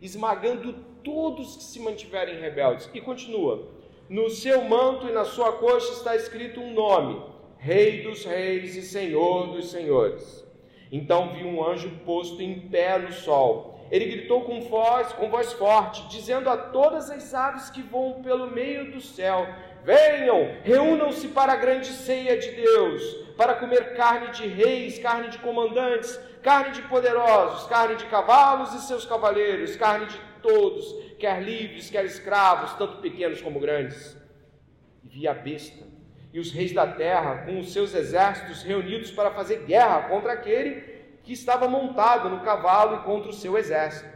esmagando 0.01 0.73
todos 1.03 1.57
que 1.57 1.63
se 1.63 1.79
mantiverem 1.79 2.39
rebeldes. 2.39 2.89
E 2.93 3.01
continua: 3.01 3.67
no 4.09 4.29
seu 4.29 4.63
manto 4.63 5.07
e 5.07 5.11
na 5.11 5.25
sua 5.25 5.53
coxa 5.53 5.93
está 5.93 6.15
escrito 6.15 6.59
um 6.59 6.73
nome: 6.73 7.21
Rei 7.57 8.01
dos 8.01 8.25
Reis 8.25 8.75
e 8.75 8.81
Senhor 8.81 9.47
dos 9.47 9.71
Senhores. 9.71 10.43
Então 10.91 11.33
vi 11.33 11.43
um 11.43 11.65
anjo 11.65 11.89
posto 12.05 12.41
em 12.41 12.59
pé 12.69 12.99
no 12.99 13.11
sol. 13.11 13.73
Ele 13.89 14.05
gritou 14.05 14.41
com 14.41 14.61
voz, 14.61 15.13
com 15.13 15.29
voz 15.29 15.53
forte, 15.53 16.07
dizendo 16.07 16.49
a 16.49 16.57
todas 16.57 17.09
as 17.09 17.33
aves 17.33 17.69
que 17.69 17.81
voam 17.81 18.21
pelo 18.21 18.51
meio 18.51 18.91
do 18.91 19.01
céu: 19.01 19.47
Venham, 19.83 20.55
reúnam-se 20.63 21.29
para 21.29 21.53
a 21.53 21.57
grande 21.57 21.87
ceia 21.87 22.37
de 22.37 22.51
Deus, 22.51 23.03
para 23.37 23.55
comer 23.55 23.95
carne 23.95 24.31
de 24.31 24.47
reis, 24.47 24.99
carne 24.99 25.29
de 25.29 25.37
comandantes, 25.39 26.19
carne 26.41 26.71
de 26.71 26.81
poderosos, 26.83 27.67
carne 27.67 27.95
de 27.95 28.05
cavalos 28.05 28.73
e 28.73 28.81
seus 28.87 29.05
cavaleiros, 29.05 29.75
carne 29.75 30.05
de 30.07 30.19
todos, 30.41 30.85
quer 31.13 31.41
livres, 31.41 31.89
quer 31.89 32.05
escravos, 32.05 32.73
tanto 32.73 33.01
pequenos 33.01 33.41
como 33.41 33.59
grandes. 33.59 34.17
E 35.03 35.07
vi 35.07 35.27
a 35.27 35.33
besta 35.33 35.93
e 36.33 36.39
os 36.39 36.51
reis 36.51 36.73
da 36.73 36.87
terra 36.87 37.45
com 37.45 37.59
os 37.59 37.71
seus 37.71 37.93
exércitos 37.93 38.63
reunidos 38.63 39.11
para 39.11 39.31
fazer 39.31 39.65
guerra 39.65 40.09
contra 40.09 40.33
aquele 40.33 40.81
que 41.21 41.31
estava 41.31 41.67
montado 41.67 42.27
no 42.27 42.41
cavalo 42.41 42.97
e 42.97 43.03
contra 43.03 43.29
o 43.29 43.33
seu 43.33 43.57
exército. 43.57 44.11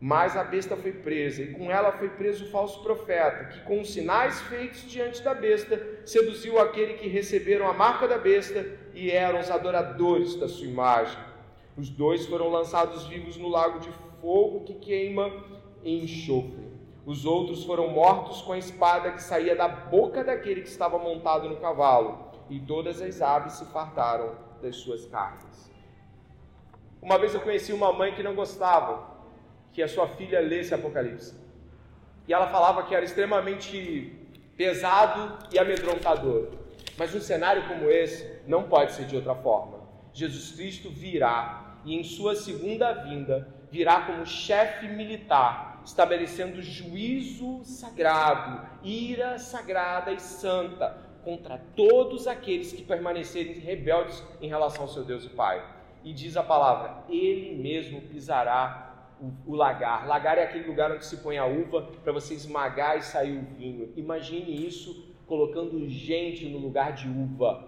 Mas 0.00 0.36
a 0.36 0.44
besta 0.44 0.76
foi 0.76 0.92
presa, 0.92 1.42
e 1.42 1.52
com 1.52 1.72
ela 1.72 1.90
foi 1.90 2.08
preso 2.10 2.44
o 2.44 2.50
falso 2.50 2.80
profeta, 2.84 3.46
que 3.46 3.60
com 3.62 3.80
os 3.80 3.92
sinais 3.92 4.40
feitos 4.42 4.88
diante 4.88 5.20
da 5.24 5.34
besta, 5.34 5.84
seduziu 6.06 6.60
aquele 6.60 6.94
que 6.94 7.08
receberam 7.08 7.68
a 7.68 7.72
marca 7.72 8.06
da 8.06 8.16
besta 8.16 8.64
e 8.94 9.10
eram 9.10 9.40
os 9.40 9.50
adoradores 9.50 10.36
da 10.36 10.46
sua 10.46 10.68
imagem. 10.68 11.18
Os 11.76 11.88
dois 11.88 12.26
foram 12.26 12.48
lançados 12.48 13.08
vivos 13.08 13.36
no 13.36 13.48
lago 13.48 13.80
de 13.80 13.90
fogo 14.20 14.64
que 14.64 14.74
queima 14.74 15.30
enxofre. 15.88 16.68
Os 17.06 17.24
outros 17.24 17.64
foram 17.64 17.88
mortos 17.88 18.42
com 18.42 18.52
a 18.52 18.58
espada 18.58 19.12
que 19.12 19.22
saía 19.22 19.56
da 19.56 19.66
boca 19.66 20.22
daquele 20.22 20.62
que 20.62 20.68
estava 20.68 20.98
montado 20.98 21.48
no 21.48 21.56
cavalo, 21.56 22.28
e 22.50 22.60
todas 22.60 23.00
as 23.00 23.20
aves 23.20 23.54
se 23.54 23.64
fartaram 23.66 24.34
das 24.62 24.76
suas 24.76 25.06
carnes. 25.06 25.70
Uma 27.00 27.18
vez 27.18 27.34
eu 27.34 27.40
conheci 27.40 27.72
uma 27.72 27.92
mãe 27.92 28.14
que 28.14 28.22
não 28.22 28.34
gostava 28.34 29.16
que 29.72 29.82
a 29.82 29.88
sua 29.88 30.08
filha 30.08 30.40
lesse 30.40 30.74
Apocalipse. 30.74 31.34
E 32.26 32.32
ela 32.32 32.48
falava 32.48 32.82
que 32.82 32.94
era 32.94 33.04
extremamente 33.04 34.12
pesado 34.56 35.38
e 35.52 35.58
amedrontador. 35.58 36.48
Mas 36.96 37.14
um 37.14 37.20
cenário 37.20 37.66
como 37.68 37.88
esse 37.88 38.40
não 38.46 38.64
pode 38.64 38.92
ser 38.92 39.06
de 39.06 39.14
outra 39.14 39.34
forma. 39.34 39.78
Jesus 40.12 40.50
Cristo 40.52 40.90
virá 40.90 41.76
e 41.84 41.94
em 41.94 42.02
sua 42.02 42.34
segunda 42.34 42.92
vinda 42.92 43.48
virá 43.70 44.00
como 44.02 44.26
chefe 44.26 44.88
militar, 44.88 45.67
estabelecendo 45.88 46.60
juízo 46.60 47.64
sagrado, 47.64 48.68
ira 48.82 49.38
sagrada 49.38 50.12
e 50.12 50.20
santa 50.20 50.98
contra 51.24 51.58
todos 51.74 52.26
aqueles 52.26 52.70
que 52.74 52.82
permanecerem 52.82 53.54
rebeldes 53.54 54.22
em 54.38 54.48
relação 54.48 54.82
ao 54.82 54.88
seu 54.88 55.02
Deus 55.02 55.24
e 55.24 55.30
Pai. 55.30 55.66
E 56.04 56.12
diz 56.12 56.36
a 56.36 56.42
palavra: 56.42 57.04
Ele 57.08 57.56
mesmo 57.56 58.02
pisará 58.02 59.08
o, 59.18 59.52
o 59.52 59.56
lagar. 59.56 60.06
Lagar 60.06 60.36
é 60.36 60.44
aquele 60.44 60.66
lugar 60.66 60.92
onde 60.92 61.06
se 61.06 61.16
põe 61.16 61.38
a 61.38 61.46
uva 61.46 61.80
para 62.04 62.12
você 62.12 62.34
esmagar 62.34 62.98
e 62.98 63.02
sair 63.02 63.38
o 63.38 63.42
vinho. 63.56 63.90
Imagine 63.96 64.66
isso 64.66 65.08
colocando 65.26 65.88
gente 65.88 66.46
no 66.50 66.58
lugar 66.58 66.92
de 66.92 67.08
uva. 67.08 67.66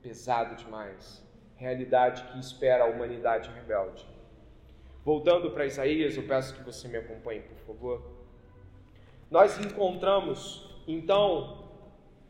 Pesado 0.00 0.56
demais. 0.56 1.22
Realidade 1.56 2.24
que 2.32 2.38
espera 2.40 2.84
a 2.84 2.86
humanidade 2.88 3.50
rebelde. 3.50 4.13
Voltando 5.04 5.50
para 5.50 5.66
Isaías, 5.66 6.16
eu 6.16 6.22
peço 6.22 6.54
que 6.54 6.62
você 6.62 6.88
me 6.88 6.96
acompanhe, 6.96 7.40
por 7.40 7.58
favor. 7.66 8.02
Nós 9.30 9.58
encontramos, 9.58 10.66
então, 10.88 11.68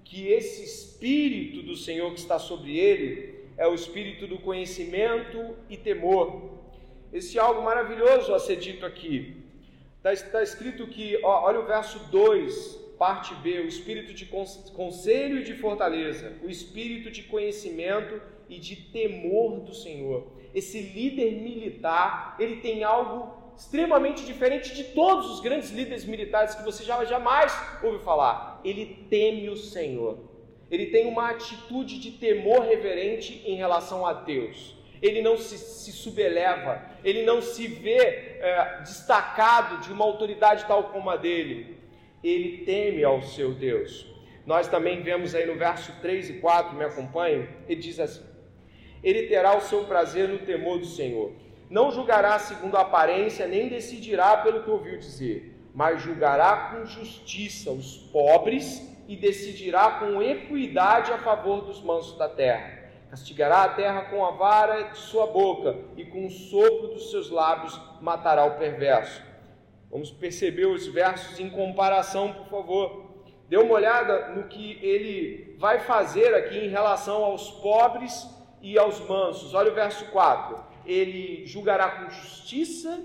que 0.03 0.29
esse 0.29 0.65
Espírito 0.65 1.63
do 1.63 1.77
Senhor 1.77 2.13
que 2.13 2.19
está 2.19 2.39
sobre 2.39 2.77
ele 2.77 3.45
é 3.57 3.67
o 3.67 3.75
Espírito 3.75 4.27
do 4.27 4.39
conhecimento 4.39 5.57
e 5.71 5.77
temor. 5.77 6.55
Esse 7.13 7.39
é 7.39 7.41
algo 7.41 7.63
maravilhoso 7.63 8.35
a 8.35 8.41
ser 8.41 8.57
dito 8.57 8.85
aqui. 8.85 9.37
Está, 9.99 10.13
está 10.13 10.43
escrito 10.43 10.87
que, 10.89 11.19
ó, 11.23 11.45
olha 11.47 11.61
o 11.61 11.67
verso 11.67 11.99
2 12.11 12.85
parte 12.99 13.35
B, 13.37 13.61
o 13.61 13.67
espírito 13.67 14.15
de 14.15 14.27
conselho 14.27 15.41
e 15.41 15.45
de 15.45 15.55
fortaleza, 15.55 16.33
o 16.43 16.49
espírito 16.49 17.11
de 17.11 17.23
conhecimento 17.25 18.21
e 18.49 18.59
de 18.59 18.77
temor 18.77 19.61
do 19.61 19.75
Senhor. 19.75 20.27
Esse 20.55 20.81
líder 20.81 21.33
militar, 21.43 22.37
ele 22.39 22.57
tem 22.57 22.85
algo 22.85 23.53
extremamente 23.57 24.25
diferente 24.25 24.75
de 24.75 24.85
todos 24.85 25.31
os 25.31 25.41
grandes 25.41 25.71
líderes 25.71 26.05
militares 26.05 26.55
que 26.55 26.65
você 26.65 26.85
já 26.85 27.05
jamais 27.05 27.53
ouviu 27.83 28.01
falar. 28.01 28.61
Ele 28.65 29.07
teme 29.09 29.49
o 29.49 29.57
Senhor. 29.57 30.19
Ele 30.71 30.87
tem 30.87 31.07
uma 31.07 31.31
atitude 31.31 31.99
de 31.99 32.13
temor 32.13 32.63
reverente 32.63 33.43
em 33.45 33.57
relação 33.57 34.07
a 34.07 34.13
Deus. 34.13 34.77
Ele 35.03 35.21
não 35.21 35.37
se, 35.37 35.59
se 35.59 35.93
subeleva, 35.93 36.83
ele 37.05 37.25
não 37.25 37.43
se 37.43 37.67
vê 37.67 37.99
é, 37.99 38.79
destacado 38.81 39.83
de 39.83 39.93
uma 39.93 40.05
autoridade 40.05 40.65
tal 40.67 40.85
como 40.85 41.11
a 41.11 41.17
dele. 41.17 41.79
Ele 42.23 42.65
teme 42.65 43.05
ao 43.05 43.23
seu 43.23 43.53
Deus. 43.53 44.07
Nós 44.47 44.69
também 44.69 45.03
vemos 45.03 45.35
aí 45.35 45.47
no 45.47 45.57
verso 45.57 45.93
3 46.01 46.31
e 46.31 46.33
4, 46.35 46.75
me 46.77 46.85
acompanhem, 46.85 47.49
ele 47.69 47.81
diz 47.81 48.01
assim: 48.01 48.23
Ele 49.05 49.29
terá 49.29 49.57
o 49.57 49.61
seu 49.61 49.85
prazer 49.85 50.29
no 50.29 50.39
temor 50.39 50.81
do 50.81 50.87
Senhor 50.87 51.33
não 51.75 51.91
julgará 51.91 52.39
segundo 52.39 52.77
a 52.77 52.83
aparência, 52.83 53.49
nem 53.49 53.69
decidirá 53.69 54.37
pelo 54.37 54.63
que 54.63 54.71
ouviu 54.71 54.97
dizer, 54.99 55.59
mas 55.75 56.03
julgará 56.03 56.71
com 56.71 56.87
justiça 56.87 57.71
os 57.71 57.97
pobres 58.13 58.89
e 59.09 59.17
decidirá 59.17 59.93
com 59.93 60.23
equidade 60.23 61.11
a 61.11 61.19
favor 61.19 61.63
dos 61.63 61.83
mansos 61.83 62.17
da 62.17 62.29
terra. 62.29 62.85
Castigará 63.11 63.65
a 63.65 63.69
terra 63.71 64.03
com 64.03 64.25
a 64.25 64.31
vara 64.31 64.83
de 64.85 64.99
sua 64.99 65.27
boca 65.27 65.77
e 65.97 66.05
com 66.05 66.27
o 66.27 66.31
sopro 66.31 66.89
dos 66.95 67.11
seus 67.11 67.31
lábios 67.31 67.77
matará 68.01 68.45
o 68.45 68.59
perverso. 68.59 69.21
Vamos 69.91 70.11
perceber 70.11 70.67
os 70.67 70.87
versos 70.87 71.39
em 71.39 71.49
comparação, 71.51 72.33
por 72.33 72.47
favor. 72.47 73.05
Dê 73.49 73.57
uma 73.57 73.75
olhada 73.75 74.29
no 74.29 74.45
que 74.45 74.79
ele 74.81 75.57
vai 75.59 75.81
fazer 75.81 76.35
aqui 76.35 76.59
em 76.59 76.69
relação 76.69 77.25
aos 77.25 77.51
pobres 77.51 78.34
e 78.65 78.77
aos 78.77 78.99
mansos. 79.07 79.55
Olha 79.55 79.71
o 79.71 79.75
verso 79.75 80.05
4 80.07 80.75
ele 80.87 81.47
julgará 81.47 81.91
com 81.91 82.11
justiça 82.11 83.03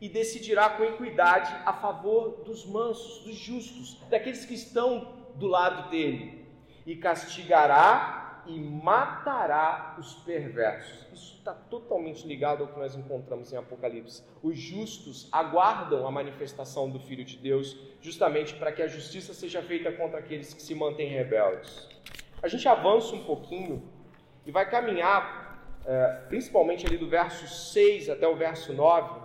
e 0.00 0.08
decidirá 0.08 0.70
com 0.70 0.84
equidade 0.84 1.54
a 1.66 1.72
favor 1.72 2.42
dos 2.44 2.64
mansos, 2.64 3.24
dos 3.24 3.36
justos, 3.36 4.00
daqueles 4.08 4.44
que 4.44 4.54
estão 4.54 5.12
do 5.34 5.46
lado 5.46 5.90
dele, 5.90 6.46
e 6.86 6.96
castigará 6.96 8.42
e 8.46 8.58
matará 8.58 9.96
os 9.98 10.14
perversos. 10.14 11.06
Isso 11.12 11.36
está 11.36 11.52
totalmente 11.52 12.26
ligado 12.26 12.62
ao 12.62 12.68
que 12.68 12.78
nós 12.78 12.94
encontramos 12.94 13.52
em 13.52 13.56
Apocalipse. 13.56 14.22
Os 14.42 14.58
justos 14.58 15.28
aguardam 15.30 16.06
a 16.06 16.10
manifestação 16.10 16.88
do 16.88 16.98
Filho 16.98 17.24
de 17.24 17.36
Deus, 17.36 17.76
justamente 18.00 18.54
para 18.54 18.72
que 18.72 18.80
a 18.80 18.86
justiça 18.86 19.34
seja 19.34 19.60
feita 19.60 19.92
contra 19.92 20.18
aqueles 20.18 20.54
que 20.54 20.62
se 20.62 20.74
mantêm 20.74 21.10
rebeldes. 21.10 21.88
A 22.40 22.48
gente 22.48 22.66
avança 22.66 23.14
um 23.14 23.24
pouquinho 23.24 23.82
e 24.48 24.50
vai 24.50 24.68
caminhar 24.70 25.62
é, 25.84 26.22
principalmente 26.26 26.86
ali 26.86 26.96
do 26.96 27.06
verso 27.06 27.46
6 27.46 28.08
até 28.08 28.26
o 28.26 28.34
verso 28.34 28.72
9, 28.72 29.20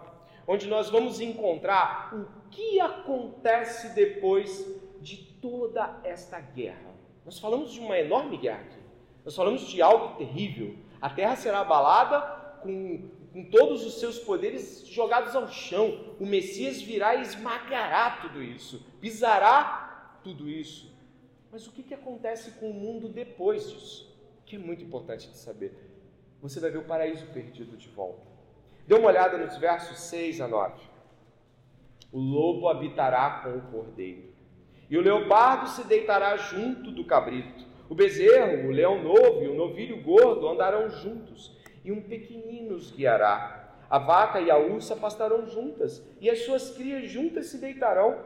onde 0.46 0.68
nós 0.68 0.90
vamos 0.90 1.22
encontrar 1.22 2.14
o 2.14 2.50
que 2.50 2.82
acontece 2.82 3.96
depois 3.96 4.68
de 5.00 5.16
toda 5.42 5.98
esta 6.04 6.42
guerra. 6.42 6.94
Nós 7.24 7.40
falamos 7.40 7.72
de 7.72 7.80
uma 7.80 7.98
enorme 7.98 8.36
guerra 8.36 8.60
aqui. 8.60 8.84
Nós 9.24 9.34
falamos 9.34 9.62
de 9.62 9.82
algo 9.82 10.18
terrível. 10.18 10.76
A 11.02 11.10
terra 11.10 11.38
será 11.38 11.62
abalada 11.62 12.20
com, 12.62 13.10
com 13.32 13.46
todos 13.46 13.86
os 13.86 14.02
seus 14.02 14.20
poderes 14.20 14.86
jogados 14.86 15.38
ao 15.38 15.48
chão. 15.48 16.16
O 16.20 16.26
Messias 16.26 16.82
virá 16.82 17.16
e 17.16 17.22
esmagará 17.22 18.20
tudo 18.22 18.44
isso, 18.44 18.86
pisará 19.00 20.20
tudo 20.22 20.50
isso. 20.50 20.94
Mas 21.50 21.66
o 21.66 21.72
que, 21.72 21.82
que 21.82 21.94
acontece 21.94 22.60
com 22.60 22.72
o 22.72 22.74
mundo 22.74 23.08
depois 23.08 23.72
disso? 23.72 24.13
Que 24.54 24.58
é 24.58 24.60
muito 24.60 24.84
importante 24.84 25.32
de 25.32 25.38
saber 25.38 25.74
você 26.40 26.60
vai 26.60 26.70
ver 26.70 26.78
o 26.78 26.84
paraíso 26.84 27.26
perdido 27.34 27.76
de 27.76 27.90
volta. 27.90 28.22
Dê 28.86 28.94
uma 28.94 29.08
olhada 29.08 29.36
nos 29.36 29.58
versos 29.58 30.00
6 30.02 30.42
a 30.42 30.48
9. 30.48 30.80
O 32.12 32.20
lobo 32.20 32.70
habitará 32.70 33.42
com 33.44 33.58
o 33.58 33.62
cordeiro, 33.72 34.32
e 34.88 34.96
o 34.96 35.02
leopardo 35.02 35.70
se 35.70 35.88
deitará 35.88 36.38
junto 36.38 36.92
do 36.92 37.04
cabrito. 37.04 37.66
O 37.90 37.96
bezerro, 37.96 38.68
o 38.68 38.72
leão 38.72 39.02
novo 39.02 39.42
e 39.42 39.48
o 39.48 39.56
novilho 39.56 40.04
gordo 40.04 40.48
andarão 40.48 40.88
juntos, 40.88 41.58
e 41.84 41.92
um 41.92 42.04
pequenino 42.04 42.76
os 42.76 42.92
guiará. 42.92 43.76
A 43.90 43.98
vaca 43.98 44.40
e 44.40 44.52
a 44.52 44.58
ursa 44.60 44.96
pastarão 44.96 45.48
juntas, 45.48 46.06
e 46.22 46.30
as 46.30 46.46
suas 46.46 46.70
crias 46.70 47.10
juntas 47.10 47.48
se 47.48 47.58
deitarão, 47.58 48.24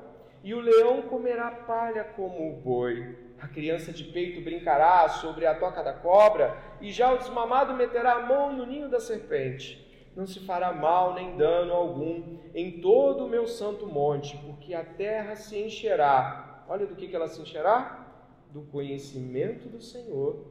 e 0.47 0.53
o 0.53 0.60
leão 0.60 1.03
comerá 1.03 1.51
palha 1.51 2.03
como 2.03 2.49
o 2.49 2.62
boi 2.62 3.27
a 3.39 3.47
criança 3.47 3.91
de 3.91 4.03
peito 4.03 4.41
brincará 4.41 5.07
sobre 5.10 5.45
a 5.45 5.53
toca 5.53 5.83
da 5.83 5.93
cobra, 5.93 6.57
e 6.81 6.91
já 6.91 7.13
o 7.13 7.17
desmamado 7.17 7.73
meterá 7.73 8.13
a 8.13 8.25
mão 8.25 8.51
no 8.53 8.65
ninho 8.65 8.89
da 8.89 8.99
serpente. 8.99 9.86
Não 10.15 10.25
se 10.25 10.39
fará 10.39 10.73
mal 10.73 11.13
nem 11.13 11.38
dano 11.38 11.71
algum 11.71 12.39
em 12.55 12.81
todo 12.81 13.25
o 13.25 13.29
meu 13.29 13.45
santo 13.45 13.86
monte, 13.86 14.36
porque 14.38 14.73
a 14.73 14.83
terra 14.83 15.36
se 15.36 15.57
encherá. 15.57 16.65
Olha 16.67 16.88
do 16.88 16.95
que, 16.95 17.07
que 17.07 17.15
ela 17.15 17.27
se 17.27 17.39
encherá? 17.39 18.07
Do 18.51 18.63
conhecimento 18.63 19.69
do 19.69 19.79
Senhor, 19.79 20.43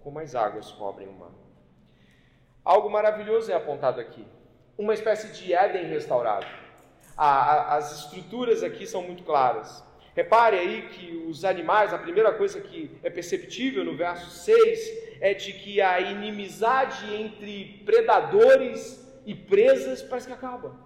como 0.00 0.18
as 0.18 0.34
águas 0.34 0.72
cobrem 0.72 1.08
o 1.08 1.12
mar. 1.12 1.32
Algo 2.64 2.88
maravilhoso 2.88 3.52
é 3.52 3.54
apontado 3.54 4.00
aqui. 4.00 4.26
Uma 4.78 4.94
espécie 4.94 5.32
de 5.34 5.52
Éden 5.52 5.88
restaurado. 5.88 6.46
As 7.16 8.00
estruturas 8.00 8.62
aqui 8.62 8.86
são 8.86 9.02
muito 9.02 9.22
claras. 9.22 9.84
Repare 10.14 10.58
aí 10.58 10.82
que 10.88 11.24
os 11.26 11.44
animais, 11.44 11.92
a 11.92 11.98
primeira 11.98 12.32
coisa 12.32 12.60
que 12.60 12.90
é 13.02 13.08
perceptível 13.08 13.84
no 13.84 13.96
verso 13.96 14.30
6 14.30 15.18
é 15.20 15.32
de 15.32 15.52
que 15.54 15.80
a 15.80 16.00
inimizade 16.00 17.14
entre 17.14 17.82
predadores 17.84 19.02
e 19.24 19.34
presas 19.34 20.02
parece 20.02 20.26
que 20.26 20.32
acaba. 20.32 20.76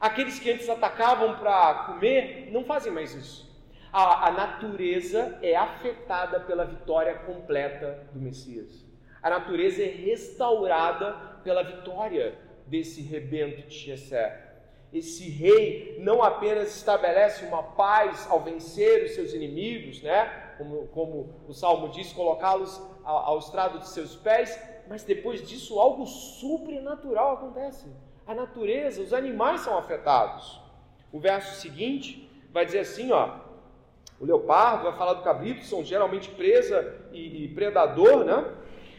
Aqueles 0.00 0.38
que 0.38 0.50
antes 0.50 0.68
atacavam 0.68 1.36
para 1.38 1.74
comer 1.86 2.48
não 2.50 2.64
fazem 2.64 2.90
mais 2.90 3.14
isso. 3.14 3.50
A, 3.92 4.28
a 4.28 4.30
natureza 4.30 5.38
é 5.42 5.54
afetada 5.54 6.40
pela 6.40 6.64
vitória 6.64 7.14
completa 7.14 8.08
do 8.14 8.20
Messias. 8.20 8.86
A 9.22 9.28
natureza 9.28 9.82
é 9.82 9.88
restaurada 9.88 11.12
pela 11.44 11.62
vitória 11.62 12.34
desse 12.66 13.02
rebento 13.02 13.68
de 13.68 13.76
Jessé 13.76 14.49
esse 14.92 15.28
rei 15.28 15.96
não 16.00 16.22
apenas 16.22 16.74
estabelece 16.76 17.44
uma 17.44 17.62
paz 17.62 18.26
ao 18.28 18.40
vencer 18.40 19.04
os 19.04 19.14
seus 19.14 19.32
inimigos, 19.32 20.02
né? 20.02 20.50
como, 20.60 20.86
como 20.88 21.34
o 21.48 21.54
salmo 21.54 21.88
diz, 21.88 22.12
colocá-los 22.12 22.80
ao, 23.02 23.38
estrado 23.38 23.78
de 23.78 23.88
seus 23.88 24.14
pés, 24.14 24.60
mas 24.88 25.02
depois 25.02 25.46
disso 25.48 25.78
algo 25.80 26.04
sobrenatural 26.06 27.34
acontece. 27.34 27.86
A 28.26 28.34
natureza, 28.34 29.00
os 29.00 29.12
animais 29.14 29.62
são 29.62 29.78
afetados. 29.78 30.60
O 31.10 31.18
verso 31.18 31.60
seguinte 31.60 32.30
vai 32.52 32.66
dizer 32.66 32.80
assim, 32.80 33.10
ó, 33.10 33.36
o 34.20 34.26
leopardo 34.26 34.84
vai 34.84 34.96
falar 34.96 35.14
do 35.14 35.22
cabrito, 35.22 35.64
são 35.64 35.82
geralmente 35.82 36.28
presa 36.30 36.94
e, 37.10 37.44
e 37.44 37.48
predador, 37.48 38.24
né? 38.24 38.54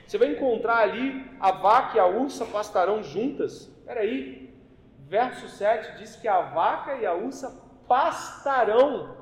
Você 0.07 0.17
vai 0.17 0.29
encontrar 0.29 0.77
ali 0.77 1.25
a 1.39 1.51
vaca 1.51 1.97
e 1.97 1.99
a 1.99 2.07
ursa 2.07 2.45
pastarão 2.45 3.03
juntas. 3.03 3.71
Espera 3.79 4.01
aí, 4.01 4.50
verso 5.11 5.49
7 5.49 5.97
diz 5.97 6.15
que 6.15 6.25
a 6.25 6.39
vaca 6.39 6.95
e 6.95 7.05
a 7.05 7.13
ursa 7.13 7.51
pastarão. 7.85 9.17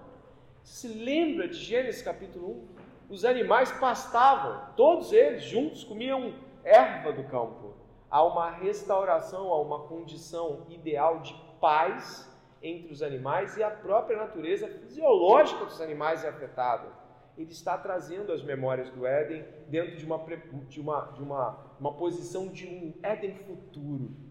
Se 0.63 0.87
lembra 0.87 1.47
de 1.47 1.55
Gênesis 1.55 2.03
capítulo 2.03 2.67
1? 3.07 3.13
Os 3.15 3.25
animais 3.25 3.71
pastavam, 3.71 4.75
todos 4.77 5.11
eles 5.11 5.41
juntos 5.41 5.83
comiam 5.83 6.35
erva 6.63 7.11
do 7.11 7.23
campo. 7.23 7.73
Há 8.07 8.23
uma 8.23 8.51
restauração, 8.51 9.51
há 9.51 9.59
uma 9.59 9.87
condição 9.87 10.67
ideal 10.69 11.21
de 11.21 11.33
paz 11.59 12.31
entre 12.61 12.93
os 12.93 13.01
animais 13.01 13.57
e 13.57 13.63
a 13.63 13.71
própria 13.71 14.15
natureza 14.15 14.67
fisiológica 14.67 15.65
dos 15.65 15.81
animais 15.81 16.23
é 16.23 16.29
afetada. 16.29 16.87
Ele 17.35 17.51
está 17.51 17.75
trazendo 17.75 18.31
as 18.31 18.43
memórias 18.43 18.91
do 18.91 19.07
Éden 19.07 19.43
dentro 19.67 19.97
de 19.97 20.05
uma, 20.05 20.23
de 20.67 20.79
uma, 20.79 21.01
de 21.13 21.23
uma, 21.23 21.75
uma 21.79 21.93
posição 21.93 22.47
de 22.49 22.67
um 22.67 22.93
Éden 23.01 23.33
futuro. 23.33 24.28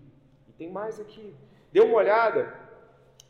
Tem 0.58 0.68
mais 0.68 0.98
aqui. 0.98 1.32
Dê 1.72 1.80
uma 1.80 1.94
olhada 1.94 2.52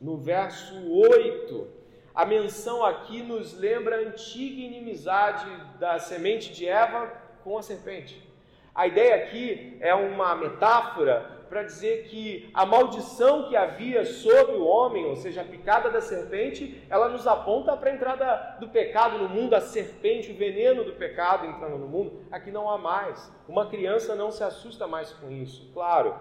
no 0.01 0.17
verso 0.17 0.91
8. 0.91 1.69
A 2.15 2.25
menção 2.25 2.83
aqui 2.83 3.23
nos 3.23 3.53
lembra 3.53 3.97
a 3.97 4.01
antiga 4.01 4.63
inimizade 4.63 5.47
da 5.79 5.99
semente 5.99 6.55
de 6.55 6.67
Eva 6.67 7.13
com 7.45 7.59
a 7.59 7.63
serpente. 7.63 8.27
A 8.75 8.87
ideia 8.87 9.17
aqui 9.17 9.77
é 9.81 9.95
uma 9.95 10.35
metáfora 10.35 11.38
para 11.49 11.63
dizer 11.63 12.05
que 12.05 12.51
a 12.53 12.67
maldição 12.67 13.49
que 13.49 13.57
havia 13.57 14.05
sobre 14.05 14.57
o 14.57 14.67
homem, 14.67 15.07
ou 15.07 15.17
seja, 15.17 15.41
a 15.41 15.45
picada 15.45 15.91
da 15.91 16.01
serpente, 16.01 16.83
ela 16.91 17.09
nos 17.09 17.27
aponta 17.27 17.77
para 17.77 17.91
a 17.91 17.95
entrada 17.95 18.57
do 18.61 18.69
pecado 18.69 19.19
no 19.19 19.29
mundo, 19.29 19.55
a 19.55 19.61
serpente, 19.61 20.31
o 20.31 20.37
veneno 20.37 20.85
do 20.85 20.93
pecado 20.93 21.47
entrando 21.47 21.79
no 21.79 21.89
mundo. 21.89 22.21
Aqui 22.31 22.51
não 22.51 22.69
há 22.69 22.77
mais. 22.77 23.33
Uma 23.49 23.67
criança 23.67 24.15
não 24.15 24.31
se 24.31 24.45
assusta 24.45 24.87
mais 24.87 25.13
com 25.13 25.31
isso. 25.31 25.71
Claro, 25.73 26.15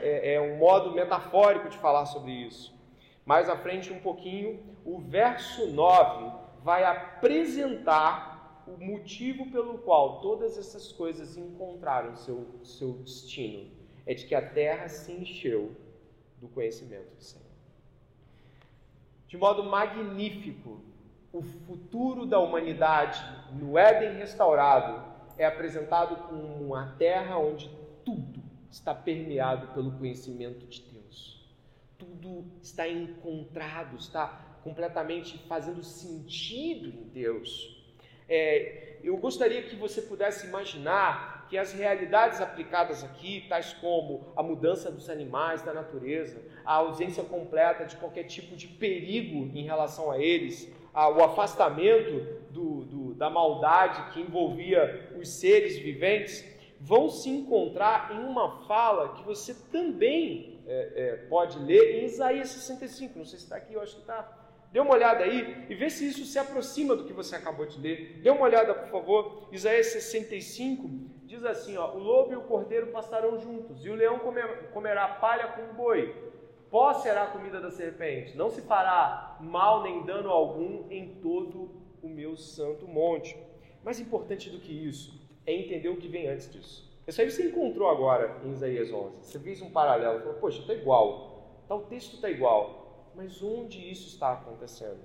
é, 0.00 0.34
é 0.34 0.40
um 0.40 0.56
modo 0.56 0.92
metafórico 0.92 1.68
de 1.68 1.78
falar 1.78 2.06
sobre 2.06 2.32
isso. 2.32 2.74
Mais 3.24 3.48
à 3.48 3.56
frente, 3.56 3.92
um 3.92 4.00
pouquinho, 4.00 4.60
o 4.84 4.98
verso 4.98 5.66
9 5.68 6.32
vai 6.62 6.84
apresentar 6.84 8.64
o 8.66 8.84
motivo 8.84 9.50
pelo 9.50 9.78
qual 9.78 10.20
todas 10.20 10.56
essas 10.58 10.92
coisas 10.92 11.36
encontraram 11.36 12.16
seu, 12.16 12.46
seu 12.62 12.92
destino. 12.94 13.79
É 14.06 14.14
de 14.14 14.26
que 14.26 14.34
a 14.34 14.42
terra 14.42 14.88
se 14.88 15.12
encheu 15.12 15.74
do 16.40 16.48
conhecimento 16.48 17.14
do 17.14 17.22
Senhor. 17.22 17.46
De 19.28 19.36
modo 19.36 19.62
magnífico, 19.62 20.80
o 21.32 21.42
futuro 21.42 22.26
da 22.26 22.40
humanidade 22.40 23.22
no 23.52 23.78
Éden 23.78 24.18
restaurado 24.18 25.08
é 25.38 25.46
apresentado 25.46 26.28
como 26.28 26.66
uma 26.66 26.96
terra 26.98 27.38
onde 27.38 27.70
tudo 28.04 28.42
está 28.70 28.94
permeado 28.94 29.68
pelo 29.68 29.92
conhecimento 29.92 30.66
de 30.66 30.82
Deus. 30.82 31.40
Tudo 31.96 32.44
está 32.62 32.88
encontrado, 32.88 33.96
está 33.96 34.58
completamente 34.64 35.38
fazendo 35.46 35.82
sentido 35.82 36.88
em 36.88 37.08
Deus. 37.08 37.80
É, 38.28 38.89
eu 39.02 39.16
gostaria 39.16 39.62
que 39.62 39.76
você 39.76 40.02
pudesse 40.02 40.46
imaginar 40.46 41.46
que 41.48 41.58
as 41.58 41.72
realidades 41.72 42.40
aplicadas 42.40 43.02
aqui, 43.02 43.44
tais 43.48 43.72
como 43.74 44.32
a 44.36 44.42
mudança 44.42 44.90
dos 44.90 45.10
animais 45.10 45.62
da 45.62 45.74
natureza, 45.74 46.40
a 46.64 46.74
ausência 46.74 47.24
completa 47.24 47.84
de 47.84 47.96
qualquer 47.96 48.24
tipo 48.24 48.54
de 48.54 48.68
perigo 48.68 49.50
em 49.56 49.64
relação 49.64 50.10
a 50.10 50.18
eles, 50.18 50.70
o 50.94 51.22
afastamento 51.22 52.40
do, 52.50 52.84
do, 52.84 53.14
da 53.14 53.28
maldade 53.28 54.12
que 54.12 54.20
envolvia 54.20 55.10
os 55.16 55.28
seres 55.28 55.78
viventes, 55.78 56.44
vão 56.80 57.10
se 57.10 57.28
encontrar 57.28 58.12
em 58.12 58.24
uma 58.24 58.66
fala 58.66 59.14
que 59.14 59.22
você 59.22 59.54
também 59.70 60.60
é, 60.66 60.92
é, 60.94 61.16
pode 61.28 61.58
ler 61.58 62.00
em 62.00 62.04
Isaías 62.04 62.48
65. 62.48 63.18
Não 63.18 63.26
sei 63.26 63.38
se 63.38 63.44
está 63.44 63.56
aqui, 63.56 63.74
eu 63.74 63.82
acho 63.82 63.96
que 63.96 64.00
está. 64.00 64.39
Dê 64.72 64.78
uma 64.78 64.94
olhada 64.94 65.24
aí 65.24 65.66
e 65.68 65.74
vê 65.74 65.90
se 65.90 66.08
isso 66.08 66.24
se 66.24 66.38
aproxima 66.38 66.94
do 66.94 67.04
que 67.04 67.12
você 67.12 67.34
acabou 67.34 67.66
de 67.66 67.80
ler. 67.80 68.20
Dê 68.22 68.30
uma 68.30 68.42
olhada, 68.42 68.72
por 68.72 68.88
favor. 68.88 69.48
Isaías 69.50 69.88
65 69.88 70.88
diz 71.24 71.44
assim: 71.44 71.76
ó, 71.76 71.92
O 71.92 71.98
lobo 71.98 72.32
e 72.32 72.36
o 72.36 72.42
cordeiro 72.42 72.88
passarão 72.88 73.38
juntos, 73.38 73.84
e 73.84 73.90
o 73.90 73.94
leão 73.94 74.20
comerá 74.72 75.08
palha 75.08 75.48
com 75.48 75.62
o 75.62 75.74
boi. 75.74 76.14
Pó 76.70 76.94
será 76.94 77.24
a 77.24 77.26
comida 77.26 77.60
da 77.60 77.70
serpente, 77.70 78.36
não 78.36 78.48
se 78.48 78.62
fará 78.62 79.36
mal 79.40 79.82
nem 79.82 80.04
dano 80.04 80.30
algum 80.30 80.88
em 80.88 81.16
todo 81.16 81.68
o 82.00 82.08
meu 82.08 82.36
santo 82.36 82.86
monte. 82.86 83.36
Mais 83.82 83.98
importante 83.98 84.48
do 84.50 84.60
que 84.60 84.72
isso 84.72 85.20
é 85.44 85.52
entender 85.52 85.88
o 85.88 85.96
que 85.96 86.06
vem 86.06 86.28
antes 86.28 86.50
disso. 86.52 86.88
Isso 87.08 87.20
aí 87.20 87.28
você 87.28 87.48
encontrou 87.48 87.88
agora 87.88 88.40
em 88.44 88.52
Isaías 88.52 88.92
11. 88.92 89.16
Você 89.20 89.38
fez 89.40 89.60
um 89.60 89.70
paralelo, 89.70 90.20
falou, 90.20 90.34
poxa, 90.34 90.60
está 90.60 90.72
igual. 90.72 91.64
Tá, 91.66 91.74
o 91.74 91.80
texto 91.82 92.14
está 92.14 92.30
igual. 92.30 92.79
Mas 93.22 93.42
onde 93.42 93.78
isso 93.90 94.08
está 94.08 94.32
acontecendo? 94.32 95.02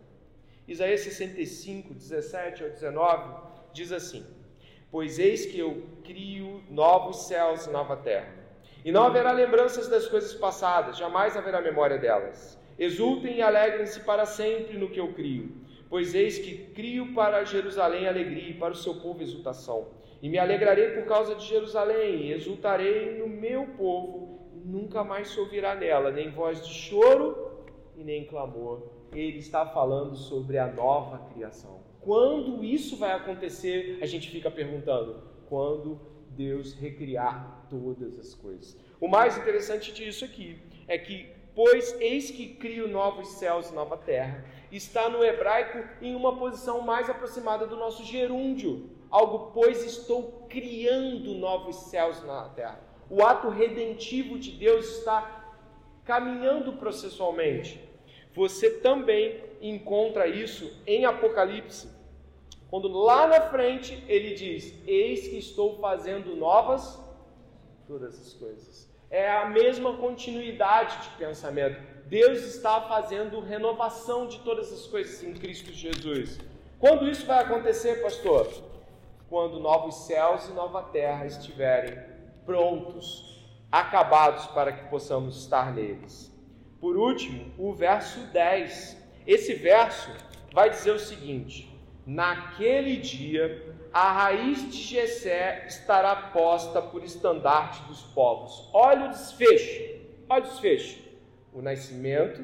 Isaías 0.66 1.01
65, 1.01 1.93
17 1.93 2.63
ao 2.63 2.70
19 2.70 3.41
diz 3.74 3.91
assim: 3.91 4.26
Pois 4.89 5.20
eis 5.20 5.45
que 5.45 5.59
eu 5.59 5.84
crio 6.01 6.63
novos 6.70 7.28
céus 7.28 7.66
e 7.66 7.72
nova 7.72 7.97
terra 7.97 8.34
e 8.86 8.89
não 8.89 9.03
haverá 9.03 9.34
lembranças 9.34 9.89
das 9.89 10.07
coisas 10.07 10.34
passadas, 10.34 10.97
jamais 10.97 11.36
haverá 11.36 11.61
memória 11.61 11.97
delas. 11.97 12.57
Exultem 12.80 13.39
e 13.39 13.41
alegrem-se 13.41 13.99
para 13.99 14.26
sempre 14.26 14.78
no 14.78 14.89
que 14.89 15.01
eu 15.01 15.11
crio, 15.11 15.51
pois 15.89 16.16
eis 16.16 16.39
que 16.39 16.68
crio 16.74 17.13
para 17.13 17.43
Jerusalém 17.43 18.07
alegria 18.07 18.51
e 18.51 18.53
para 18.53 18.72
o 18.72 18.78
seu 18.78 18.95
povo 18.95 19.22
exultação. 19.22 19.89
E 20.22 20.30
me 20.30 20.38
alegrarei 20.38 20.91
por 20.91 21.03
causa 21.03 21.36
de 21.36 21.45
Jerusalém, 21.45 22.28
e 22.28 22.32
exultarei 22.32 23.18
no 23.18 23.28
meu 23.28 23.68
povo, 23.76 24.39
nunca 24.63 25.03
mais 25.03 25.28
se 25.28 25.38
ouvirá 25.38 25.76
nela 25.76 26.11
nem 26.11 26.32
voz 26.32 26.66
de 26.66 26.74
choro 26.74 27.55
e 27.98 28.04
nem 28.04 28.26
clamor. 28.26 28.84
Ele 29.14 29.39
está 29.39 29.66
falando 29.66 30.16
sobre 30.16 30.58
a 30.58 30.68
nova 30.68 31.20
criação. 31.34 31.80
Quando 32.02 32.64
isso 32.64 32.98
vai 32.98 33.14
acontecer, 33.14 33.98
a 34.02 34.06
gente 34.06 34.30
fica 34.30 34.52
perguntando: 34.52 35.24
quando 35.48 36.00
Deus 36.30 36.74
recriar 36.74 37.66
todas 37.70 38.20
as 38.20 38.34
coisas. 38.34 38.78
O 39.00 39.08
mais 39.08 39.38
interessante 39.38 39.91
disso 39.91 40.26
aqui 40.26 40.60
é 40.88 40.98
que, 40.98 41.30
pois 41.56 42.00
eis 42.00 42.30
que 42.30 42.56
crio 42.56 42.88
novos 42.88 43.30
céus 43.30 43.70
e 43.70 43.74
nova 43.74 43.98
terra, 43.98 44.46
está 44.72 45.10
no 45.10 45.24
hebraico 45.24 45.84
em 46.02 46.16
uma 46.16 46.38
posição 46.38 46.82
mais 46.82 47.10
aproximada 47.10 47.66
do 47.66 47.76
nosso 47.76 48.04
gerúndio. 48.04 48.89
Algo, 49.10 49.52
pois 49.54 49.84
estou 49.86 50.46
criando 50.50 51.34
novos 51.36 51.76
céus 51.76 52.24
na 52.24 52.50
terra. 52.50 52.80
O 53.10 53.24
ato 53.24 53.50
redentivo 53.50 54.38
de 54.38 54.52
Deus 54.52 54.98
está 54.98 55.45
caminhando 56.06 56.74
processualmente. 56.74 57.84
Você 58.34 58.70
também 58.70 59.43
encontra 59.62 60.28
isso 60.28 60.72
em 60.86 61.06
Apocalipse, 61.06 61.89
quando 62.70 62.88
lá 62.88 63.28
na 63.28 63.41
frente 63.49 64.03
ele 64.08 64.34
diz: 64.34 64.74
Eis 64.86 65.28
que 65.28 65.38
estou 65.38 65.80
fazendo 65.80 66.36
novas 66.36 66.99
todas 67.88 68.20
as 68.20 68.34
coisas. 68.34 68.93
É 69.10 69.32
a 69.32 69.45
mesma 69.45 69.97
continuidade 69.97 71.01
de 71.03 71.10
pensamento. 71.18 71.80
Deus 72.08 72.39
está 72.39 72.82
fazendo 72.82 73.39
renovação 73.39 74.28
de 74.28 74.39
todas 74.39 74.72
as 74.74 74.86
coisas 74.88 75.24
em 75.24 75.34
Cristo 75.34 75.72
Jesus. 75.72 76.39
Quando 76.80 77.08
isso 77.08 77.26
vai 77.26 77.39
acontecer, 77.39 78.01
pastor? 78.01 78.47
Quando 79.30 79.60
novos 79.60 80.06
céus 80.06 80.47
e 80.49 80.51
nova 80.51 80.84
terra 80.84 81.26
estiverem 81.26 81.97
prontos, 82.45 83.35
acabados 83.80 84.45
para 84.47 84.71
que 84.71 84.89
possamos 84.89 85.38
estar 85.38 85.73
neles. 85.73 86.34
Por 86.80 86.95
último, 86.95 87.53
o 87.57 87.73
verso 87.73 88.19
10. 88.28 88.97
Esse 89.28 89.55
verso 89.55 90.09
vai 90.53 90.69
dizer 90.69 90.91
o 90.91 90.99
seguinte: 90.99 91.76
Naquele 92.05 92.97
dia, 92.97 93.76
a 93.91 94.11
raiz 94.11 94.71
de 94.71 94.78
Jessé 94.78 95.65
estará 95.67 96.15
posta 96.15 96.82
por 96.82 97.03
estandarte 97.03 97.82
dos 97.84 98.01
povos. 98.01 98.69
Olha 98.71 99.07
o 99.07 99.09
desfecho. 99.09 99.99
Olha 100.30 100.43
o 100.43 100.47
desfecho. 100.47 101.03
O 101.53 101.61
nascimento. 101.61 102.43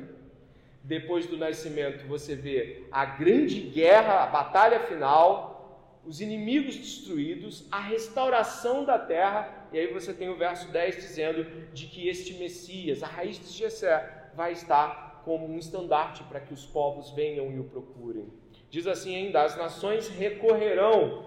Depois 0.84 1.28
do 1.28 1.38
nascimento, 1.38 2.08
você 2.08 2.36
vê 2.36 2.88
a 2.92 3.06
grande 3.06 3.62
guerra, 3.62 4.24
a 4.24 4.28
batalha 4.28 4.80
final, 4.80 6.02
os 6.04 6.20
inimigos 6.20 6.76
destruídos, 6.76 7.68
a 7.72 7.80
restauração 7.80 8.84
da 8.84 8.98
terra. 8.98 9.61
E 9.72 9.80
aí 9.80 9.94
você 9.94 10.14
tem 10.14 10.30
o 10.30 10.38
verso 10.38 10.70
10 10.72 10.96
dizendo 10.96 11.44
de 11.74 11.88
que 11.88 12.08
este 12.08 12.34
Messias, 12.34 13.02
a 13.02 13.08
raiz 13.08 13.40
de 13.40 13.58
Jessé, 13.58 14.30
vai 14.36 14.52
estar 14.52 15.22
como 15.24 15.48
um 15.48 15.58
estandarte 15.58 16.24
para 16.24 16.40
que 16.40 16.54
os 16.54 16.66
povos 16.66 17.12
venham 17.12 17.52
e 17.52 17.60
o 17.60 17.64
procurem. 17.64 18.28
Diz 18.70 18.88
assim 18.88 19.16
ainda: 19.16 19.44
as 19.44 19.56
nações 19.56 20.10
recorrerão 20.10 21.26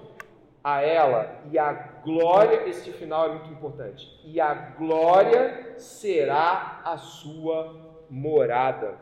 a 0.63 0.81
ela 0.81 1.43
e 1.51 1.59
a 1.59 1.73
glória, 1.73 2.69
este 2.69 2.91
final 2.93 3.27
é 3.27 3.33
muito 3.35 3.51
importante, 3.51 4.09
e 4.25 4.41
a 4.41 4.55
glória 4.55 5.75
será 5.79 6.81
a 6.85 6.97
sua 6.97 8.05
morada. 8.09 8.99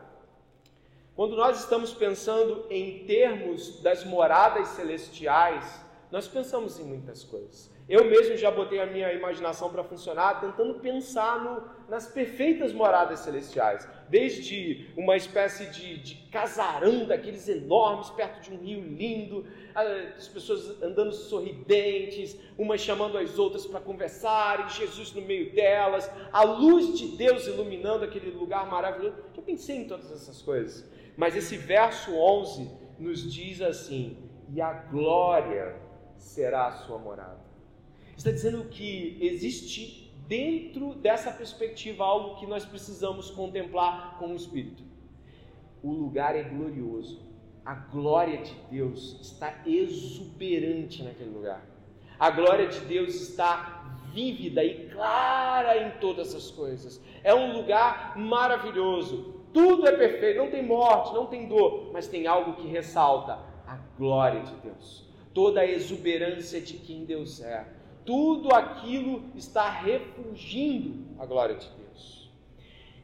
Quando 1.15 1.35
nós 1.35 1.59
estamos 1.59 1.93
pensando 1.93 2.65
em 2.69 3.05
termos 3.05 3.81
das 3.81 4.03
moradas 4.03 4.69
celestiais, 4.69 5.85
nós 6.11 6.27
pensamos 6.27 6.79
em 6.79 6.83
muitas 6.83 7.23
coisas. 7.23 7.72
Eu 7.93 8.05
mesmo 8.05 8.35
já 8.35 8.49
botei 8.49 8.79
a 8.79 8.87
minha 8.87 9.13
imaginação 9.13 9.69
para 9.69 9.83
funcionar 9.83 10.41
tentando 10.41 10.79
pensar 10.79 11.39
no, 11.43 11.63
nas 11.87 12.07
perfeitas 12.07 12.73
moradas 12.73 13.19
celestiais. 13.19 13.87
Desde 14.09 14.89
uma 14.97 15.15
espécie 15.15 15.67
de, 15.67 15.99
de 15.99 16.15
casarão 16.31 17.05
daqueles 17.05 17.47
enormes 17.47 18.09
perto 18.09 18.41
de 18.41 18.51
um 18.51 18.57
rio 18.57 18.81
lindo, 18.81 19.45
as 19.75 20.27
pessoas 20.27 20.81
andando 20.81 21.13
sorridentes, 21.13 22.35
umas 22.57 22.81
chamando 22.81 23.15
as 23.15 23.37
outras 23.37 23.63
para 23.67 23.79
conversar, 23.79 24.65
e 24.65 24.69
Jesus 24.73 25.13
no 25.13 25.21
meio 25.21 25.53
delas, 25.53 26.09
a 26.31 26.43
luz 26.43 26.97
de 26.97 27.09
Deus 27.15 27.45
iluminando 27.45 28.03
aquele 28.05 28.31
lugar 28.31 28.65
maravilhoso. 28.65 29.17
Já 29.35 29.41
pensei 29.43 29.75
em 29.75 29.87
todas 29.87 30.11
essas 30.11 30.41
coisas. 30.41 30.83
Mas 31.15 31.35
esse 31.35 31.57
verso 31.57 32.11
11 32.15 32.71
nos 32.97 33.31
diz 33.31 33.61
assim: 33.61 34.17
e 34.49 34.59
a 34.59 34.73
glória 34.73 35.75
será 36.17 36.65
a 36.65 36.71
sua 36.71 36.97
morada. 36.97 37.42
Está 38.17 38.31
dizendo 38.31 38.65
que 38.65 39.17
existe 39.21 40.11
dentro 40.27 40.93
dessa 40.95 41.31
perspectiva 41.31 42.03
algo 42.03 42.39
que 42.39 42.45
nós 42.45 42.65
precisamos 42.65 43.29
contemplar 43.29 44.17
com 44.19 44.33
o 44.33 44.35
Espírito. 44.35 44.83
O 45.81 45.91
lugar 45.91 46.35
é 46.35 46.43
glorioso. 46.43 47.21
A 47.65 47.73
glória 47.73 48.41
de 48.41 48.53
Deus 48.69 49.17
está 49.21 49.61
exuberante 49.65 51.03
naquele 51.03 51.31
lugar. 51.31 51.65
A 52.19 52.29
glória 52.29 52.67
de 52.67 52.79
Deus 52.81 53.15
está 53.15 53.97
vívida 54.13 54.63
e 54.63 54.89
clara 54.89 55.77
em 55.77 55.91
todas 55.99 56.35
as 56.35 56.51
coisas. 56.51 57.01
É 57.23 57.33
um 57.33 57.53
lugar 57.53 58.17
maravilhoso. 58.17 59.43
Tudo 59.53 59.87
é 59.87 59.91
perfeito, 59.91 60.37
não 60.37 60.49
tem 60.49 60.63
morte, 60.63 61.13
não 61.13 61.25
tem 61.27 61.47
dor, 61.47 61.91
mas 61.91 62.07
tem 62.07 62.27
algo 62.27 62.55
que 62.55 62.67
ressalta 62.67 63.39
a 63.67 63.77
glória 63.97 64.41
de 64.41 64.55
Deus. 64.55 65.05
Toda 65.33 65.61
a 65.61 65.65
exuberância 65.65 66.61
de 66.61 66.73
quem 66.77 67.05
Deus 67.05 67.41
é 67.41 67.65
tudo 68.05 68.53
aquilo 68.53 69.23
está 69.35 69.69
refugindo 69.69 71.15
a 71.19 71.25
glória 71.25 71.55
de 71.55 71.67
Deus. 71.67 72.31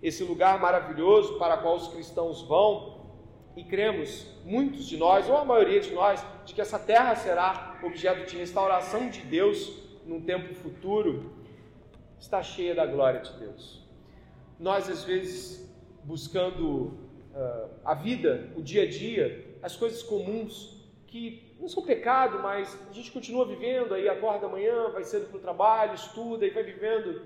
Esse 0.02 0.24
lugar 0.24 0.60
maravilhoso 0.60 1.38
para 1.38 1.58
qual 1.58 1.76
os 1.76 1.88
cristãos 1.88 2.42
vão 2.42 3.00
e 3.56 3.64
cremos, 3.64 4.26
muitos 4.46 4.88
de 4.88 4.96
nós, 4.96 5.28
ou 5.28 5.36
a 5.36 5.44
maioria 5.44 5.82
de 5.82 5.92
nós, 5.92 6.26
de 6.46 6.54
que 6.54 6.62
essa 6.62 6.80
terra 6.80 7.16
será 7.16 7.80
objeto 7.84 8.30
de 8.30 8.38
restauração 8.38 9.10
de 9.10 9.22
Deus 9.22 9.74
num 10.06 10.22
tempo 10.22 10.54
futuro, 10.54 11.34
está 12.20 12.42
cheia 12.42 12.74
da 12.74 12.86
glória 12.86 13.20
de 13.20 13.34
Deus. 13.34 13.84
Nós, 14.60 14.90
às 14.90 15.04
vezes, 15.04 15.70
buscando 16.04 16.98
uh, 17.34 17.70
a 17.84 17.94
vida, 17.94 18.52
o 18.56 18.62
dia 18.62 18.84
a 18.84 18.90
dia, 18.90 19.58
as 19.62 19.76
coisas 19.76 20.02
comuns, 20.04 20.78
que 21.08 21.49
não 21.60 21.68
são 21.68 21.84
pecado, 21.84 22.40
mas 22.40 22.78
a 22.90 22.94
gente 22.94 23.12
continua 23.12 23.46
vivendo, 23.46 23.94
aí 23.94 24.08
acorda 24.08 24.46
amanhã, 24.46 24.90
vai 24.90 25.04
cedo 25.04 25.28
para 25.28 25.38
o 25.38 25.42
trabalho, 25.42 25.94
estuda 25.94 26.46
e 26.46 26.50
vai 26.50 26.64
vivendo. 26.64 27.22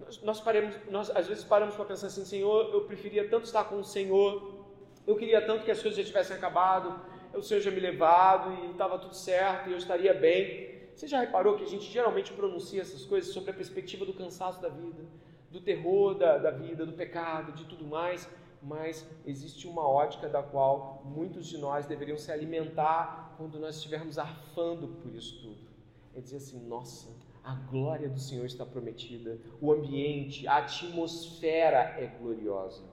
Nós, 0.00 0.22
nós, 0.22 0.40
paremos, 0.40 0.74
nós 0.90 1.10
às 1.10 1.28
vezes 1.28 1.44
paramos 1.44 1.76
para 1.76 1.84
pensar 1.84 2.08
assim, 2.08 2.24
Senhor, 2.24 2.74
eu 2.74 2.82
preferia 2.82 3.28
tanto 3.28 3.44
estar 3.44 3.64
com 3.64 3.76
o 3.76 3.84
Senhor, 3.84 4.66
eu 5.06 5.16
queria 5.16 5.40
tanto 5.44 5.64
que 5.64 5.70
as 5.70 5.80
coisas 5.80 5.96
já 5.96 6.04
tivessem 6.04 6.36
acabado, 6.36 7.00
o 7.34 7.42
Senhor 7.42 7.60
já 7.60 7.70
me 7.70 7.80
levado 7.80 8.52
e 8.64 8.72
estava 8.72 8.98
tudo 8.98 9.14
certo 9.14 9.68
e 9.68 9.72
eu 9.72 9.78
estaria 9.78 10.12
bem. 10.12 10.72
Você 10.94 11.06
já 11.06 11.20
reparou 11.20 11.56
que 11.56 11.64
a 11.64 11.68
gente 11.68 11.90
geralmente 11.90 12.32
pronuncia 12.32 12.82
essas 12.82 13.04
coisas 13.04 13.32
sobre 13.32 13.50
a 13.50 13.54
perspectiva 13.54 14.04
do 14.04 14.12
cansaço 14.12 14.60
da 14.60 14.68
vida, 14.68 15.02
do 15.50 15.60
terror 15.60 16.14
da, 16.14 16.36
da 16.36 16.50
vida, 16.50 16.84
do 16.84 16.92
pecado, 16.92 17.52
de 17.52 17.64
tudo 17.64 17.86
mais? 17.86 18.28
Mas 18.62 19.04
existe 19.26 19.66
uma 19.66 19.86
ótica 19.86 20.28
da 20.28 20.42
qual 20.42 21.02
muitos 21.04 21.46
de 21.46 21.58
nós 21.58 21.86
deveriam 21.86 22.16
se 22.16 22.30
alimentar 22.30 23.34
quando 23.36 23.58
nós 23.58 23.76
estivermos 23.76 24.18
arfando 24.18 24.88
por 25.02 25.12
isso 25.12 25.42
tudo. 25.42 25.68
É 26.14 26.20
dizer 26.20 26.36
assim: 26.36 26.64
nossa, 26.68 27.10
a 27.42 27.54
glória 27.54 28.08
do 28.08 28.20
Senhor 28.20 28.46
está 28.46 28.64
prometida, 28.64 29.38
o 29.60 29.72
ambiente, 29.72 30.46
a 30.46 30.58
atmosfera 30.58 31.96
é 31.98 32.06
gloriosa. 32.06 32.84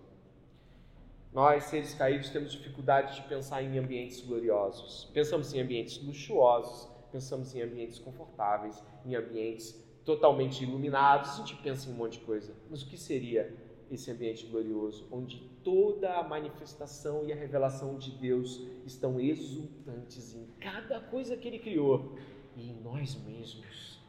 Nós, 1.32 1.66
seres 1.66 1.94
caídos, 1.94 2.30
temos 2.32 2.52
dificuldade 2.52 3.16
de 3.16 3.22
pensar 3.28 3.62
em 3.62 3.78
ambientes 3.78 4.20
gloriosos. 4.22 5.08
Pensamos 5.14 5.54
em 5.54 5.62
ambientes 5.62 6.04
luxuosos, 6.04 6.90
pensamos 7.12 7.54
em 7.54 7.62
ambientes 7.62 8.00
confortáveis, 8.00 8.84
em 9.06 9.16
ambientes 9.16 9.80
totalmente 10.04 10.64
iluminados, 10.64 11.34
a 11.34 11.38
gente 11.38 11.56
pensa 11.58 11.88
em 11.88 11.94
um 11.94 11.98
monte 11.98 12.14
de 12.14 12.26
coisa. 12.26 12.52
Mas 12.68 12.82
o 12.82 12.88
que 12.88 12.98
seria 12.98 13.56
esse 13.92 14.12
ambiente 14.12 14.46
glorioso, 14.46 15.08
onde 15.12 15.40
toda 15.64 16.16
a 16.16 16.24
manifestação 16.28 17.26
e 17.26 17.34
a 17.34 17.36
revelação 17.36 17.98
de 17.98 18.12
Deus 18.12 18.62
estão 18.86 19.20
exultantes 19.20 20.36
em 20.36 20.46
cada 20.60 21.00
coisa 21.00 21.36
que 21.36 21.48
Ele 21.48 21.60
criou 21.60 22.16
e 22.56 22.70
em 22.70 22.82
nós 22.82 23.16
mesmos? 23.16 24.00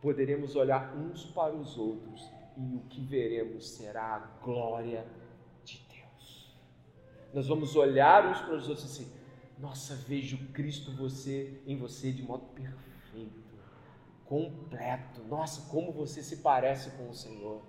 Poderemos 0.00 0.56
olhar 0.56 0.96
uns 0.96 1.24
para 1.24 1.54
os 1.54 1.76
outros 1.76 2.28
e 2.56 2.74
o 2.74 2.80
que 2.88 3.00
veremos 3.00 3.68
será 3.68 4.16
a 4.16 4.44
glória 4.44 5.06
nós 7.32 7.46
vamos 7.46 7.76
olhar 7.76 8.26
uns 8.26 8.40
para 8.40 8.54
os 8.54 8.68
outros 8.68 8.98
e 8.98 9.02
assim: 9.02 9.12
nossa, 9.58 9.94
vejo 9.94 10.38
Cristo 10.52 10.90
você 10.92 11.60
em 11.66 11.76
você 11.76 12.12
de 12.12 12.22
modo 12.22 12.46
perfeito, 12.46 13.42
completo. 14.24 15.22
Nossa, 15.24 15.70
como 15.70 15.92
você 15.92 16.22
se 16.22 16.38
parece 16.38 16.90
com 16.96 17.08
o 17.08 17.14
Senhor. 17.14 17.62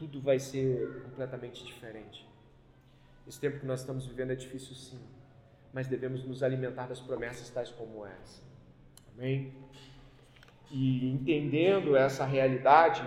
Tudo 0.00 0.18
vai 0.18 0.38
ser 0.38 1.02
completamente 1.02 1.62
diferente. 1.62 2.26
Esse 3.28 3.38
tempo 3.38 3.60
que 3.60 3.66
nós 3.66 3.80
estamos 3.80 4.06
vivendo 4.06 4.30
é 4.30 4.34
difícil 4.34 4.74
sim, 4.74 4.98
mas 5.74 5.86
devemos 5.86 6.24
nos 6.24 6.42
alimentar 6.42 6.86
das 6.86 6.98
promessas 6.98 7.50
tais 7.50 7.68
como 7.68 8.06
essa. 8.06 8.42
Amém? 9.12 9.52
E 10.70 11.06
entendendo 11.10 11.94
essa 11.94 12.24
realidade, 12.24 13.06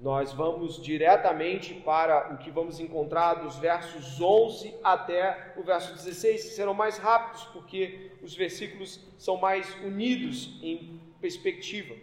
nós 0.00 0.32
vamos 0.32 0.80
diretamente 0.80 1.74
para 1.74 2.32
o 2.32 2.38
que 2.38 2.52
vamos 2.52 2.78
encontrar 2.78 3.34
dos 3.34 3.56
versos 3.56 4.20
11 4.20 4.76
até 4.84 5.52
o 5.56 5.64
verso 5.64 5.92
16, 5.94 6.44
que 6.44 6.50
serão 6.50 6.74
mais 6.74 6.96
rápidos, 6.96 7.42
porque 7.46 8.12
os 8.22 8.36
versículos 8.36 9.00
são 9.18 9.36
mais 9.36 9.68
unidos 9.82 10.60
em 10.62 11.00
perspectiva. 11.20 11.96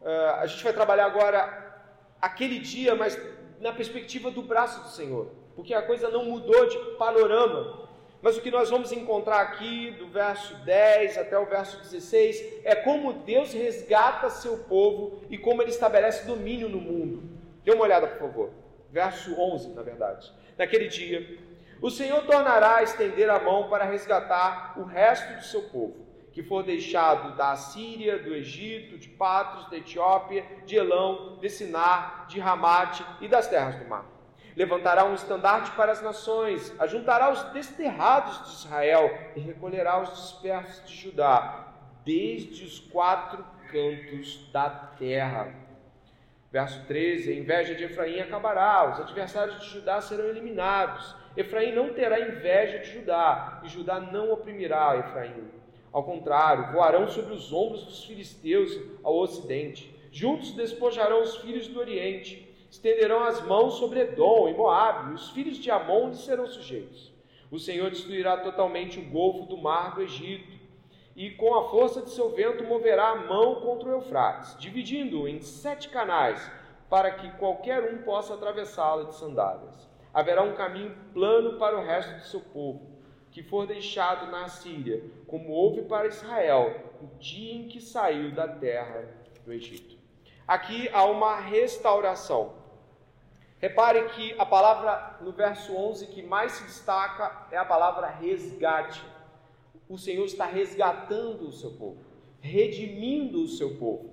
Uh, 0.00 0.36
a 0.38 0.46
gente 0.46 0.64
vai 0.64 0.72
trabalhar 0.72 1.04
agora 1.04 1.67
aquele 2.20 2.58
dia, 2.58 2.94
mas 2.94 3.18
na 3.60 3.72
perspectiva 3.72 4.30
do 4.30 4.42
braço 4.42 4.82
do 4.82 4.88
Senhor, 4.88 5.32
porque 5.56 5.74
a 5.74 5.82
coisa 5.82 6.08
não 6.08 6.24
mudou 6.24 6.66
de 6.66 6.78
panorama. 6.96 7.88
Mas 8.20 8.36
o 8.36 8.40
que 8.40 8.50
nós 8.50 8.68
vamos 8.68 8.90
encontrar 8.90 9.40
aqui, 9.40 9.92
do 9.92 10.08
verso 10.08 10.54
10 10.64 11.18
até 11.18 11.38
o 11.38 11.46
verso 11.46 11.80
16, 11.80 12.64
é 12.64 12.74
como 12.74 13.12
Deus 13.12 13.52
resgata 13.52 14.28
seu 14.28 14.58
povo 14.64 15.22
e 15.30 15.38
como 15.38 15.62
ele 15.62 15.70
estabelece 15.70 16.26
domínio 16.26 16.68
no 16.68 16.80
mundo. 16.80 17.22
Dê 17.64 17.72
uma 17.72 17.84
olhada, 17.84 18.08
por 18.08 18.18
favor. 18.18 18.50
Verso 18.90 19.38
11, 19.40 19.68
na 19.68 19.82
verdade. 19.82 20.32
Naquele 20.56 20.88
dia, 20.88 21.38
o 21.80 21.90
Senhor 21.90 22.22
tornará 22.24 22.78
a 22.78 22.82
estender 22.82 23.30
a 23.30 23.38
mão 23.38 23.68
para 23.68 23.84
resgatar 23.84 24.74
o 24.76 24.82
resto 24.82 25.34
do 25.34 25.44
seu 25.44 25.62
povo, 25.68 25.94
que 26.38 26.42
for 26.44 26.62
deixado 26.62 27.36
da 27.36 27.50
Assíria, 27.50 28.16
do 28.16 28.32
Egito, 28.32 28.96
de 28.96 29.08
Patros, 29.08 29.68
da 29.68 29.76
Etiópia, 29.76 30.46
de 30.64 30.76
Elão, 30.76 31.36
de 31.40 31.50
Sinar, 31.50 32.26
de 32.28 32.38
Ramate 32.38 33.04
e 33.20 33.26
das 33.26 33.48
terras 33.48 33.74
do 33.74 33.88
mar 33.88 34.06
levantará 34.54 35.04
um 35.04 35.14
estandarte 35.14 35.70
para 35.72 35.92
as 35.92 36.02
nações, 36.02 36.74
ajuntará 36.80 37.30
os 37.30 37.44
desterrados 37.52 38.42
de 38.44 38.54
Israel 38.54 39.16
e 39.36 39.40
recolherá 39.40 40.00
os 40.00 40.10
dispersos 40.10 40.88
de 40.88 40.96
Judá, 40.96 41.68
desde 42.04 42.64
os 42.64 42.80
quatro 42.80 43.44
cantos 43.70 44.50
da 44.52 44.68
terra. 44.98 45.54
Verso 46.50 46.84
13: 46.86 47.32
A 47.32 47.36
inveja 47.36 47.74
de 47.76 47.84
Efraim 47.84 48.18
acabará, 48.18 48.90
os 48.90 49.00
adversários 49.00 49.60
de 49.60 49.70
Judá 49.70 50.00
serão 50.00 50.28
eliminados. 50.28 51.14
Efraim 51.36 51.72
não 51.72 51.94
terá 51.94 52.18
inveja 52.18 52.78
de 52.78 52.92
Judá, 52.92 53.60
e 53.62 53.68
Judá 53.68 54.00
não 54.00 54.32
oprimirá 54.32 54.96
Efraim. 54.98 55.57
Ao 55.92 56.02
contrário, 56.02 56.72
voarão 56.72 57.08
sobre 57.08 57.34
os 57.34 57.52
ombros 57.52 57.84
dos 57.84 58.04
filisteus 58.04 58.78
ao 59.02 59.16
ocidente. 59.16 59.94
Juntos 60.10 60.52
despojarão 60.52 61.22
os 61.22 61.36
filhos 61.36 61.68
do 61.68 61.78
oriente 61.80 62.48
estenderão 62.70 63.24
as 63.24 63.40
mãos 63.46 63.74
sobre 63.74 64.00
Edom 64.00 64.48
e 64.48 64.54
Moabe, 64.54 65.12
e 65.12 65.14
os 65.14 65.30
filhos 65.30 65.56
de 65.56 65.70
Amon 65.70 66.08
lhes 66.08 66.20
serão 66.20 66.46
sujeitos. 66.46 67.12
O 67.50 67.58
Senhor 67.58 67.90
destruirá 67.90 68.36
totalmente 68.36 68.98
o 68.98 69.04
golfo 69.04 69.46
do 69.46 69.56
mar 69.56 69.94
do 69.94 70.02
Egito, 70.02 70.58
e 71.16 71.30
com 71.30 71.54
a 71.54 71.68
força 71.70 72.02
de 72.02 72.10
seu 72.10 72.30
vento 72.30 72.62
moverá 72.64 73.08
a 73.08 73.16
mão 73.26 73.56
contra 73.56 73.88
o 73.88 73.92
Eufrates, 73.92 74.56
dividindo-o 74.58 75.26
em 75.26 75.40
sete 75.40 75.88
canais, 75.88 76.50
para 76.88 77.10
que 77.10 77.30
qualquer 77.38 77.92
um 77.92 78.02
possa 78.02 78.34
atravessá-lo 78.34 79.06
de 79.06 79.14
sandálias. 79.14 79.88
Haverá 80.12 80.42
um 80.42 80.54
caminho 80.54 80.94
plano 81.12 81.58
para 81.58 81.78
o 81.78 81.84
resto 81.84 82.14
do 82.14 82.24
seu 82.24 82.40
povo, 82.40 82.97
que 83.38 83.42
for 83.44 83.68
deixado 83.68 84.32
na 84.32 84.46
Assíria, 84.46 85.00
como 85.28 85.50
houve 85.50 85.82
para 85.82 86.08
Israel, 86.08 86.90
no 87.00 87.06
dia 87.20 87.54
em 87.54 87.68
que 87.68 87.80
saiu 87.80 88.32
da 88.32 88.48
terra 88.48 89.08
do 89.44 89.52
Egito. 89.52 89.96
Aqui 90.44 90.88
há 90.92 91.04
uma 91.04 91.36
restauração. 91.38 92.54
Repare 93.58 94.08
que 94.08 94.34
a 94.40 94.44
palavra 94.44 95.18
no 95.20 95.30
verso 95.30 95.72
11 95.72 96.08
que 96.08 96.20
mais 96.20 96.50
se 96.50 96.64
destaca 96.64 97.46
é 97.52 97.56
a 97.56 97.64
palavra 97.64 98.08
resgate. 98.08 99.04
O 99.88 99.96
Senhor 99.96 100.24
está 100.24 100.44
resgatando 100.44 101.46
o 101.46 101.52
seu 101.52 101.70
povo, 101.74 102.04
redimindo 102.40 103.40
o 103.40 103.46
seu 103.46 103.76
povo. 103.76 104.10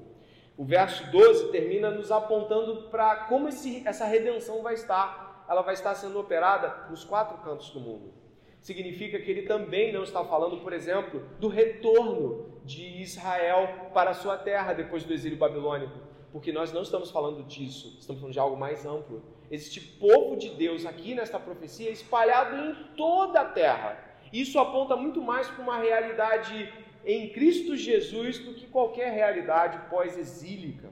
O 0.55 0.63
verso 0.63 1.09
12 1.09 1.51
termina 1.51 1.89
nos 1.89 2.11
apontando 2.11 2.89
para 2.91 3.25
como 3.25 3.47
esse, 3.47 3.81
essa 3.87 4.05
redenção 4.05 4.61
vai 4.61 4.75
estar. 4.75 5.43
Ela 5.49 5.63
vai 5.63 5.73
estar 5.73 5.95
sendo 5.95 6.19
operada 6.19 6.87
nos 6.91 7.03
quatro 7.03 7.39
cantos 7.39 7.71
do 7.71 7.79
mundo. 7.79 8.24
Significa 8.67 9.19
que 9.19 9.29
ele 9.29 9.43
também 9.43 9.93
não 9.93 10.03
está 10.03 10.23
falando, 10.23 10.57
por 10.57 10.73
exemplo, 10.73 11.21
do 11.39 11.47
retorno 11.47 12.59
de 12.63 12.83
Israel 13.07 13.91
para 13.93 14.09
a 14.09 14.13
sua 14.13 14.37
terra 14.37 14.73
depois 14.73 15.03
do 15.03 15.13
exílio 15.13 15.37
babilônico 15.37 16.05
porque 16.35 16.51
nós 16.51 16.73
não 16.73 16.81
estamos 16.81 17.09
falando 17.11 17.43
disso, 17.43 17.95
estamos 17.97 18.19
falando 18.19 18.33
de 18.33 18.39
algo 18.39 18.57
mais 18.57 18.85
amplo. 18.85 19.23
Existe 19.49 19.79
povo 19.79 20.35
de 20.35 20.49
Deus 20.49 20.85
aqui 20.85 21.15
nesta 21.15 21.39
profecia 21.39 21.89
espalhado 21.89 22.57
em 22.57 22.75
toda 22.97 23.39
a 23.39 23.45
terra. 23.45 23.97
Isso 24.33 24.59
aponta 24.59 24.97
muito 24.97 25.21
mais 25.21 25.47
para 25.47 25.63
uma 25.63 25.77
realidade 25.77 26.69
em 27.05 27.29
Cristo 27.29 27.77
Jesus 27.77 28.37
do 28.39 28.53
que 28.53 28.67
qualquer 28.67 29.13
realidade 29.13 29.89
pós-exílica. 29.89 30.89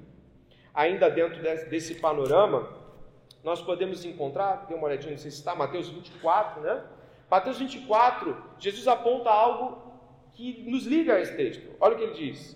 Ainda 0.73 1.09
dentro 1.09 1.41
desse 1.69 1.95
panorama, 1.95 2.59
nós 3.43 3.61
podemos 3.61 4.05
encontrar, 4.05 4.65
dê 4.69 4.75
uma 4.75 4.87
olhadinha, 4.87 5.11
não 5.11 5.17
sei 5.17 5.29
se 5.29 5.39
está, 5.39 5.53
Mateus 5.53 5.89
24, 5.89 6.61
né? 6.61 6.83
Mateus 7.33 7.57
24, 7.57 8.37
Jesus 8.59 8.87
aponta 8.87 9.31
algo 9.31 9.81
que 10.33 10.69
nos 10.69 10.85
liga 10.85 11.15
a 11.15 11.19
esse 11.19 11.35
texto. 11.35 11.67
Olha 11.79 11.95
o 11.95 11.97
que 11.97 12.03
ele 12.03 12.13
diz. 12.13 12.55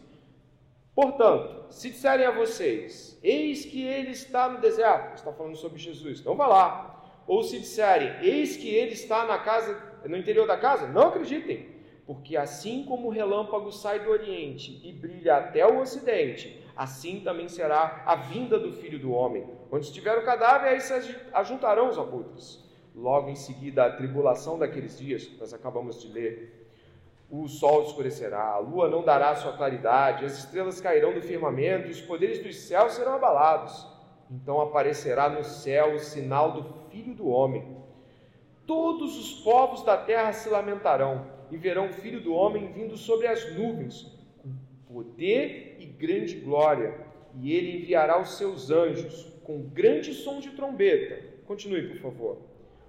Portanto, 0.93 1.65
se 1.73 1.89
disserem 1.89 2.27
a 2.27 2.29
vocês, 2.29 3.19
eis 3.23 3.65
que 3.65 3.81
ele 3.83 4.11
está 4.11 4.47
no 4.47 4.61
deserto, 4.61 5.15
está 5.15 5.33
falando 5.33 5.55
sobre 5.55 5.79
Jesus, 5.79 6.19
então 6.19 6.35
vá 6.35 6.45
lá. 6.45 7.23
Ou 7.25 7.41
se 7.41 7.57
disserem, 7.57 8.17
eis 8.21 8.55
que 8.55 8.69
ele 8.69 8.91
está 8.91 9.25
na 9.25 9.39
casa, 9.39 9.81
no 10.05 10.15
interior 10.15 10.45
da 10.45 10.57
casa, 10.57 10.85
não 10.85 11.07
acreditem, 11.07 11.69
porque 12.05 12.37
assim 12.37 12.85
como 12.85 13.07
o 13.07 13.11
relâmpago 13.11 13.71
sai 13.71 14.01
do 14.01 14.11
oriente 14.11 14.79
e 14.87 14.93
brilha 14.93 15.37
até 15.37 15.65
o 15.65 15.79
ocidente, 15.79 16.63
assim 16.75 17.21
também 17.21 17.49
será 17.49 18.03
a 18.05 18.15
vinda 18.15 18.59
do 18.59 18.71
filho 18.71 18.99
do 18.99 19.11
homem. 19.11 19.43
Onde 19.71 19.87
estiver 19.87 20.15
o 20.19 20.23
cadáver, 20.23 20.69
aí 20.69 20.79
se 20.79 20.93
ajuntarão 21.33 21.89
os 21.89 21.97
abutres. 21.97 22.66
Logo 22.97 23.29
em 23.29 23.35
seguida 23.35 23.85
a 23.85 23.91
tribulação 23.91 24.57
daqueles 24.57 24.97
dias, 24.97 25.25
que 25.25 25.39
nós 25.39 25.53
acabamos 25.53 26.01
de 26.01 26.11
ler, 26.11 26.67
o 27.29 27.47
sol 27.47 27.83
escurecerá, 27.83 28.53
a 28.53 28.57
lua 28.57 28.89
não 28.89 29.03
dará 29.03 29.35
sua 29.35 29.53
claridade, 29.53 30.25
as 30.25 30.39
estrelas 30.39 30.81
cairão 30.81 31.13
do 31.13 31.21
firmamento 31.21 31.91
os 31.91 32.01
poderes 32.01 32.41
dos 32.41 32.55
céus 32.55 32.93
serão 32.93 33.13
abalados. 33.13 33.85
Então 34.31 34.59
aparecerá 34.59 35.29
no 35.29 35.43
céu 35.43 35.93
o 35.93 35.99
sinal 35.99 36.53
do 36.53 36.63
Filho 36.89 37.13
do 37.13 37.27
Homem. 37.27 37.77
Todos 38.65 39.17
os 39.17 39.41
povos 39.41 39.83
da 39.83 39.95
terra 39.95 40.33
se 40.33 40.49
lamentarão 40.49 41.27
e 41.51 41.57
verão 41.57 41.87
o 41.87 41.93
Filho 41.93 42.21
do 42.21 42.33
Homem 42.33 42.71
vindo 42.71 42.97
sobre 42.97 43.27
as 43.27 43.55
nuvens, 43.55 44.11
com 44.41 44.49
poder 44.91 45.77
e 45.79 45.85
grande 45.85 46.35
glória, 46.39 47.05
e 47.35 47.53
ele 47.53 47.77
enviará 47.77 48.19
os 48.19 48.37
seus 48.37 48.71
anjos 48.71 49.31
com 49.43 49.61
grande 49.61 50.13
som 50.13 50.39
de 50.39 50.51
trombeta. 50.51 51.23
Continue, 51.45 51.89
por 51.89 51.99
favor. 52.01 52.46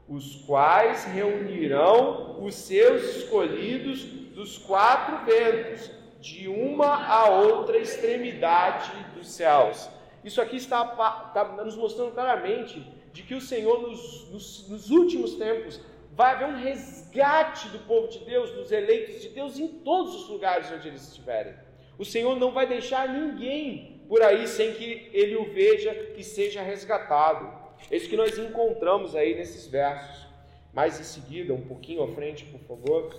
Os 0.09 0.37
quais 0.47 1.05
reunirão 1.05 2.43
os 2.43 2.55
seus 2.55 3.17
escolhidos 3.17 4.05
dos 4.39 4.57
quatro 4.57 5.27
ventos, 5.27 5.91
de 6.21 6.49
uma 6.49 7.07
a 7.07 7.29
outra 7.29 7.79
extremidade 7.79 8.91
dos 9.15 9.29
céus. 9.29 9.89
Isso 10.25 10.41
aqui 10.41 10.57
está, 10.57 10.83
está 11.29 11.45
nos 11.65 11.77
mostrando 11.77 12.13
claramente 12.13 12.85
de 13.13 13.23
que 13.23 13.35
o 13.35 13.41
Senhor, 13.41 13.83
nos, 13.83 14.29
nos, 14.31 14.69
nos 14.69 14.91
últimos 14.91 15.35
tempos, 15.35 15.81
vai 16.13 16.35
haver 16.35 16.49
um 16.49 16.57
resgate 16.57 17.69
do 17.69 17.79
povo 17.81 18.09
de 18.09 18.19
Deus, 18.21 18.51
dos 18.51 18.73
eleitos 18.73 19.23
de 19.23 19.29
Deus, 19.29 19.59
em 19.59 19.69
todos 19.69 20.15
os 20.15 20.29
lugares 20.29 20.71
onde 20.73 20.89
eles 20.89 21.07
estiverem. 21.09 21.55
O 21.99 22.05
Senhor 22.05 22.39
não 22.39 22.53
vai 22.53 22.67
deixar 22.67 23.09
ninguém 23.09 24.03
por 24.09 24.23
aí 24.23 24.47
sem 24.47 24.73
que 24.75 25.11
ele 25.13 25.37
o 25.37 25.53
veja 25.53 26.13
e 26.17 26.23
seja 26.23 26.63
resgatado. 26.63 27.58
Isso 27.91 28.09
que 28.09 28.17
nós 28.17 28.37
encontramos 28.39 29.15
aí 29.15 29.35
nesses 29.35 29.67
versos. 29.67 30.27
Mais 30.73 31.01
em 31.01 31.05
seguida, 31.05 31.55
um 31.55 31.63
pouquinho 31.63 32.03
à 32.03 32.09
frente, 32.09 32.45
por 32.45 32.61
favor, 32.61 33.15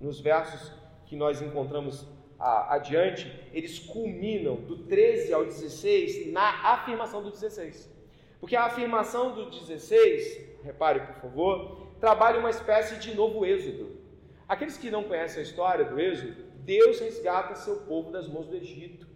nos 0.00 0.20
versos 0.20 0.72
que 1.06 1.16
nós 1.16 1.42
encontramos 1.42 2.06
adiante, 2.38 3.30
eles 3.52 3.78
culminam 3.78 4.54
do 4.54 4.84
13 4.84 5.32
ao 5.32 5.44
16 5.44 6.32
na 6.32 6.72
afirmação 6.72 7.22
do 7.22 7.30
16. 7.30 7.92
Porque 8.40 8.54
a 8.54 8.66
afirmação 8.66 9.34
do 9.34 9.50
16, 9.50 10.62
repare 10.62 11.00
por 11.00 11.16
favor, 11.16 11.88
trabalha 12.00 12.38
uma 12.38 12.50
espécie 12.50 12.96
de 13.00 13.14
novo 13.14 13.44
êxodo. 13.44 13.98
Aqueles 14.48 14.78
que 14.78 14.90
não 14.90 15.04
conhecem 15.04 15.40
a 15.40 15.42
história 15.42 15.84
do 15.84 15.98
êxodo, 15.98 16.44
Deus 16.60 17.00
resgata 17.00 17.56
seu 17.56 17.78
povo 17.80 18.12
das 18.12 18.28
mãos 18.28 18.46
do 18.46 18.54
Egito. 18.54 19.06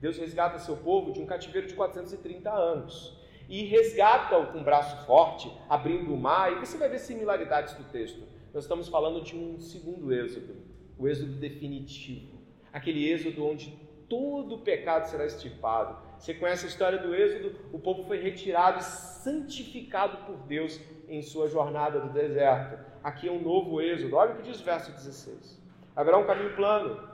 Deus 0.00 0.16
resgata 0.16 0.58
seu 0.58 0.76
povo 0.76 1.12
de 1.12 1.20
um 1.20 1.26
cativeiro 1.26 1.66
de 1.66 1.74
430 1.74 2.50
anos. 2.50 3.19
E 3.50 3.64
resgata-o 3.64 4.46
com 4.46 4.58
um 4.58 4.62
braço 4.62 5.04
forte, 5.04 5.52
abrindo 5.68 6.14
o 6.14 6.16
mar, 6.16 6.52
e 6.52 6.60
você 6.60 6.78
vai 6.78 6.88
ver 6.88 7.00
similaridades 7.00 7.74
do 7.74 7.82
texto. 7.82 8.22
Nós 8.54 8.62
estamos 8.62 8.88
falando 8.88 9.22
de 9.22 9.36
um 9.36 9.58
segundo 9.58 10.14
êxodo, 10.14 10.54
o 10.96 11.08
êxodo 11.08 11.32
definitivo. 11.32 12.38
Aquele 12.72 13.10
êxodo 13.10 13.44
onde 13.44 13.76
todo 14.08 14.54
o 14.54 14.58
pecado 14.60 15.06
será 15.06 15.26
extirpado. 15.26 15.96
Você 16.16 16.32
conhece 16.32 16.66
a 16.66 16.68
história 16.68 16.98
do 16.98 17.12
êxodo? 17.12 17.56
O 17.72 17.78
povo 17.78 18.04
foi 18.04 18.20
retirado 18.20 18.78
e 18.78 18.84
santificado 18.84 20.18
por 20.26 20.36
Deus 20.46 20.80
em 21.08 21.20
sua 21.20 21.48
jornada 21.48 21.98
do 21.98 22.12
deserto. 22.12 22.78
Aqui 23.02 23.28
é 23.28 23.32
um 23.32 23.42
novo 23.42 23.80
êxodo. 23.80 24.14
Olha 24.14 24.32
o 24.32 24.36
que 24.36 24.42
diz 24.42 24.60
o 24.60 24.64
verso 24.64 24.92
16. 24.92 25.60
Haverá 25.96 26.18
um 26.18 26.26
caminho 26.26 26.54
plano 26.54 27.08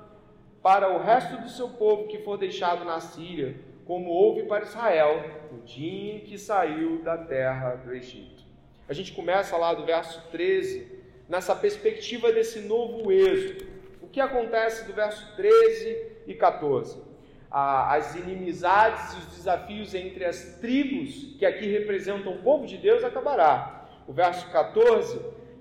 para 0.63 0.93
o 0.93 0.99
resto 0.99 1.41
do 1.41 1.49
seu 1.49 1.71
povo 1.71 2.09
que 2.09 2.19
for 2.19 2.37
deixado 2.37 2.85
na 2.85 3.01
Síria, 3.01 3.57
como 3.87 4.11
houve 4.11 4.43
para 4.43 4.65
Israel 4.65 5.31
no 5.51 5.63
dia 5.63 6.17
em 6.17 6.21
que 6.21 6.37
saiu 6.37 7.03
da 7.03 7.17
terra 7.17 7.77
do 7.77 7.95
Egito. 7.95 8.45
A 8.89 8.93
gente 8.93 9.13
começa 9.13 9.57
lá 9.57 9.73
do 9.73 9.87
verso 9.87 10.23
13, 10.31 10.87
nessa 11.29 11.55
perspectiva 11.55 12.33
desse 12.33 12.61
novo 12.61 13.11
êxodo. 13.13 13.67
O 14.03 14.09
que 14.09 14.21
acontece 14.21 14.85
do 14.87 14.93
verso 14.93 15.35
13 15.37 16.07
e 16.27 16.35
14? 16.35 17.01
As 17.49 18.17
inimizades 18.17 19.15
e 19.15 19.19
os 19.19 19.27
desafios 19.37 19.95
entre 19.95 20.25
as 20.25 20.59
tribos 20.61 21.37
que 21.39 21.47
aqui 21.47 21.67
representam 21.67 22.35
o 22.35 22.43
povo 22.43 22.67
de 22.67 22.77
Deus 22.77 23.05
acabará. 23.05 23.89
O 24.07 24.13
verso 24.13 24.51
14 24.51 25.21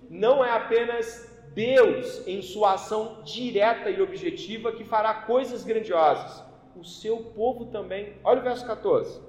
não 0.09 0.43
é 0.43 0.49
apenas 0.51 1.31
Deus, 1.53 2.27
em 2.27 2.41
sua 2.41 2.73
ação 2.73 3.21
direta 3.23 3.89
e 3.89 4.01
objetiva, 4.01 4.71
que 4.71 4.83
fará 4.83 5.13
coisas 5.13 5.63
grandiosas. 5.63 6.43
O 6.75 6.83
seu 6.83 7.17
povo 7.17 7.65
também. 7.65 8.13
Olha 8.23 8.41
o 8.41 8.43
verso 8.43 8.65
14. 8.65 9.21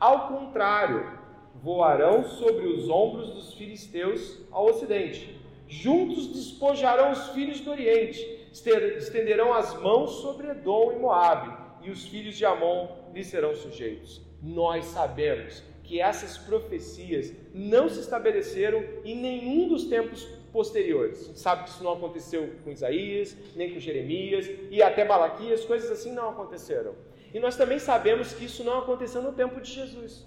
Ao 0.00 0.28
contrário, 0.28 1.18
voarão 1.62 2.24
sobre 2.24 2.66
os 2.66 2.88
ombros 2.88 3.30
dos 3.30 3.54
filisteus 3.54 4.40
ao 4.50 4.66
ocidente. 4.66 5.40
Juntos 5.68 6.26
despojarão 6.26 7.12
os 7.12 7.28
filhos 7.28 7.60
do 7.60 7.70
oriente, 7.70 8.48
estenderão 8.50 9.52
as 9.54 9.80
mãos 9.80 10.10
sobre 10.20 10.48
Edom 10.48 10.92
e 10.92 10.98
Moabe, 10.98 11.56
e 11.82 11.90
os 11.90 12.06
filhos 12.06 12.36
de 12.36 12.44
Amon 12.44 12.88
lhes 13.14 13.28
serão 13.28 13.54
sujeitos. 13.54 14.20
Nós 14.42 14.86
sabemos 14.86 15.62
que 15.84 16.00
essas 16.00 16.36
profecias 16.36 17.32
não 17.54 17.88
se 17.88 18.00
estabeleceram 18.00 18.84
em 19.04 19.16
nenhum 19.16 19.68
dos 19.68 19.84
tempos 19.84 20.28
posteriores. 20.52 21.22
A 21.22 21.24
gente 21.24 21.40
sabe 21.40 21.64
que 21.64 21.70
isso 21.70 21.82
não 21.82 21.94
aconteceu 21.94 22.52
com 22.62 22.70
Isaías, 22.70 23.36
nem 23.56 23.72
com 23.72 23.80
Jeremias 23.80 24.48
e 24.70 24.82
até 24.82 25.04
Malaquias, 25.04 25.64
coisas 25.64 25.90
assim 25.90 26.12
não 26.12 26.28
aconteceram. 26.30 26.94
E 27.32 27.40
nós 27.40 27.56
também 27.56 27.78
sabemos 27.78 28.34
que 28.34 28.44
isso 28.44 28.62
não 28.62 28.78
aconteceu 28.78 29.22
no 29.22 29.32
tempo 29.32 29.60
de 29.60 29.72
Jesus, 29.72 30.26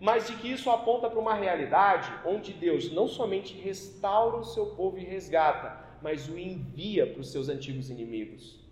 mas 0.00 0.26
de 0.28 0.36
que 0.36 0.52
isso 0.52 0.70
aponta 0.70 1.10
para 1.10 1.18
uma 1.18 1.34
realidade 1.34 2.12
onde 2.24 2.52
Deus 2.52 2.92
não 2.92 3.08
somente 3.08 3.54
restaura 3.54 4.36
o 4.36 4.44
seu 4.44 4.66
povo 4.66 4.98
e 4.98 5.04
resgata, 5.04 5.84
mas 6.00 6.28
o 6.28 6.38
envia 6.38 7.06
para 7.06 7.20
os 7.20 7.32
seus 7.32 7.48
antigos 7.48 7.90
inimigos. 7.90 8.62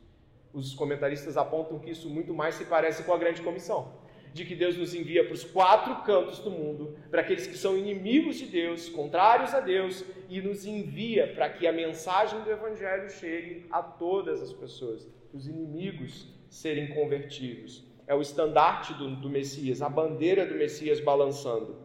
Os 0.53 0.75
comentaristas 0.75 1.37
apontam 1.37 1.79
que 1.79 1.91
isso 1.91 2.09
muito 2.09 2.33
mais 2.33 2.55
se 2.55 2.67
parece 2.67 3.03
com 3.03 3.13
a 3.13 3.19
grande 3.19 3.43
comissão 3.43 4.02
de 4.33 4.45
que 4.47 4.55
Deus 4.55 4.77
nos 4.77 4.95
envia 4.95 5.25
para 5.25 5.35
os 5.35 5.45
quatro 5.45 6.03
cantos 6.05 6.39
do 6.39 6.51
mundo, 6.51 6.97
para 7.11 7.21
aqueles 7.21 7.47
que 7.47 7.57
são 7.57 7.77
inimigos 7.77 8.37
de 8.37 8.47
Deus, 8.47 8.89
contrários 8.89 9.53
a 9.53 9.61
Deus, 9.61 10.05
e 10.29 10.41
nos 10.41 10.65
envia 10.65 11.27
para 11.27 11.51
que 11.51 11.67
a 11.67 11.73
mensagem 11.73 12.41
do 12.41 12.51
Evangelho 12.51 13.11
chegue 13.11 13.67
a 13.71 13.83
todas 13.83 14.41
as 14.41 14.53
pessoas, 14.53 15.07
os 15.33 15.47
inimigos 15.47 16.27
serem 16.49 16.89
convertidos. 16.89 17.85
É 18.07 18.15
o 18.15 18.23
estandarte 18.23 18.95
do, 18.95 19.17
do 19.17 19.29
Messias, 19.29 19.83
a 19.83 19.89
bandeira 19.89 20.47
do 20.47 20.55
Messias 20.55 20.99
balançando. 20.99 21.77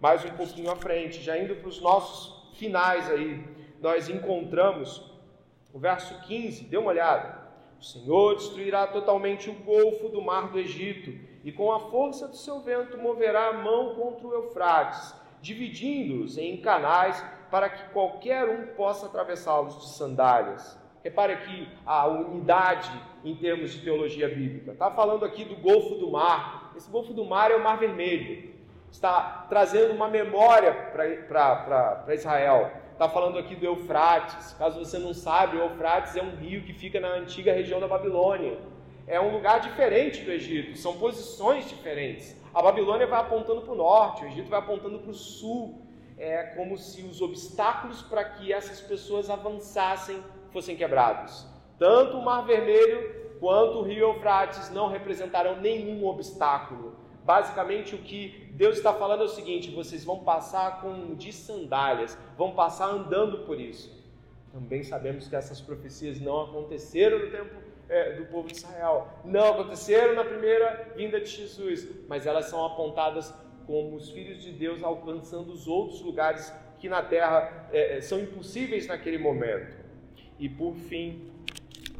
Mais 0.00 0.24
um 0.24 0.30
pouquinho 0.30 0.70
à 0.70 0.76
frente, 0.76 1.22
já 1.22 1.38
indo 1.38 1.56
para 1.56 1.68
os 1.68 1.80
nossos 1.80 2.56
finais 2.58 3.08
aí, 3.08 3.44
nós 3.80 4.08
encontramos 4.08 5.08
o 5.72 5.78
verso 5.78 6.20
15, 6.22 6.64
dê 6.64 6.76
uma 6.76 6.90
olhada. 6.90 7.38
O 7.80 7.84
Senhor 7.84 8.34
destruirá 8.34 8.86
totalmente 8.88 9.48
o 9.48 9.54
golfo 9.54 10.08
do 10.08 10.20
mar 10.20 10.50
do 10.50 10.58
Egito 10.58 11.27
e 11.48 11.52
com 11.52 11.72
a 11.72 11.80
força 11.80 12.28
do 12.28 12.36
seu 12.36 12.60
vento 12.60 12.98
moverá 12.98 13.48
a 13.48 13.52
mão 13.54 13.94
contra 13.94 14.26
o 14.28 14.34
Eufrates, 14.34 15.14
dividindo-os 15.40 16.36
em 16.36 16.58
canais 16.58 17.24
para 17.50 17.70
que 17.70 17.90
qualquer 17.90 18.46
um 18.46 18.66
possa 18.74 19.06
atravessá-los 19.06 19.80
de 19.80 19.88
sandálias. 19.88 20.78
Repare 21.02 21.32
aqui 21.32 21.66
a 21.86 22.06
unidade 22.06 22.90
em 23.24 23.34
termos 23.34 23.72
de 23.72 23.80
teologia 23.80 24.28
bíblica. 24.28 24.72
Está 24.72 24.90
falando 24.90 25.24
aqui 25.24 25.42
do 25.42 25.56
Golfo 25.56 25.94
do 25.94 26.10
Mar. 26.10 26.70
Esse 26.76 26.90
Golfo 26.90 27.14
do 27.14 27.24
Mar 27.24 27.50
é 27.50 27.56
o 27.56 27.64
Mar 27.64 27.78
Vermelho. 27.78 28.52
Está 28.90 29.46
trazendo 29.48 29.94
uma 29.94 30.08
memória 30.08 30.74
para 30.92 32.14
Israel. 32.14 32.70
Está 32.92 33.08
falando 33.08 33.38
aqui 33.38 33.56
do 33.56 33.64
Eufrates. 33.64 34.52
Caso 34.58 34.78
você 34.78 34.98
não 34.98 35.14
sabe, 35.14 35.56
o 35.56 35.62
Eufrates 35.62 36.14
é 36.14 36.22
um 36.22 36.36
rio 36.36 36.62
que 36.62 36.74
fica 36.74 37.00
na 37.00 37.08
antiga 37.08 37.54
região 37.54 37.80
da 37.80 37.88
Babilônia 37.88 38.58
é 39.08 39.18
um 39.18 39.32
lugar 39.32 39.60
diferente 39.60 40.22
do 40.22 40.30
Egito, 40.30 40.76
são 40.76 40.98
posições 40.98 41.66
diferentes. 41.66 42.36
A 42.52 42.60
Babilônia 42.60 43.06
vai 43.06 43.20
apontando 43.20 43.62
para 43.62 43.72
o 43.72 43.76
norte, 43.76 44.24
o 44.24 44.28
Egito 44.28 44.50
vai 44.50 44.58
apontando 44.58 44.98
para 44.98 45.10
o 45.10 45.14
sul. 45.14 45.82
É 46.18 46.42
como 46.56 46.76
se 46.76 47.02
os 47.02 47.22
obstáculos 47.22 48.02
para 48.02 48.22
que 48.24 48.52
essas 48.52 48.80
pessoas 48.80 49.30
avançassem 49.30 50.22
fossem 50.50 50.76
quebrados. 50.76 51.46
Tanto 51.78 52.18
o 52.18 52.24
Mar 52.24 52.44
Vermelho 52.44 53.38
quanto 53.40 53.78
o 53.78 53.82
Rio 53.82 54.08
Eufrates 54.08 54.70
não 54.70 54.88
representarão 54.88 55.60
nenhum 55.60 56.04
obstáculo. 56.06 56.96
Basicamente, 57.24 57.94
o 57.94 57.98
que 57.98 58.50
Deus 58.52 58.76
está 58.76 58.92
falando 58.92 59.22
é 59.22 59.26
o 59.26 59.28
seguinte: 59.28 59.70
vocês 59.70 60.04
vão 60.04 60.18
passar 60.20 60.80
com 60.80 61.14
de 61.14 61.32
sandálias, 61.32 62.18
vão 62.36 62.52
passar 62.52 62.88
andando 62.88 63.38
por 63.46 63.60
isso. 63.60 63.96
Também 64.52 64.82
sabemos 64.82 65.28
que 65.28 65.36
essas 65.36 65.60
profecias 65.60 66.20
não 66.20 66.42
aconteceram 66.42 67.18
no 67.18 67.30
tempo 67.30 67.67
é, 67.88 68.12
do 68.12 68.26
povo 68.26 68.48
de 68.48 68.54
Israel. 68.54 69.08
Não 69.24 69.52
aconteceram 69.52 70.14
na 70.14 70.24
primeira 70.24 70.92
vinda 70.96 71.20
de 71.20 71.26
Jesus, 71.26 71.88
mas 72.06 72.26
elas 72.26 72.46
são 72.46 72.64
apontadas 72.64 73.34
como 73.66 73.96
os 73.96 74.10
filhos 74.10 74.42
de 74.42 74.52
Deus 74.52 74.82
alcançando 74.82 75.52
os 75.52 75.66
outros 75.66 76.00
lugares 76.00 76.52
que 76.78 76.88
na 76.88 77.02
terra 77.02 77.68
é, 77.72 77.96
é 77.96 78.00
são 78.00 78.18
impossíveis 78.20 78.86
naquele 78.86 79.18
momento. 79.18 79.76
E 80.38 80.48
por 80.48 80.74
fim, 80.74 81.30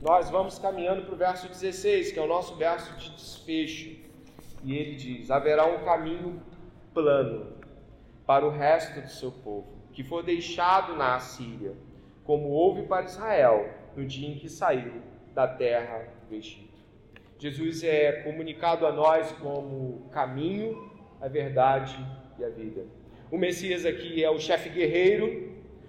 nós 0.01 0.31
vamos 0.31 0.59
caminhando 0.59 1.03
para 1.03 1.15
o 1.15 1.17
verso 1.17 1.49
16, 1.49 2.13
que 2.13 2.19
é 2.19 2.23
o 2.23 2.27
nosso 2.27 2.55
verso 2.57 2.95
de 2.97 3.11
desfecho. 3.11 3.97
E 4.63 4.77
ele 4.77 4.95
diz: 4.95 5.31
haverá 5.31 5.67
um 5.67 5.85
caminho 5.85 6.41
plano. 6.95 7.59
para 8.25 8.47
o 8.47 8.51
resto 8.51 9.01
do 9.01 9.09
seu 9.09 9.33
povo, 9.33 9.67
que 9.93 10.05
for 10.05 10.23
deixado 10.23 10.95
na 10.95 11.17
Assíria, 11.17 11.75
como 12.25 12.51
houve 12.51 12.83
para 12.83 13.07
Israel 13.07 13.69
no 13.97 14.05
dia 14.05 14.29
em 14.29 14.39
que 14.39 14.49
saiu 14.49 15.03
da 15.35 15.47
terra 15.47 16.09
do 16.29 16.35
Egito. 16.35 16.79
Jesus 17.39 17.85
é 17.85 18.13
comunicado 18.23 18.87
a 18.87 18.93
nós 18.93 19.31
como 19.33 20.09
caminho, 20.11 20.91
a 21.21 21.29
verdade 21.29 21.97
e 22.39 22.45
a 22.45 22.49
vida. 22.49 22.85
O 23.31 23.39
Messias 23.39 23.85
aqui 23.85 24.25
é 24.25 24.31
o 24.31 24.39
chefe 24.39 24.69
guerreiro, 24.69 25.49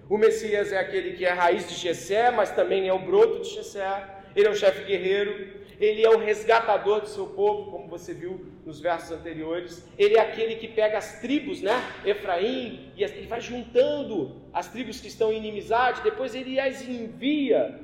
o 0.09 0.17
Messias 0.17 0.71
é 0.71 0.77
aquele 0.79 1.13
que 1.13 1.23
é 1.23 1.31
a 1.31 1.35
raiz 1.35 1.69
de 1.69 1.75
Jessé, 1.75 2.31
mas 2.31 2.51
também 2.51 2.87
é 2.87 2.93
o 2.93 2.99
broto 2.99 3.41
de 3.41 3.49
Jessé. 3.49 4.07
Ele 4.35 4.47
é 4.47 4.49
o 4.51 4.55
chefe 4.55 4.83
guerreiro, 4.83 5.59
ele 5.79 6.03
é 6.03 6.09
o 6.09 6.17
resgatador 6.17 7.01
do 7.01 7.07
seu 7.07 7.27
povo, 7.27 7.71
como 7.71 7.87
você 7.87 8.13
viu 8.13 8.45
nos 8.65 8.79
versos 8.79 9.11
anteriores. 9.11 9.87
Ele 9.97 10.17
é 10.17 10.19
aquele 10.19 10.55
que 10.55 10.67
pega 10.67 10.97
as 10.97 11.21
tribos, 11.21 11.61
né? 11.61 11.73
Efraim, 12.03 12.91
e 12.95 13.03
ele 13.03 13.27
vai 13.27 13.39
juntando 13.39 14.41
as 14.51 14.67
tribos 14.67 14.99
que 14.99 15.07
estão 15.07 15.31
em 15.31 15.37
inimizade, 15.37 16.01
depois 16.01 16.33
ele 16.33 16.59
as 16.59 16.81
envia. 16.87 17.79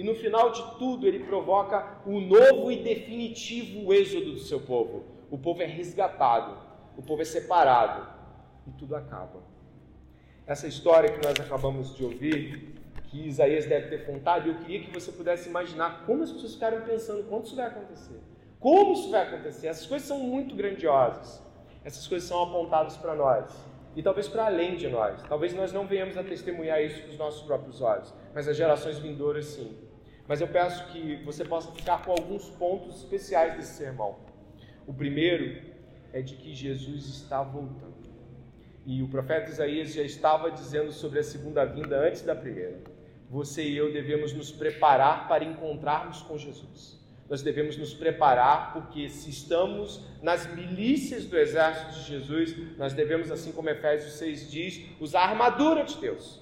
E 0.00 0.02
no 0.02 0.14
final 0.14 0.50
de 0.50 0.62
tudo, 0.78 1.06
ele 1.06 1.18
provoca 1.18 1.98
o 2.06 2.18
novo 2.22 2.72
e 2.72 2.82
definitivo 2.82 3.92
êxodo 3.92 4.32
do 4.32 4.38
seu 4.38 4.58
povo. 4.58 5.04
O 5.30 5.36
povo 5.36 5.60
é 5.60 5.66
resgatado, 5.66 6.56
o 6.96 7.02
povo 7.02 7.20
é 7.20 7.24
separado 7.26 8.08
e 8.66 8.70
tudo 8.78 8.96
acaba. 8.96 9.42
Essa 10.46 10.66
história 10.66 11.12
que 11.12 11.22
nós 11.22 11.38
acabamos 11.38 11.94
de 11.94 12.02
ouvir 12.02 12.76
que 13.10 13.28
Isaías 13.28 13.66
deve 13.66 13.88
ter 13.88 14.06
contado, 14.06 14.48
eu 14.48 14.54
queria 14.60 14.80
que 14.80 14.90
você 14.90 15.12
pudesse 15.12 15.50
imaginar 15.50 16.06
como 16.06 16.22
as 16.22 16.32
pessoas 16.32 16.54
ficaram 16.54 16.80
pensando 16.80 17.22
quando 17.24 17.44
isso 17.44 17.56
vai 17.56 17.66
acontecer. 17.66 18.22
Como 18.58 18.94
isso 18.94 19.10
vai 19.10 19.26
acontecer? 19.26 19.66
Essas 19.66 19.86
coisas 19.86 20.08
são 20.08 20.18
muito 20.20 20.54
grandiosas. 20.54 21.42
Essas 21.84 22.08
coisas 22.08 22.26
são 22.26 22.42
apontadas 22.42 22.96
para 22.96 23.14
nós. 23.14 23.54
E 23.94 24.02
talvez 24.02 24.28
para 24.28 24.46
além 24.46 24.76
de 24.76 24.88
nós. 24.88 25.22
Talvez 25.24 25.52
nós 25.52 25.74
não 25.74 25.86
venhamos 25.86 26.16
a 26.16 26.24
testemunhar 26.24 26.82
isso 26.82 27.02
com 27.02 27.10
os 27.10 27.18
nossos 27.18 27.42
próprios 27.42 27.82
olhos, 27.82 28.14
mas 28.34 28.48
as 28.48 28.56
gerações 28.56 28.98
vindouras 28.98 29.44
sim. 29.44 29.89
Mas 30.30 30.40
eu 30.40 30.46
peço 30.46 30.86
que 30.92 31.16
você 31.24 31.44
possa 31.44 31.72
ficar 31.72 32.04
com 32.04 32.12
alguns 32.12 32.48
pontos 32.50 32.98
especiais 32.98 33.56
desse 33.56 33.74
sermão. 33.74 34.12
O 34.86 34.94
primeiro 34.94 35.60
é 36.12 36.22
de 36.22 36.36
que 36.36 36.54
Jesus 36.54 37.06
está 37.06 37.42
voltando. 37.42 38.08
E 38.86 39.02
o 39.02 39.08
profeta 39.08 39.50
Isaías 39.50 39.92
já 39.92 40.02
estava 40.02 40.48
dizendo 40.50 40.92
sobre 40.92 41.18
a 41.18 41.24
segunda 41.24 41.64
vinda 41.64 41.98
antes 41.98 42.22
da 42.22 42.36
primeira 42.36 42.80
você 43.30 43.62
e 43.62 43.76
eu 43.76 43.92
devemos 43.92 44.32
nos 44.32 44.50
preparar 44.50 45.28
para 45.28 45.44
encontrarmos 45.44 46.20
com 46.22 46.36
Jesus. 46.36 46.98
Nós 47.28 47.42
devemos 47.42 47.76
nos 47.76 47.94
preparar 47.94 48.72
porque 48.72 49.08
se 49.08 49.30
estamos 49.30 50.04
nas 50.20 50.52
milícias 50.52 51.24
do 51.26 51.38
exército 51.38 51.92
de 51.92 52.08
Jesus, 52.08 52.56
nós 52.76 52.92
devemos, 52.92 53.30
assim 53.30 53.52
como 53.52 53.70
Efésios 53.70 54.14
6 54.14 54.50
diz, 54.50 54.84
usar 54.98 55.20
a 55.20 55.28
armadura 55.28 55.84
de 55.84 55.96
Deus, 55.98 56.40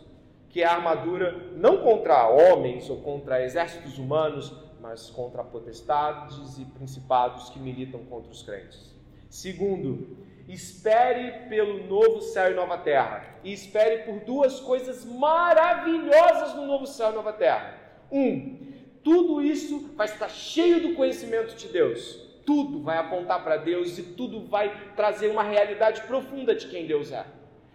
que 0.50 0.62
é 0.62 0.66
a 0.66 0.74
armadura 0.74 1.52
não 1.56 1.78
contra 1.78 2.28
homens 2.28 2.88
ou 2.88 2.98
contra 2.98 3.44
exércitos 3.44 3.98
humanos, 3.98 4.52
mas 4.80 5.10
contra 5.10 5.44
potestades 5.44 6.58
e 6.58 6.64
principados 6.64 7.50
que 7.50 7.58
militam 7.58 8.04
contra 8.04 8.30
os 8.30 8.42
crentes. 8.42 8.94
Segundo, 9.28 10.16
espere 10.48 11.48
pelo 11.48 11.86
novo 11.86 12.22
céu 12.22 12.50
e 12.50 12.54
nova 12.54 12.78
terra. 12.78 13.38
E 13.44 13.52
espere 13.52 14.04
por 14.04 14.20
duas 14.20 14.60
coisas 14.60 15.04
maravilhosas 15.04 16.54
no 16.54 16.66
novo 16.66 16.86
céu 16.86 17.12
e 17.12 17.14
nova 17.14 17.32
terra. 17.32 17.78
Um, 18.10 18.68
tudo 19.04 19.42
isso 19.42 19.90
vai 19.94 20.06
estar 20.06 20.28
cheio 20.28 20.80
do 20.80 20.94
conhecimento 20.94 21.54
de 21.54 21.68
Deus. 21.68 22.26
Tudo 22.46 22.82
vai 22.82 22.96
apontar 22.96 23.44
para 23.44 23.58
Deus 23.58 23.98
e 23.98 24.02
tudo 24.02 24.46
vai 24.46 24.92
trazer 24.96 25.28
uma 25.28 25.42
realidade 25.42 26.00
profunda 26.02 26.54
de 26.54 26.66
quem 26.68 26.86
Deus 26.86 27.12
é. 27.12 27.26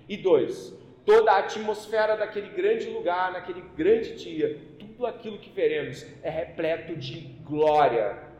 E 0.09 0.17
dois, 0.17 0.73
toda 1.05 1.31
a 1.31 1.39
atmosfera 1.39 2.15
daquele 2.15 2.49
grande 2.49 2.89
lugar, 2.89 3.31
naquele 3.31 3.61
grande 3.75 4.15
dia, 4.15 4.59
tudo 4.79 5.05
aquilo 5.05 5.37
que 5.37 5.49
veremos 5.49 6.05
é 6.21 6.29
repleto 6.29 6.95
de 6.95 7.19
glória 7.43 8.33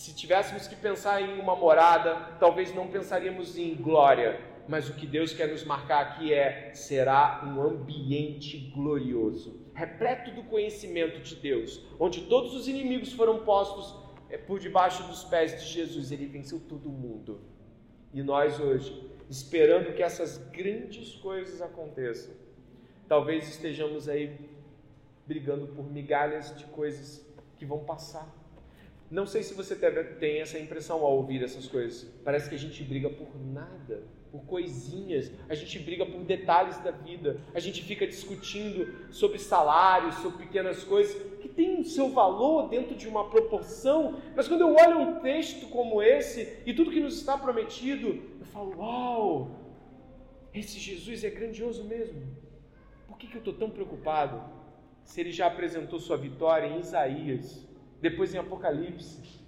se 0.00 0.14
tivéssemos 0.14 0.66
que 0.66 0.76
pensar 0.76 1.20
em 1.20 1.38
uma 1.38 1.54
morada, 1.54 2.14
talvez 2.38 2.74
não 2.74 2.88
pensaríamos 2.88 3.58
em 3.58 3.74
glória, 3.74 4.40
mas 4.66 4.88
o 4.88 4.94
que 4.94 5.06
Deus 5.06 5.34
quer 5.34 5.48
nos 5.48 5.62
marcar 5.62 6.00
aqui 6.00 6.32
é: 6.32 6.72
será 6.72 7.42
um 7.44 7.60
ambiente 7.60 8.56
glorioso, 8.74 9.60
repleto 9.74 10.30
do 10.30 10.42
conhecimento 10.44 11.20
de 11.20 11.34
Deus, 11.34 11.84
onde 11.98 12.22
todos 12.22 12.54
os 12.54 12.66
inimigos 12.66 13.12
foram 13.12 13.40
postos 13.44 13.94
é, 14.30 14.38
por 14.38 14.58
debaixo 14.58 15.02
dos 15.02 15.24
pés 15.24 15.60
de 15.60 15.66
Jesus. 15.66 16.10
Ele 16.10 16.24
venceu 16.24 16.60
todo 16.60 16.88
mundo. 16.88 17.40
E 18.14 18.22
nós 18.22 18.58
hoje, 18.58 19.09
esperando 19.30 19.94
que 19.94 20.02
essas 20.02 20.38
grandes 20.50 21.14
coisas 21.14 21.62
aconteçam, 21.62 22.34
talvez 23.08 23.48
estejamos 23.48 24.08
aí 24.08 24.36
brigando 25.24 25.68
por 25.68 25.88
migalhas 25.88 26.54
de 26.58 26.64
coisas 26.64 27.24
que 27.56 27.64
vão 27.64 27.84
passar. 27.84 28.28
Não 29.08 29.26
sei 29.26 29.44
se 29.44 29.54
você 29.54 29.76
tem 30.18 30.40
essa 30.40 30.58
impressão 30.58 31.04
ao 31.04 31.16
ouvir 31.16 31.42
essas 31.44 31.68
coisas. 31.68 32.10
Parece 32.24 32.48
que 32.48 32.56
a 32.56 32.58
gente 32.58 32.82
briga 32.82 33.08
por 33.08 33.28
nada, 33.40 34.02
por 34.30 34.44
coisinhas, 34.44 35.30
a 35.48 35.54
gente 35.54 35.78
briga 35.78 36.06
por 36.06 36.22
detalhes 36.22 36.78
da 36.78 36.90
vida, 36.90 37.40
a 37.52 37.58
gente 37.58 37.82
fica 37.82 38.06
discutindo 38.06 39.12
sobre 39.12 39.38
salários, 39.38 40.14
sobre 40.16 40.46
pequenas 40.46 40.84
coisas 40.84 41.20
que 41.40 41.48
têm 41.48 41.80
o 41.80 41.84
seu 41.84 42.10
valor 42.10 42.68
dentro 42.68 42.94
de 42.94 43.08
uma 43.08 43.28
proporção, 43.28 44.20
mas 44.36 44.46
quando 44.46 44.60
eu 44.60 44.74
olho 44.74 45.00
um 45.00 45.20
texto 45.20 45.68
como 45.68 46.00
esse 46.00 46.62
e 46.64 46.72
tudo 46.72 46.90
que 46.90 47.00
nos 47.00 47.16
está 47.16 47.36
prometido, 47.36 48.22
eu 48.38 48.46
falo: 48.46 48.76
Uau, 48.78 49.50
esse 50.54 50.78
Jesus 50.78 51.24
é 51.24 51.30
grandioso 51.30 51.84
mesmo. 51.84 52.22
Por 53.08 53.18
que, 53.18 53.26
que 53.26 53.36
eu 53.36 53.40
estou 53.40 53.54
tão 53.54 53.70
preocupado 53.70 54.42
se 55.04 55.20
ele 55.20 55.32
já 55.32 55.46
apresentou 55.46 55.98
sua 55.98 56.16
vitória 56.16 56.66
em 56.66 56.78
Isaías? 56.78 57.68
Depois 58.00 58.32
em 58.32 58.38
Apocalipse, 58.38 59.40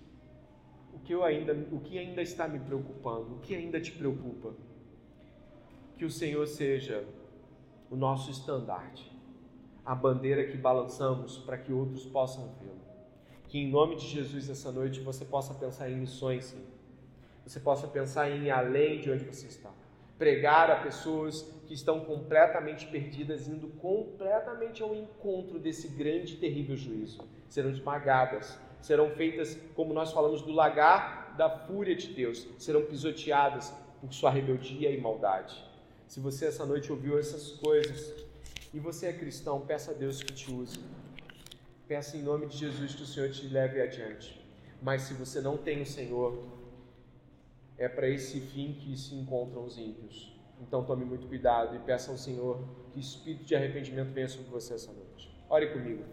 o 0.92 0.98
que 0.98 1.14
eu 1.14 1.24
ainda, 1.24 1.54
o 1.70 1.80
que 1.80 1.98
ainda 1.98 2.20
está 2.20 2.46
me 2.46 2.58
preocupando? 2.58 3.36
O 3.36 3.38
que 3.40 3.54
ainda 3.54 3.80
te 3.80 3.92
preocupa? 3.92 4.54
Que 6.02 6.06
o 6.06 6.10
Senhor 6.10 6.44
seja 6.48 7.04
o 7.88 7.94
nosso 7.94 8.28
estandarte, 8.28 9.08
a 9.86 9.94
bandeira 9.94 10.44
que 10.48 10.56
balançamos 10.56 11.38
para 11.38 11.56
que 11.56 11.72
outros 11.72 12.04
possam 12.04 12.52
vê-lo. 12.58 12.80
Que 13.46 13.60
em 13.60 13.70
nome 13.70 13.94
de 13.94 14.08
Jesus 14.08 14.50
essa 14.50 14.72
noite 14.72 14.98
você 14.98 15.24
possa 15.24 15.54
pensar 15.54 15.88
em 15.88 15.94
missões. 15.94 16.56
Você 17.46 17.60
possa 17.60 17.86
pensar 17.86 18.28
em 18.28 18.46
ir 18.46 18.50
além 18.50 19.00
de 19.00 19.12
onde 19.12 19.22
você 19.22 19.46
está. 19.46 19.70
Pregar 20.18 20.72
a 20.72 20.82
pessoas 20.82 21.42
que 21.68 21.72
estão 21.72 22.00
completamente 22.00 22.88
perdidas, 22.88 23.46
indo 23.46 23.68
completamente 23.68 24.82
ao 24.82 24.96
encontro 24.96 25.60
desse 25.60 25.86
grande 25.86 26.34
e 26.34 26.38
terrível 26.38 26.76
juízo 26.76 27.22
serão 27.48 27.70
esmagadas, 27.70 28.58
serão 28.80 29.08
feitas, 29.10 29.56
como 29.76 29.94
nós 29.94 30.10
falamos, 30.10 30.42
do 30.42 30.50
lagar 30.50 31.36
da 31.36 31.48
fúria 31.48 31.94
de 31.94 32.08
Deus, 32.08 32.48
serão 32.58 32.86
pisoteadas 32.86 33.72
por 34.00 34.12
sua 34.12 34.30
rebeldia 34.30 34.90
e 34.90 35.00
maldade. 35.00 35.70
Se 36.12 36.20
você 36.20 36.44
essa 36.44 36.66
noite 36.66 36.92
ouviu 36.92 37.18
essas 37.18 37.52
coisas 37.52 38.26
e 38.74 38.78
você 38.78 39.06
é 39.06 39.14
cristão, 39.14 39.62
peça 39.62 39.92
a 39.92 39.94
Deus 39.94 40.22
que 40.22 40.30
te 40.30 40.52
use. 40.52 40.78
Peça 41.88 42.18
em 42.18 42.22
nome 42.22 42.44
de 42.48 42.58
Jesus 42.58 42.94
que 42.94 43.02
o 43.02 43.06
Senhor 43.06 43.30
te 43.30 43.48
leve 43.48 43.80
adiante. 43.80 44.38
Mas 44.82 45.00
se 45.04 45.14
você 45.14 45.40
não 45.40 45.56
tem 45.56 45.80
o 45.80 45.86
Senhor, 45.86 46.46
é 47.78 47.88
para 47.88 48.06
esse 48.10 48.40
fim 48.40 48.74
que 48.74 48.94
se 48.94 49.14
encontram 49.14 49.64
os 49.64 49.78
ímpios. 49.78 50.38
Então 50.60 50.84
tome 50.84 51.02
muito 51.02 51.26
cuidado 51.28 51.76
e 51.76 51.78
peça 51.78 52.10
ao 52.10 52.18
Senhor 52.18 52.62
que 52.92 53.00
espírito 53.00 53.44
de 53.44 53.56
arrependimento 53.56 54.12
venha 54.12 54.28
sobre 54.28 54.50
você 54.50 54.74
essa 54.74 54.92
noite. 54.92 55.34
Ore 55.48 55.72
comigo. 55.72 56.04